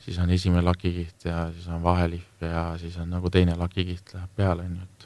siis 0.02 0.18
on 0.22 0.32
esimene 0.34 0.64
lakikiht 0.66 1.28
ja 1.28 1.44
siis 1.52 1.68
on 1.70 1.84
vahelihv 1.84 2.46
ja 2.48 2.64
siis 2.80 2.96
on 2.98 3.12
nagu 3.14 3.30
teine 3.30 3.54
lakikiht 3.58 4.16
läheb 4.16 4.32
peale, 4.40 4.66
on 4.66 4.80
ju, 4.80 4.88
et 4.88 4.97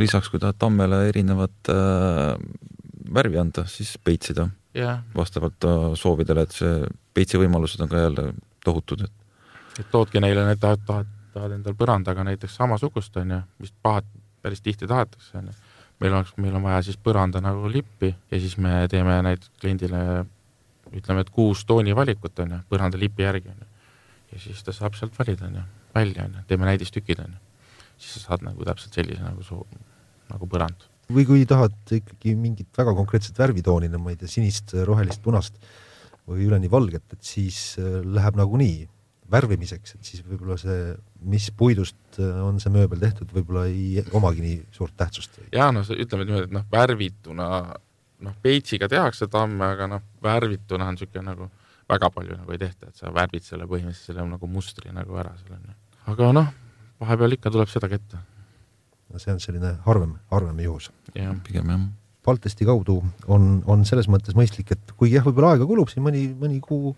lisaks, 0.00 0.30
kui 0.32 0.40
tahad 0.40 0.58
tammele 0.58 1.06
erinevat 1.08 1.72
äh, 1.72 2.36
värvi 3.14 3.40
anda, 3.42 3.66
siis 3.68 3.96
peitsida 4.04 4.48
yeah.. 4.76 5.02
vastavalt 5.16 5.68
äh, 5.68 5.88
soovidele, 5.98 6.46
et 6.46 6.56
see 6.56 6.78
peitsi 7.14 7.40
võimalused 7.40 7.82
on 7.84 7.90
ka 7.90 8.06
jälle 8.06 8.30
tohutud, 8.64 9.04
et 9.04 9.80
et 9.80 9.88
toodki 9.90 10.20
neile, 10.20 10.44
need 10.44 10.60
tahad, 10.60 10.82
tahad, 10.86 11.12
tahad 11.32 11.54
endal 11.56 11.74
põrandaga 11.76 12.24
näiteks 12.28 12.58
samasugust, 12.60 13.16
on 13.16 13.30
ju, 13.36 13.38
mis 13.64 13.72
pahad 13.82 14.08
päris 14.44 14.60
tihti 14.60 14.88
tahetakse, 14.88 15.38
on 15.38 15.48
ju 15.48 15.60
meil 16.02 16.16
oleks, 16.18 16.34
meil 16.40 16.56
on 16.58 16.66
vaja 16.66 16.82
siis 16.86 16.98
põranda 16.98 17.42
nagu 17.42 17.68
lippi 17.70 18.10
ja 18.10 18.40
siis 18.40 18.56
me 18.60 18.86
teeme 18.90 19.18
näiteks 19.26 19.52
kliendile 19.60 20.02
ütleme, 20.92 21.22
et 21.22 21.30
kuus 21.32 21.64
tooni 21.68 21.94
valikut 21.96 22.42
on 22.44 22.56
ju, 22.56 22.60
põranda 22.72 23.00
lipi 23.00 23.24
järgi 23.24 23.52
on 23.52 23.62
ju. 23.62 23.70
ja 24.32 24.42
siis 24.46 24.62
ta 24.66 24.74
saab 24.76 24.98
sealt 24.98 25.16
valida 25.18 25.48
on 25.48 25.60
ju, 25.60 25.64
välja 25.94 26.26
on 26.26 26.38
ju, 26.38 26.44
teeme 26.48 26.68
näidistükid 26.68 27.22
on 27.24 27.36
ju. 27.36 27.41
Siis 28.02 28.18
sa 28.18 28.32
saad 28.32 28.46
nagu 28.46 28.66
täpselt 28.66 28.98
sellise 28.98 29.22
nagu 29.24 29.44
soo-, 29.46 29.66
nagu 30.30 30.48
põrand. 30.50 30.88
või 31.12 31.26
kui 31.28 31.44
tahad 31.48 31.74
ikkagi 31.92 32.34
mingit 32.38 32.70
väga 32.78 32.94
konkreetset 32.96 33.38
värvitooni, 33.38 33.90
no 33.92 34.00
ma 34.00 34.12
ei 34.12 34.18
tea, 34.20 34.30
sinist, 34.30 34.72
rohelist, 34.88 35.20
punast 35.24 35.58
või 36.28 36.46
üleni 36.46 36.70
valget, 36.72 37.04
et 37.12 37.22
siis 37.26 37.76
äh, 37.80 38.00
läheb 38.06 38.38
nagunii 38.38 38.86
värvimiseks, 39.32 39.96
et 39.96 40.08
siis 40.08 40.22
võib-olla 40.26 40.58
see, 40.60 40.92
mis 41.28 41.48
puidust 41.56 42.20
äh, 42.20 42.42
on 42.44 42.60
see 42.62 42.72
mööbel 42.72 43.00
tehtud, 43.02 43.32
võib-olla 43.34 43.66
ei 43.70 44.04
omagi 44.16 44.44
nii 44.44 44.58
suurt 44.74 44.96
tähtsust. 44.96 45.40
ja 45.52 45.70
noh, 45.74 45.86
ütleme 45.86 46.28
niimoodi, 46.28 46.48
et 46.50 46.54
noh, 46.54 46.68
värvituna 46.72 47.48
noh, 48.22 48.38
peitsiga 48.44 48.88
tehakse 48.92 49.28
tamme, 49.32 49.72
aga 49.74 49.90
noh, 49.96 50.06
värvituna 50.22 50.88
on 50.88 50.96
niisugune 50.96 51.26
nagu 51.26 51.50
väga 51.92 52.10
palju 52.14 52.38
nagu 52.38 52.54
ei 52.54 52.60
tehta, 52.60 52.88
et 52.88 52.98
sa 52.98 53.12
värvid 53.14 53.44
selle 53.44 53.66
põhimõtteliselt 53.70 54.12
selle 54.12 54.26
nagu 54.28 54.48
mustri 54.50 54.92
nagu 54.94 55.18
ära 55.20 55.34
seal 55.40 55.56
onju. 55.58 55.74
aga 56.12 56.32
noh, 56.38 56.52
vahepeal 57.02 57.38
ikka 57.38 57.52
tuleb 57.52 57.70
sedagi 57.72 57.98
ette. 58.00 58.20
no 59.12 59.20
see 59.20 59.34
on 59.34 59.42
selline 59.42 59.74
harvem, 59.86 60.16
harvem 60.32 60.62
juhus. 60.64 60.90
pigem 61.12 61.74
jah. 61.74 61.88
Baltesti 62.22 62.62
kaudu 62.62 63.00
on, 63.26 63.64
on 63.66 63.80
selles 63.84 64.06
mõttes 64.06 64.36
mõistlik, 64.38 64.70
et 64.70 64.92
kuigi 64.94 65.16
jah, 65.16 65.24
võib-olla 65.26 65.56
aega 65.56 65.66
kulub 65.66 65.90
siin 65.90 66.04
mõni, 66.06 66.28
mõni 66.38 66.60
kuu 66.62 66.94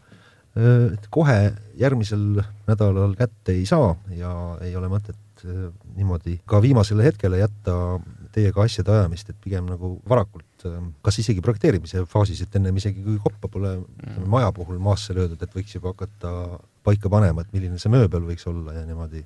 et 0.55 1.07
kohe 1.11 1.39
järgmisel 1.81 2.43
nädalal 2.69 3.17
kätte 3.19 3.57
ei 3.57 3.65
saa 3.67 3.95
ja 4.15 4.31
ei 4.63 4.77
ole 4.79 4.91
mõtet 4.93 5.19
niimoodi 5.97 6.39
ka 6.47 6.61
viimasele 6.63 7.05
hetkele 7.09 7.41
jätta 7.41 7.75
teiega 8.35 8.65
asjade 8.65 8.93
ajamist, 8.95 9.31
et 9.31 9.39
pigem 9.43 9.67
nagu 9.69 9.97
varakult, 10.09 10.65
kas 11.05 11.19
isegi 11.23 11.43
projekteerimise 11.45 12.05
faasis, 12.11 12.43
et 12.43 12.57
ennem 12.59 12.79
isegi 12.81 13.03
kui 13.05 13.19
koppa 13.23 13.51
pole 13.51 13.77
mm. 13.79 14.25
maja 14.31 14.51
puhul 14.55 14.81
maasse 14.83 15.15
löödud, 15.15 15.43
et 15.43 15.55
võiks 15.55 15.75
juba 15.77 15.93
hakata 15.93 16.33
paika 16.87 17.11
panema, 17.13 17.45
et 17.45 17.53
milline 17.55 17.79
see 17.79 17.93
mööbel 17.93 18.27
võiks 18.27 18.47
olla 18.51 18.75
ja 18.79 18.87
niimoodi. 18.89 19.23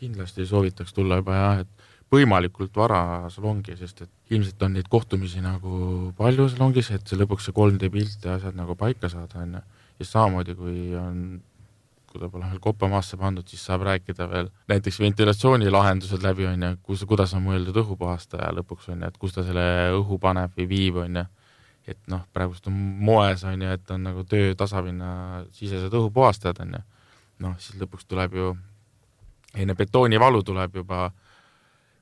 Kindlasti 0.00 0.46
soovitaks 0.48 0.96
tulla 0.96 1.20
juba 1.20 1.36
jah, 1.36 1.64
et 1.64 1.88
võimalikult 2.10 2.74
vara 2.74 3.28
salongi, 3.30 3.76
sest 3.78 4.02
et 4.06 4.34
ilmselt 4.34 4.62
on 4.66 4.72
neid 4.74 4.88
kohtumisi 4.90 5.42
nagu 5.44 6.10
palju 6.18 6.48
salongis, 6.50 6.90
et 6.96 7.06
see 7.06 7.20
lõpuks 7.20 7.46
see 7.46 7.54
3D 7.54 7.92
pilt 7.92 8.26
ja 8.26 8.38
asjad 8.38 8.56
nagu 8.58 8.74
paika 8.78 9.12
saada, 9.12 9.44
on 9.44 9.60
ju 9.60 9.62
ja 10.00 10.06
samamoodi, 10.06 10.54
kui 10.56 10.94
on, 10.96 11.40
kui 12.10 12.20
ta 12.20 12.28
pole 12.32 12.48
veel 12.48 12.60
kopamaasse 12.64 13.18
pandud, 13.20 13.46
siis 13.48 13.62
saab 13.68 13.84
rääkida 13.86 14.26
veel 14.30 14.48
näiteks 14.72 15.00
ventilatsioonilahendused 15.02 16.24
läbi, 16.24 16.46
on 16.48 16.64
ju, 16.64 16.70
kus, 16.86 17.04
kuidas 17.08 17.34
on 17.36 17.44
mõeldud 17.44 17.76
õhupuhastaja 17.82 18.50
lõpuks, 18.56 18.88
on 18.94 19.04
ju, 19.04 19.10
et 19.10 19.20
kus 19.20 19.36
ta 19.36 19.44
selle 19.46 19.66
õhu 19.98 20.18
paneb 20.22 20.56
või 20.56 20.68
viib, 20.70 21.02
on 21.04 21.20
ju. 21.20 21.26
et 21.90 22.00
noh, 22.12 22.24
praegust 22.32 22.66
on 22.70 22.80
moes, 23.04 23.44
on 23.44 23.62
ju, 23.62 23.76
et 23.76 23.92
on 23.92 24.08
nagu 24.08 24.24
töö 24.28 24.54
tasapinna 24.56 25.44
sisesed 25.56 25.92
õhupuhastajad, 25.92 26.64
on 26.64 26.78
ju. 26.78 26.82
noh, 27.46 27.56
siis 27.60 27.78
lõpuks 27.82 28.08
tuleb 28.08 28.36
ju, 28.40 28.54
enne 29.54 29.74
betoonivalu 29.74 30.42
tuleb 30.46 30.76
juba 30.82 31.10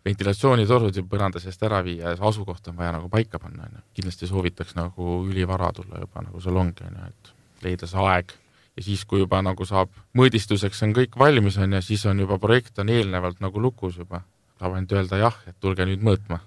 ventilatsioonitorud 0.04 0.96
ju 0.96 1.04
põranda 1.08 1.40
seest 1.42 1.62
ära 1.66 1.80
viia 1.84 2.14
ja 2.14 2.28
asukoht 2.30 2.68
on 2.68 2.76
vaja 2.76 2.92
nagu 2.96 3.08
paika 3.12 3.38
panna, 3.38 3.66
on 3.66 3.78
ju. 3.78 3.86
kindlasti 4.00 4.26
soovitaks 4.26 4.76
nagu 4.78 5.22
ülivara 5.28 5.72
tulla 5.76 6.00
juba 6.00 6.22
nagu 6.24 6.40
salongi, 6.40 6.86
on 6.88 7.00
ju, 7.00 7.08
et 7.08 7.64
leida 7.64 7.88
see 7.90 8.04
aeg 8.04 8.36
ja 8.78 8.84
siis, 8.86 9.04
kui 9.08 9.22
juba 9.24 9.40
nagu 9.42 9.66
saab, 9.66 9.90
mõõdistuseks 10.18 10.84
on 10.86 10.92
kõik 10.96 11.16
valmis, 11.18 11.58
on 11.58 11.74
ju, 11.74 11.80
siis 11.82 12.04
on 12.06 12.20
juba 12.22 12.38
projekt 12.42 12.78
on 12.78 12.92
eelnevalt 12.94 13.40
nagu 13.42 13.62
lukus 13.62 13.98
juba. 13.98 14.22
saab 14.58 14.74
ainult 14.74 14.92
öelda 14.92 15.18
jah, 15.18 15.36
et 15.46 15.54
tulge 15.60 15.86
nüüd 15.86 16.02
mõõtma. 16.02 16.40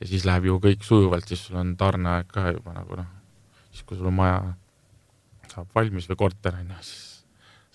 ja 0.00 0.06
siis 0.06 0.24
läheb 0.24 0.44
ju 0.44 0.58
kõik 0.60 0.84
sujuvalt, 0.84 1.28
siis 1.28 1.46
sul 1.46 1.56
on 1.60 1.76
tarneaeg 1.76 2.28
ka 2.28 2.52
juba 2.52 2.72
nagu 2.76 2.96
noh, 2.96 3.08
siis 3.72 3.84
kui 3.84 3.96
sul 3.96 4.10
maja 4.10 4.54
saab 5.48 5.68
valmis 5.74 6.08
või 6.08 6.16
korter 6.16 6.60
on 6.60 6.74
ju, 6.76 6.82
siis 6.82 7.24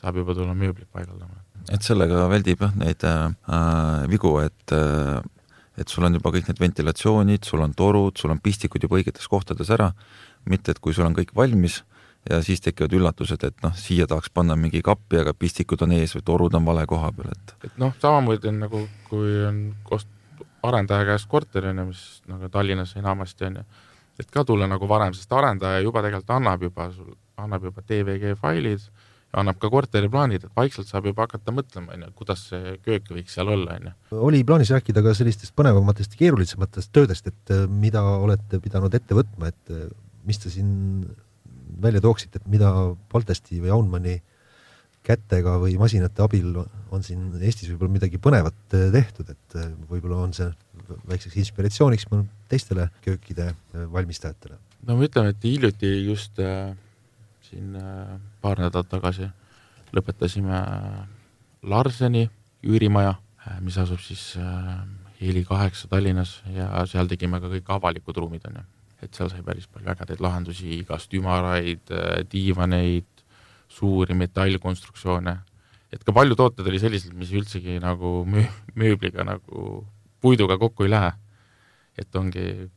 saab 0.01 0.21
juba 0.21 0.33
tulla 0.33 0.53
mööblit 0.53 0.89
paigaldama. 0.91 1.44
Et 1.73 1.85
sellega 1.85 2.27
väldib 2.31 2.61
jah 2.65 2.75
neid 2.77 3.05
äh, 3.07 4.05
vigu, 4.11 4.37
et 4.43 4.75
äh, 4.75 5.21
et 5.75 5.91
sul 5.91 6.05
on 6.07 6.13
juba 6.15 6.31
kõik 6.31 6.47
need 6.47 6.61
ventilatsioonid, 6.61 7.43
sul 7.43 7.63
on 7.65 7.73
torud, 7.75 8.15
sul 8.15 8.31
on 8.31 8.39
pistikud 8.39 8.83
juba 8.83 8.95
õigetes 8.99 9.27
kohtades 9.27 9.71
ära, 9.75 9.89
mitte 10.47 10.71
et 10.71 10.79
kui 10.79 10.95
sul 10.95 11.07
on 11.07 11.15
kõik 11.17 11.33
valmis 11.35 11.81
ja 12.29 12.39
siis 12.41 12.63
tekivad 12.63 12.95
üllatused, 12.95 13.43
et 13.45 13.57
noh, 13.63 13.73
siia 13.77 14.07
tahaks 14.09 14.31
panna 14.33 14.55
mingi 14.57 14.81
kappi, 14.85 15.19
aga 15.21 15.35
pistikud 15.37 15.83
on 15.85 15.93
ees 15.97 16.15
või 16.15 16.23
torud 16.25 16.55
on 16.57 16.65
vale 16.65 16.85
koha 16.89 17.11
peal, 17.15 17.33
et 17.35 17.67
et 17.69 17.81
noh, 17.81 17.93
samamoodi 18.01 18.49
on 18.49 18.61
nagu, 18.65 18.85
kui 19.09 19.35
on 19.45 19.59
kost-, 19.85 20.09
arendaja 20.65 21.05
käest 21.11 21.29
korter, 21.29 21.69
on 21.69 21.83
ju, 21.83 21.89
mis 21.91 22.05
nagu 22.31 22.49
Tallinnas 22.49 22.95
enamasti 22.97 23.49
on 23.49 23.59
ju, 23.59 23.65
et 24.23 24.31
ka 24.31 24.45
tulla 24.47 24.69
nagu 24.71 24.89
varem, 24.89 25.13
sest 25.13 25.33
arendaja 25.37 25.83
juba 25.85 26.01
tegelikult 26.05 26.33
annab 26.37 26.65
juba 26.65 26.89
sul, 26.95 27.13
annab 27.41 27.67
juba 27.69 27.83
DVG 27.85 28.33
failid, 28.41 28.87
annab 29.35 29.59
ka 29.61 29.69
korteriplaanid, 29.73 30.47
et 30.47 30.57
vaikselt 30.57 30.89
saab 30.89 31.09
juba 31.09 31.25
hakata 31.25 31.53
mõtlema, 31.55 31.95
on 31.95 32.05
ju, 32.07 32.11
kuidas 32.21 32.47
see 32.51 32.77
köök 32.85 33.11
võiks 33.17 33.35
seal 33.35 33.51
olla, 33.51 33.77
on 33.79 33.89
ju. 33.89 34.21
oli 34.29 34.43
plaanis 34.47 34.71
rääkida 34.75 35.03
ka 35.05 35.15
sellistest 35.17 35.55
põnevamatest 35.57 36.15
ja 36.15 36.23
keerulisematest 36.23 36.93
töödest, 36.95 37.27
et 37.31 37.55
mida 37.69 38.03
olete 38.15 38.61
pidanud 38.63 38.93
ette 38.95 39.17
võtma, 39.17 39.51
et 39.51 39.75
mis 40.25 40.39
te 40.41 40.53
siin 40.53 41.03
välja 41.81 42.01
tooksite, 42.01 42.39
et 42.39 42.47
mida 42.49 42.71
Baltesti 43.11 43.59
või 43.61 43.73
Aunmani 43.75 44.15
kätega 45.05 45.57
või 45.61 45.75
masinate 45.77 46.23
abil 46.25 46.55
on 46.93 47.03
siin 47.05 47.27
Eestis 47.37 47.69
võib-olla 47.69 47.97
midagi 47.97 48.21
põnevat 48.21 48.77
äh, 48.77 48.87
tehtud, 48.93 49.29
et 49.35 49.57
äh, 49.59 49.67
võib-olla 49.89 50.23
on 50.25 50.33
see 50.35 50.47
väikseks 51.09 51.37
inspiratsiooniks 51.43 52.07
teistele 52.49 52.89
köökide 53.05 53.51
äh, 53.51 53.85
valmistajatele? 53.91 54.57
no 54.85 54.97
ma 54.97 55.07
ütlen, 55.07 55.29
et 55.33 55.45
hiljuti 55.45 55.91
just 56.07 56.41
äh, 56.41 56.73
siin 57.49 57.75
äh, 57.79 58.15
paar 58.41 58.59
nädalat 58.61 58.89
tagasi 58.91 59.29
lõpetasime 59.95 60.59
Larseni 61.65 62.27
üürimaja 62.65 63.15
äh,, 63.15 63.59
mis 63.61 63.77
asub 63.81 64.01
siis 64.03 64.33
äh, 64.37 64.85
Heli 65.21 65.45
kaheksa 65.47 65.87
Tallinnas 65.87 66.41
ja 66.53 66.69
seal 66.89 67.07
tegime 67.07 67.39
ka 67.39 67.49
kõik 67.51 67.69
avalikud 67.77 68.17
ruumid, 68.19 68.43
on 68.49 68.59
ju. 68.59 68.63
Et 69.05 69.15
seal 69.15 69.29
sai 69.31 69.43
päris 69.45 69.67
palju 69.71 69.91
ägedaid 69.91 70.21
lahendusi, 70.23 70.79
igast 70.79 71.13
ümaraid, 71.15 71.83
äh, 71.91 72.23
diivaneid, 72.31 73.07
suuri 73.71 74.15
metallkonstruktsioone, 74.17 75.35
et 75.93 76.03
ka 76.03 76.13
palju 76.15 76.35
tooted 76.37 76.67
oli 76.67 76.79
sellised, 76.81 77.13
mis 77.17 77.31
üldsegi 77.35 77.79
nagu 77.83 78.21
möö-, 78.29 78.51
mööbliga 78.79 79.25
nagu 79.27 79.85
puiduga 80.21 80.57
kokku 80.61 80.85
ei 80.85 80.91
lähe. 80.93 81.13
et 81.95 82.15
ongi 82.19 82.69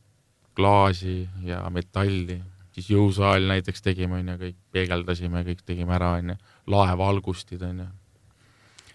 klaasi 0.55 1.27
ja 1.43 1.57
metalli, 1.69 2.37
siis 2.79 2.93
jõusaal 2.95 3.47
näiteks 3.49 3.83
tegime, 3.83 4.21
on 4.21 4.31
ju, 4.33 4.37
kõik 4.43 4.59
peegeldasime, 4.75 5.43
kõik 5.47 5.63
tegime 5.67 5.95
ära, 5.97 6.13
on 6.19 6.33
ju, 6.33 6.37
laevalgustid, 6.71 7.63
on 7.67 7.83
ju. 7.83 7.89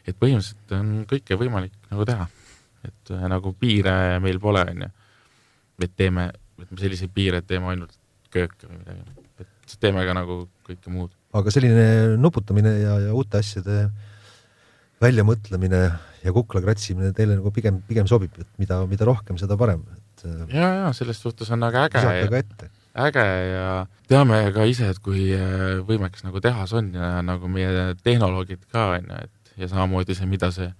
et 0.04 0.16
põhimõtteliselt 0.20 0.74
on 0.76 0.94
kõike 1.10 1.38
võimalik 1.40 1.76
nagu 1.90 2.06
teha. 2.08 2.28
et 2.84 3.12
äh, 3.16 3.26
nagu 3.32 3.52
piire 3.56 4.18
meil 4.24 4.40
pole, 4.40 4.64
on 4.70 4.86
ju. 4.86 4.90
et 5.84 5.96
teeme 5.96 6.30
ütleme 6.60 6.80
selliseid 6.80 7.12
piire, 7.14 7.42
et 7.42 7.46
teeme 7.50 7.68
ainult 7.72 7.94
kööke 8.34 8.68
või 8.68 8.80
midagi, 8.80 9.04
et 9.42 9.76
teeme 9.80 10.04
ka 10.06 10.16
nagu 10.16 10.40
kõike 10.66 10.92
muud. 10.92 11.12
aga 11.34 11.54
selline 11.54 12.16
nuputamine 12.20 12.78
ja, 12.80 12.98
ja 13.08 13.14
uute 13.14 13.40
asjade 13.42 13.88
väljamõtlemine 15.02 15.82
ja 16.24 16.32
kukla 16.32 16.62
kratsimine 16.64 17.12
teile 17.12 17.36
nagu 17.36 17.50
pigem, 17.52 17.82
pigem 17.88 18.08
sobib, 18.08 18.32
et 18.40 18.48
mida, 18.62 18.78
mida 18.88 19.04
rohkem, 19.04 19.36
seda 19.40 19.58
parem, 19.60 19.82
et 19.98 20.24
äh, 20.30 20.56
ja, 20.56 20.70
ja 20.84 20.96
selles 20.96 21.20
suhtes 21.20 21.50
on 21.52 21.60
nagu 21.60 21.84
äge 21.84 22.00
ja, 22.00 22.24
ka 22.30 22.40
ette. 22.40 22.70
Äge 22.94 23.26
ja 23.50 23.68
teame 24.08 24.40
ka 24.54 24.66
ise, 24.70 24.92
et 24.94 25.00
kui 25.02 25.28
äh, 25.34 25.80
võimekas 25.86 26.24
nagu 26.26 26.40
tehas 26.42 26.72
on 26.76 26.92
ja 26.94 27.18
nagu 27.26 27.50
meie 27.50 27.94
tehnoloogid 28.04 28.68
ka 28.70 28.92
on 28.98 29.10
ju, 29.10 29.20
et 29.26 29.60
ja 29.64 29.70
samamoodi 29.70 30.16
see, 30.16 30.28
mida 30.30 30.50
see 30.54 30.70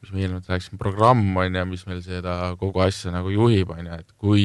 mis 0.00 0.12
me 0.14 0.22
eelnevalt 0.22 0.48
rääkisime, 0.48 0.78
programm 0.80 1.36
on 1.36 1.56
ju, 1.56 1.64
mis 1.68 1.82
meil 1.88 1.98
seda 2.04 2.36
kogu 2.60 2.80
asja 2.84 3.12
nagu 3.12 3.32
juhib, 3.34 3.72
on 3.74 3.88
ju, 3.90 3.98
et 4.00 4.14
kui, 4.16 4.44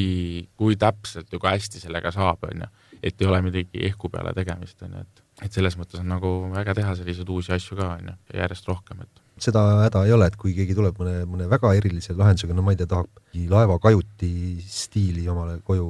kui 0.59 0.75
täpselt 0.79 1.31
ja 1.31 1.39
kui 1.39 1.51
hästi 1.51 1.83
sellega 1.85 2.11
saab, 2.15 2.43
on 2.49 2.65
ju. 2.65 2.71
et 3.05 3.21
ei 3.21 3.27
ole 3.29 3.41
midagi 3.45 3.83
ehku 3.87 4.09
peale 4.09 4.33
tegemist, 4.35 4.81
on 4.83 4.97
ju, 4.97 5.03
et, 5.05 5.23
et 5.47 5.59
selles 5.59 5.77
mõttes 5.79 6.01
on 6.01 6.09
nagu 6.11 6.33
äge 6.59 6.75
teha 6.79 6.95
selliseid 6.99 7.29
uusi 7.29 7.53
asju 7.55 7.77
ka, 7.79 7.93
on 7.99 8.11
ju, 8.11 8.17
järjest 8.41 8.67
rohkem, 8.71 9.05
et 9.05 9.23
seda 9.45 9.61
häda 9.83 10.05
ei 10.07 10.15
ole, 10.15 10.27
et 10.31 10.35
kui 10.39 10.55
keegi 10.57 10.75
tuleb 10.75 10.99
mõne, 10.99 11.15
mõne 11.29 11.47
väga 11.51 11.73
erilise 11.77 12.15
lahendusega, 12.15 12.55
no 12.55 12.63
ma 12.65 12.75
ei 12.75 12.79
tea, 12.79 12.89
tahab 12.91 13.23
laevakajuti 13.55 14.33
stiili 14.63 15.27
omale 15.31 15.59
koju 15.63 15.89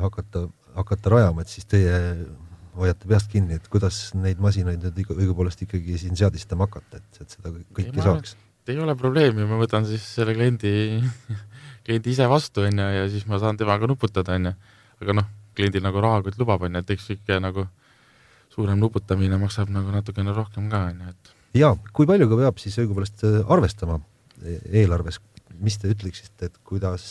hakata, 0.00 0.46
hakata 0.76 1.12
rajama, 1.12 1.44
et 1.44 1.52
siis 1.52 1.66
teie 1.68 1.96
hoiate 2.78 3.08
peast 3.10 3.30
kinni, 3.32 3.58
et 3.58 3.66
kuidas 3.70 3.98
neid 4.16 4.40
masinaid 4.42 4.82
nüüd 4.84 5.00
õigupoolest 5.16 5.64
ikkagi 5.66 5.98
siin 6.00 6.16
seadistama 6.18 6.68
hakata, 6.68 7.00
et, 7.00 7.20
et 7.24 7.34
seda 7.36 7.52
kõike 7.52 7.90
ei, 7.90 8.04
saaks? 8.04 8.36
ei 8.70 8.78
ole 8.78 8.94
probleemi, 8.98 9.46
ma 9.48 9.58
võtan 9.58 9.86
siis 9.88 10.04
selle 10.14 10.36
kliendi 10.36 10.72
kliendi 11.86 12.14
ise 12.14 12.28
vastu, 12.30 12.64
on 12.68 12.78
ju, 12.82 12.86
ja 12.94 13.08
siis 13.10 13.26
ma 13.30 13.40
saan 13.42 13.58
temaga 13.60 13.88
nuputada, 13.90 14.36
on 14.38 14.50
ju. 14.50 14.54
aga 15.02 15.16
noh, 15.18 15.28
kliendil 15.58 15.84
nagu 15.84 16.02
rahakott 16.04 16.38
lubab, 16.40 16.62
on 16.68 16.78
ju, 16.78 16.84
et 16.84 16.94
eks 16.94 17.10
sihuke 17.10 17.40
nagu 17.42 17.66
suurem 18.54 18.78
nuputamine 18.82 19.38
maksab 19.40 19.70
nagu 19.74 19.92
natukene 19.94 20.34
rohkem 20.36 20.70
ka, 20.70 20.84
on 20.92 21.02
ju, 21.02 21.16
et. 21.16 21.34
ja 21.62 21.74
kui 21.96 22.08
palju 22.10 22.30
ka 22.30 22.40
peab 22.44 22.62
siis 22.62 22.78
õigupoolest 22.82 23.26
äh, 23.26 23.40
arvestama 23.50 24.00
eelarves, 24.40 25.20
mis 25.60 25.76
te 25.76 25.90
ütleksite, 25.92 26.48
et 26.48 26.56
kuidas 26.64 27.04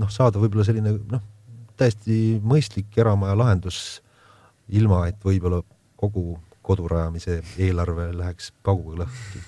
noh, 0.00 0.10
saada 0.12 0.42
võib-olla 0.42 0.66
selline 0.66 0.98
noh, 1.12 1.22
täiesti 1.76 2.40
mõistlik 2.42 2.96
eramaja 2.98 3.36
lahendus 3.38 4.00
ilma 4.68 5.04
et 5.10 5.18
võib-olla 5.24 5.62
kogu 5.96 6.38
kodu 6.66 6.88
rajamise 6.90 7.40
eelarve 7.62 8.10
läheks 8.16 8.50
pauguga 8.66 9.04
lõhki. 9.04 9.42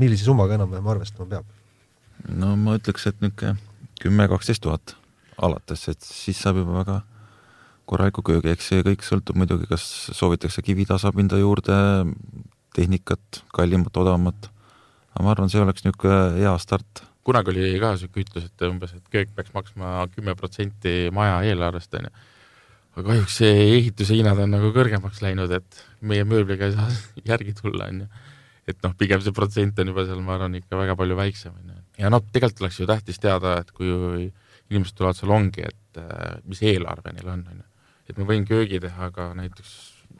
millise 0.00 0.24
summaga 0.24 0.56
enam-vähem 0.56 0.88
arvestama 0.94 1.28
peab? 1.28 1.44
no 2.28 2.56
ma 2.56 2.78
ütleks, 2.78 3.06
et 3.10 3.20
niisugune 3.20 3.56
kümme, 4.02 4.26
kaksteist 4.30 4.62
tuhat 4.64 4.96
alates, 5.42 5.84
et 5.92 6.00
siis 6.02 6.38
saab 6.42 6.62
juba 6.62 6.80
väga 6.80 7.02
korraliku 7.88 8.24
köögi, 8.26 8.52
eks 8.52 8.70
see 8.70 8.84
kõik 8.86 9.04
sõltub 9.06 9.38
muidugi, 9.38 9.68
kas 9.70 9.84
soovitakse 10.16 10.62
kivitasapinda 10.64 11.38
juurde, 11.40 11.76
tehnikat, 12.76 13.42
kallimat, 13.54 13.96
odavamat. 13.96 14.48
aga 15.12 15.24
ma 15.26 15.32
arvan, 15.34 15.50
see 15.52 15.60
oleks 15.60 15.84
niisugune 15.84 16.38
hea 16.38 16.52
start. 16.62 17.04
Kunagi 17.26 17.52
oli 17.52 17.72
ka 17.80 17.94
niisugune 17.94 18.26
ütlus, 18.26 18.50
et 18.50 18.66
umbes, 18.68 18.92
et 18.96 19.08
köök 19.12 19.32
peaks 19.36 19.54
maksma 19.54 20.06
kümme 20.14 20.34
protsenti 20.38 21.10
maja 21.14 21.40
eelarvest, 21.46 21.94
onju 22.00 22.12
aga 22.92 23.08
kahjuks 23.08 23.38
see 23.40 23.52
ehituse 23.78 24.18
hinnad 24.18 24.40
on 24.42 24.52
nagu 24.52 24.70
kõrgemaks 24.74 25.22
läinud, 25.24 25.52
et 25.56 25.80
meie 26.04 26.26
mööbliga 26.28 26.68
ei 26.68 26.76
saa 26.76 26.90
järgi 27.32 27.54
tulla, 27.56 27.88
on 27.88 28.04
ju. 28.04 28.08
et 28.68 28.78
noh, 28.84 28.94
pigem 28.98 29.22
see 29.24 29.34
protsent 29.34 29.80
on 29.82 29.92
juba 29.92 30.04
seal, 30.08 30.20
ma 30.24 30.36
arvan, 30.36 30.58
ikka 30.60 30.78
väga 30.78 30.96
palju 30.98 31.16
väiksem, 31.18 31.54
on 31.56 31.72
ju. 31.72 31.78
ja 32.04 32.12
noh, 32.12 32.24
tegelikult 32.34 32.66
oleks 32.66 32.80
ju 32.80 32.88
tähtis 32.90 33.22
teada, 33.22 33.58
et 33.62 33.72
kui 33.76 33.88
inimesed 34.72 34.96
tulevad 34.98 35.18
salongi, 35.18 35.64
et 35.68 36.00
äh, 36.00 36.36
mis 36.48 36.60
eelarve 36.64 37.14
neil 37.16 37.32
on, 37.32 37.46
on 37.48 37.62
ju. 37.62 37.88
et 38.10 38.20
ma 38.20 38.28
võin 38.28 38.44
köögi 38.48 38.82
teha 38.82 39.10
ka 39.14 39.32
näiteks 39.38 39.72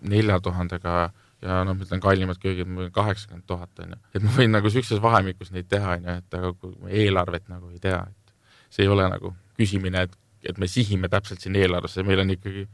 nelja 0.08 0.40
tuhandega 0.42 0.96
ja 1.42 1.60
noh, 1.66 1.76
ma 1.76 1.86
ütlen 1.86 2.02
kallimad 2.02 2.40
köögid, 2.42 2.68
ma 2.70 2.84
võin 2.84 2.94
kaheksakümmend 2.94 3.46
tuhat, 3.50 3.70
on 3.82 3.94
ju. 3.94 4.00
et 4.14 4.24
ma 4.24 4.34
võin 4.36 4.54
nagu 4.54 4.68
niisuguses 4.70 5.02
vahemikus 5.02 5.52
neid 5.54 5.68
teha, 5.70 5.98
on 5.98 6.08
ju, 6.08 6.16
et 6.22 6.38
aga 6.38 6.52
kui 6.54 6.98
eelarvet 7.02 7.48
nagu 7.52 7.70
ei 7.72 7.80
tea, 7.82 8.00
et 8.08 8.34
see 8.72 8.86
ei 8.86 8.92
ole 8.92 9.08
nagu 9.12 9.34
küsimine, 9.58 10.06
et 10.08 10.18
et 10.42 10.58
me 10.58 10.66
sihime 10.66 11.06
täpselt 11.06 11.42
sinna 11.42 11.60
eelarvesse, 11.62 12.02
meil 12.02 12.18
on 12.18 12.32
ikkagi 12.34 12.64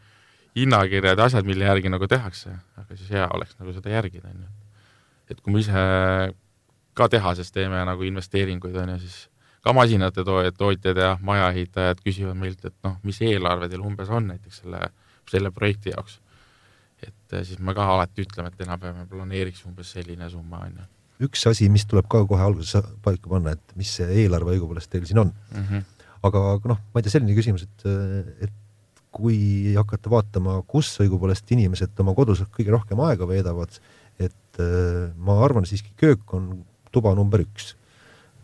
hinnakirjad 0.56 1.20
ja 1.20 1.26
asjad, 1.28 1.44
mille 1.44 1.66
järgi 1.66 1.90
nagu 1.92 2.06
tehakse, 2.08 2.54
aga 2.80 2.96
siis 2.96 3.10
hea 3.12 3.26
oleks 3.34 3.58
nagu 3.58 3.74
seda 3.76 3.92
järgida, 3.92 4.30
on 4.32 4.46
ju. 4.46 4.52
et 5.34 5.42
kui 5.42 5.52
me 5.52 5.60
ise 5.60 5.82
ka 6.96 7.08
tehases 7.12 7.52
teeme 7.52 7.82
nagu 7.86 8.06
investeeringuid, 8.08 8.76
on 8.82 8.94
ju, 8.94 9.02
siis 9.04 9.18
ka 9.64 9.74
masinate 9.76 10.24
tootjad 10.24 10.96
ja 10.96 11.10
majaehitajad 11.22 12.00
küsivad 12.04 12.38
meilt, 12.40 12.64
et 12.64 12.74
noh, 12.86 12.96
mis 13.04 13.20
eelarve 13.26 13.68
teil 13.68 13.84
umbes 13.84 14.08
on 14.08 14.30
näiteks 14.32 14.62
selle, 14.62 14.88
selle 15.30 15.52
projekti 15.54 15.92
jaoks. 15.92 16.18
Et 17.02 17.36
eh, 17.36 17.44
siis 17.44 17.58
me 17.62 17.74
ka 17.76 17.86
alati 17.94 18.24
ütleme, 18.26 18.52
et 18.52 18.66
me 18.66 19.06
planeeriks 19.10 19.64
umbes 19.68 19.92
selline 19.96 20.30
summa, 20.30 20.64
on 20.66 20.80
ju. 20.80 20.88
üks 21.28 21.46
asi, 21.50 21.68
mis 21.72 21.86
tuleb 21.90 22.08
ka 22.10 22.24
kohe 22.26 22.42
alguses 22.42 22.90
paika 23.04 23.30
panna, 23.30 23.56
et 23.58 23.78
mis 23.78 23.90
see 24.00 24.24
eelarve 24.24 24.56
õigupoolest 24.56 24.90
teil 24.90 25.06
siin 25.06 25.24
on 25.26 25.32
mm. 25.32 25.64
-hmm 25.64 25.86
aga, 26.26 26.42
noh, 26.68 26.80
ma 26.92 27.00
ei 27.00 27.06
tea, 27.06 27.14
selline 27.14 27.36
küsimus, 27.36 27.64
et, 27.66 27.84
et 28.48 28.54
kui 29.14 29.74
hakata 29.76 30.10
vaatama, 30.12 30.58
kus 30.68 30.90
õigupoolest 31.02 31.48
inimesed 31.54 31.98
oma 32.02 32.14
kodus 32.16 32.42
kõige 32.54 32.74
rohkem 32.74 33.00
aega 33.06 33.28
veedavad, 33.28 33.78
et 34.20 34.62
äh, 34.62 35.08
ma 35.16 35.38
arvan 35.44 35.66
siiski 35.68 35.94
köök 35.98 36.34
on 36.36 36.50
tuba 36.94 37.14
number 37.16 37.42
üks. 37.44 37.74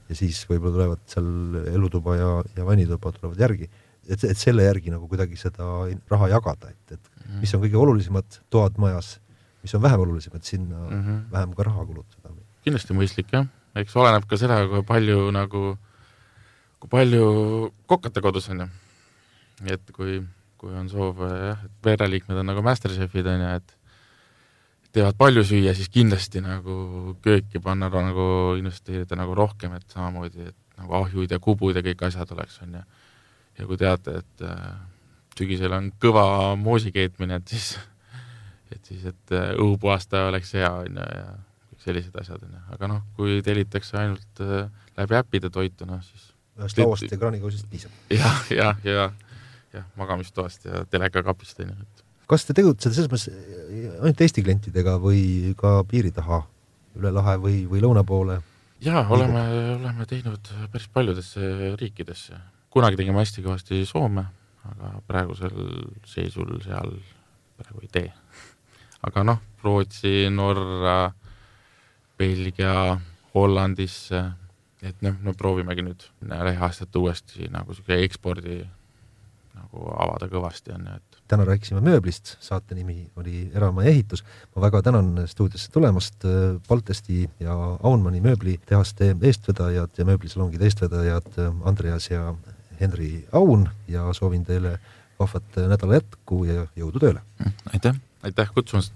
ja 0.09 0.17
siis 0.19 0.43
võib-olla 0.45 0.75
tulevad 0.77 1.05
seal 1.09 1.29
elutuba 1.73 2.17
ja, 2.19 2.31
ja 2.57 2.67
vannituba 2.67 3.13
tulevad 3.17 3.41
järgi, 3.41 3.71
et, 4.09 4.25
et 4.25 4.39
selle 4.39 4.67
järgi 4.67 4.93
nagu 4.93 5.09
kuidagi 5.09 5.37
seda 5.41 5.69
raha 6.11 6.29
jagada, 6.29 6.71
et, 6.71 6.97
et 6.99 7.11
-hmm. 7.35 7.41
mis 7.41 7.55
on 7.55 7.63
kõige 7.65 7.81
olulisemad 7.81 8.41
toad 8.51 8.79
majas, 8.79 9.19
mis 9.63 9.75
on 9.75 9.83
vähem 9.83 10.01
olulisemad, 10.01 10.43
sinna 10.43 10.79
mm 10.79 11.03
-hmm. 11.03 11.21
vähem 11.33 11.55
ka 11.55 11.63
raha 11.63 11.87
kulutada. 11.87 12.35
kindlasti 12.65 12.95
mõistlik 12.95 13.33
jah, 13.33 13.47
eks 13.75 13.97
oleneb 13.97 14.27
ka 14.27 14.37
seda, 14.37 14.67
kui 14.69 14.83
palju 14.83 15.31
nagu 15.31 15.77
kui 16.81 16.89
palju 16.89 17.73
kokate 17.87 18.21
kodus 18.21 18.49
on 18.49 18.61
ju. 18.61 18.69
et 19.67 19.91
kui, 19.93 20.23
kui 20.57 20.75
on 20.75 20.89
soov 20.89 21.23
jah, 21.23 21.65
et 21.65 21.71
pereliikmed 21.83 22.37
on 22.37 22.47
nagu 22.47 22.63
masterchef'id 22.63 23.27
on 23.27 23.41
ju, 23.41 23.55
et 23.57 23.77
teevad 24.93 25.17
palju 25.19 25.43
süüa, 25.45 25.75
siis 25.75 25.89
kindlasti 25.89 26.41
nagu 26.41 27.17
kööki 27.23 27.61
panna 27.63 27.89
nagu 27.89 28.55
investeerida 28.59 29.17
nagu 29.17 29.35
rohkem, 29.35 29.73
et 29.75 29.89
samamoodi, 29.91 30.51
et 30.53 30.79
nagu 30.79 30.95
ahjuid 30.95 31.31
ja 31.31 31.39
kubud 31.39 31.75
ja 31.77 31.83
kõik 31.83 32.07
asjad 32.07 32.31
oleks, 32.37 32.61
on 32.63 32.77
ju. 32.79 32.83
Ja 33.59 33.67
kui 33.69 33.79
teate, 33.81 34.19
et 34.23 34.45
äh, 34.47 34.69
sügisel 35.39 35.75
on 35.77 35.91
kõva 36.03 36.27
moosi 36.61 36.93
keetmine, 36.95 37.41
et 37.41 37.55
siis, 37.55 37.75
et 38.73 38.91
siis, 38.91 39.05
et 39.11 39.35
äh, 39.35 39.51
õhupuhastaja 39.55 40.31
oleks 40.31 40.55
hea, 40.59 40.71
on 40.85 41.01
ju, 41.01 41.09
ja 41.19 41.27
sellised 41.85 42.15
asjad, 42.21 42.43
on 42.47 42.55
ju. 42.57 42.63
aga 42.77 42.91
noh, 42.91 43.03
kui 43.19 43.41
tellitakse 43.45 43.99
ainult 44.01 44.45
äh, 44.45 44.71
läbi 44.99 45.19
äppide 45.19 45.51
toitu, 45.53 45.89
noh 45.89 46.01
siis 46.05 46.31
ühest 46.59 46.81
lauast 46.81 47.11
ja 47.11 47.19
kraanikausist 47.19 47.69
piisab. 47.71 47.93
jah, 48.21 48.41
jah, 48.55 48.81
ja, 48.87 49.11
jah, 49.75 49.87
magamistoast 50.01 50.69
ja 50.71 50.85
telekakapist 50.91 51.61
on 51.65 51.75
ju, 51.75 51.77
et. 51.83 52.05
kas 52.31 52.47
te 52.49 52.57
tegutsete 52.57 52.97
selles 52.97 53.13
mõttes 53.13 53.31
ainult 54.01 54.27
Eesti 54.27 54.47
klientidega 54.47 54.97
või 55.03 55.55
ka 55.59 55.77
piiri 55.91 56.15
taha, 56.15 56.45
üle 56.99 57.15
lahe 57.15 57.39
või, 57.43 57.63
või 57.71 57.85
lõuna 57.85 58.07
poole? 58.07 58.41
jaa, 58.85 59.05
oleme, 59.13 59.45
oleme 59.79 60.07
teinud 60.09 60.51
päris 60.73 60.89
paljudesse 60.93 61.75
riikidesse. 61.81 62.39
Kunagi 62.75 62.99
tegime 62.99 63.23
hästi 63.23 63.45
kõvasti 63.45 63.83
Soome, 63.87 64.27
aga 64.67 64.95
praegusel 65.07 65.55
seisul 66.11 66.57
seal 66.65 66.97
praegu 67.59 67.85
ei 67.85 67.91
tee. 67.93 68.13
aga 69.07 69.25
noh, 69.25 69.43
Rootsi, 69.63 70.31
Norra, 70.33 71.13
Belgia, 72.19 72.97
Hollandisse 73.35 74.25
et 74.85 75.05
noh, 75.05 75.17
me 75.25 75.35
proovimegi 75.37 75.85
nüüd 75.85 76.07
lähiaastate 76.29 77.01
uuesti 77.01 77.49
nagu 77.53 77.75
sihuke 77.75 77.99
ekspordi 78.05 78.63
nagu 79.55 79.87
avada 80.03 80.27
kõvasti 80.31 80.75
on 80.75 80.89
ju, 80.89 80.97
et. 80.99 81.19
täna 81.31 81.47
rääkisime 81.47 81.81
mööblist, 81.85 82.35
saate 82.43 82.75
nimi 82.77 83.05
oli 83.21 83.47
Eramaja 83.55 83.93
ehitus. 83.93 84.25
ma 84.55 84.65
väga 84.67 84.83
tänan 84.83 85.29
stuudiosse 85.31 85.71
tulemast 85.73 86.27
Baltesti 86.69 87.29
ja 87.41 87.55
Aunmani 87.83 88.21
mööblitehaste 88.25 89.15
eestvedajad 89.23 89.95
ja 89.99 90.09
mööblisalongide 90.11 90.69
eestvedajad 90.69 91.39
Andreas 91.65 92.11
ja 92.11 92.35
Henri 92.81 93.29
Aun 93.33 93.69
ja 93.89 94.13
soovin 94.13 94.45
teile 94.45 94.79
vahvat 95.19 95.57
nädala 95.57 96.01
jätku 96.01 96.45
ja 96.45 96.67
jõudu 96.77 97.01
tööle. 97.03 97.23
aitäh. 97.73 97.95
aitäh 98.23 98.51
kutsumast 98.55 98.93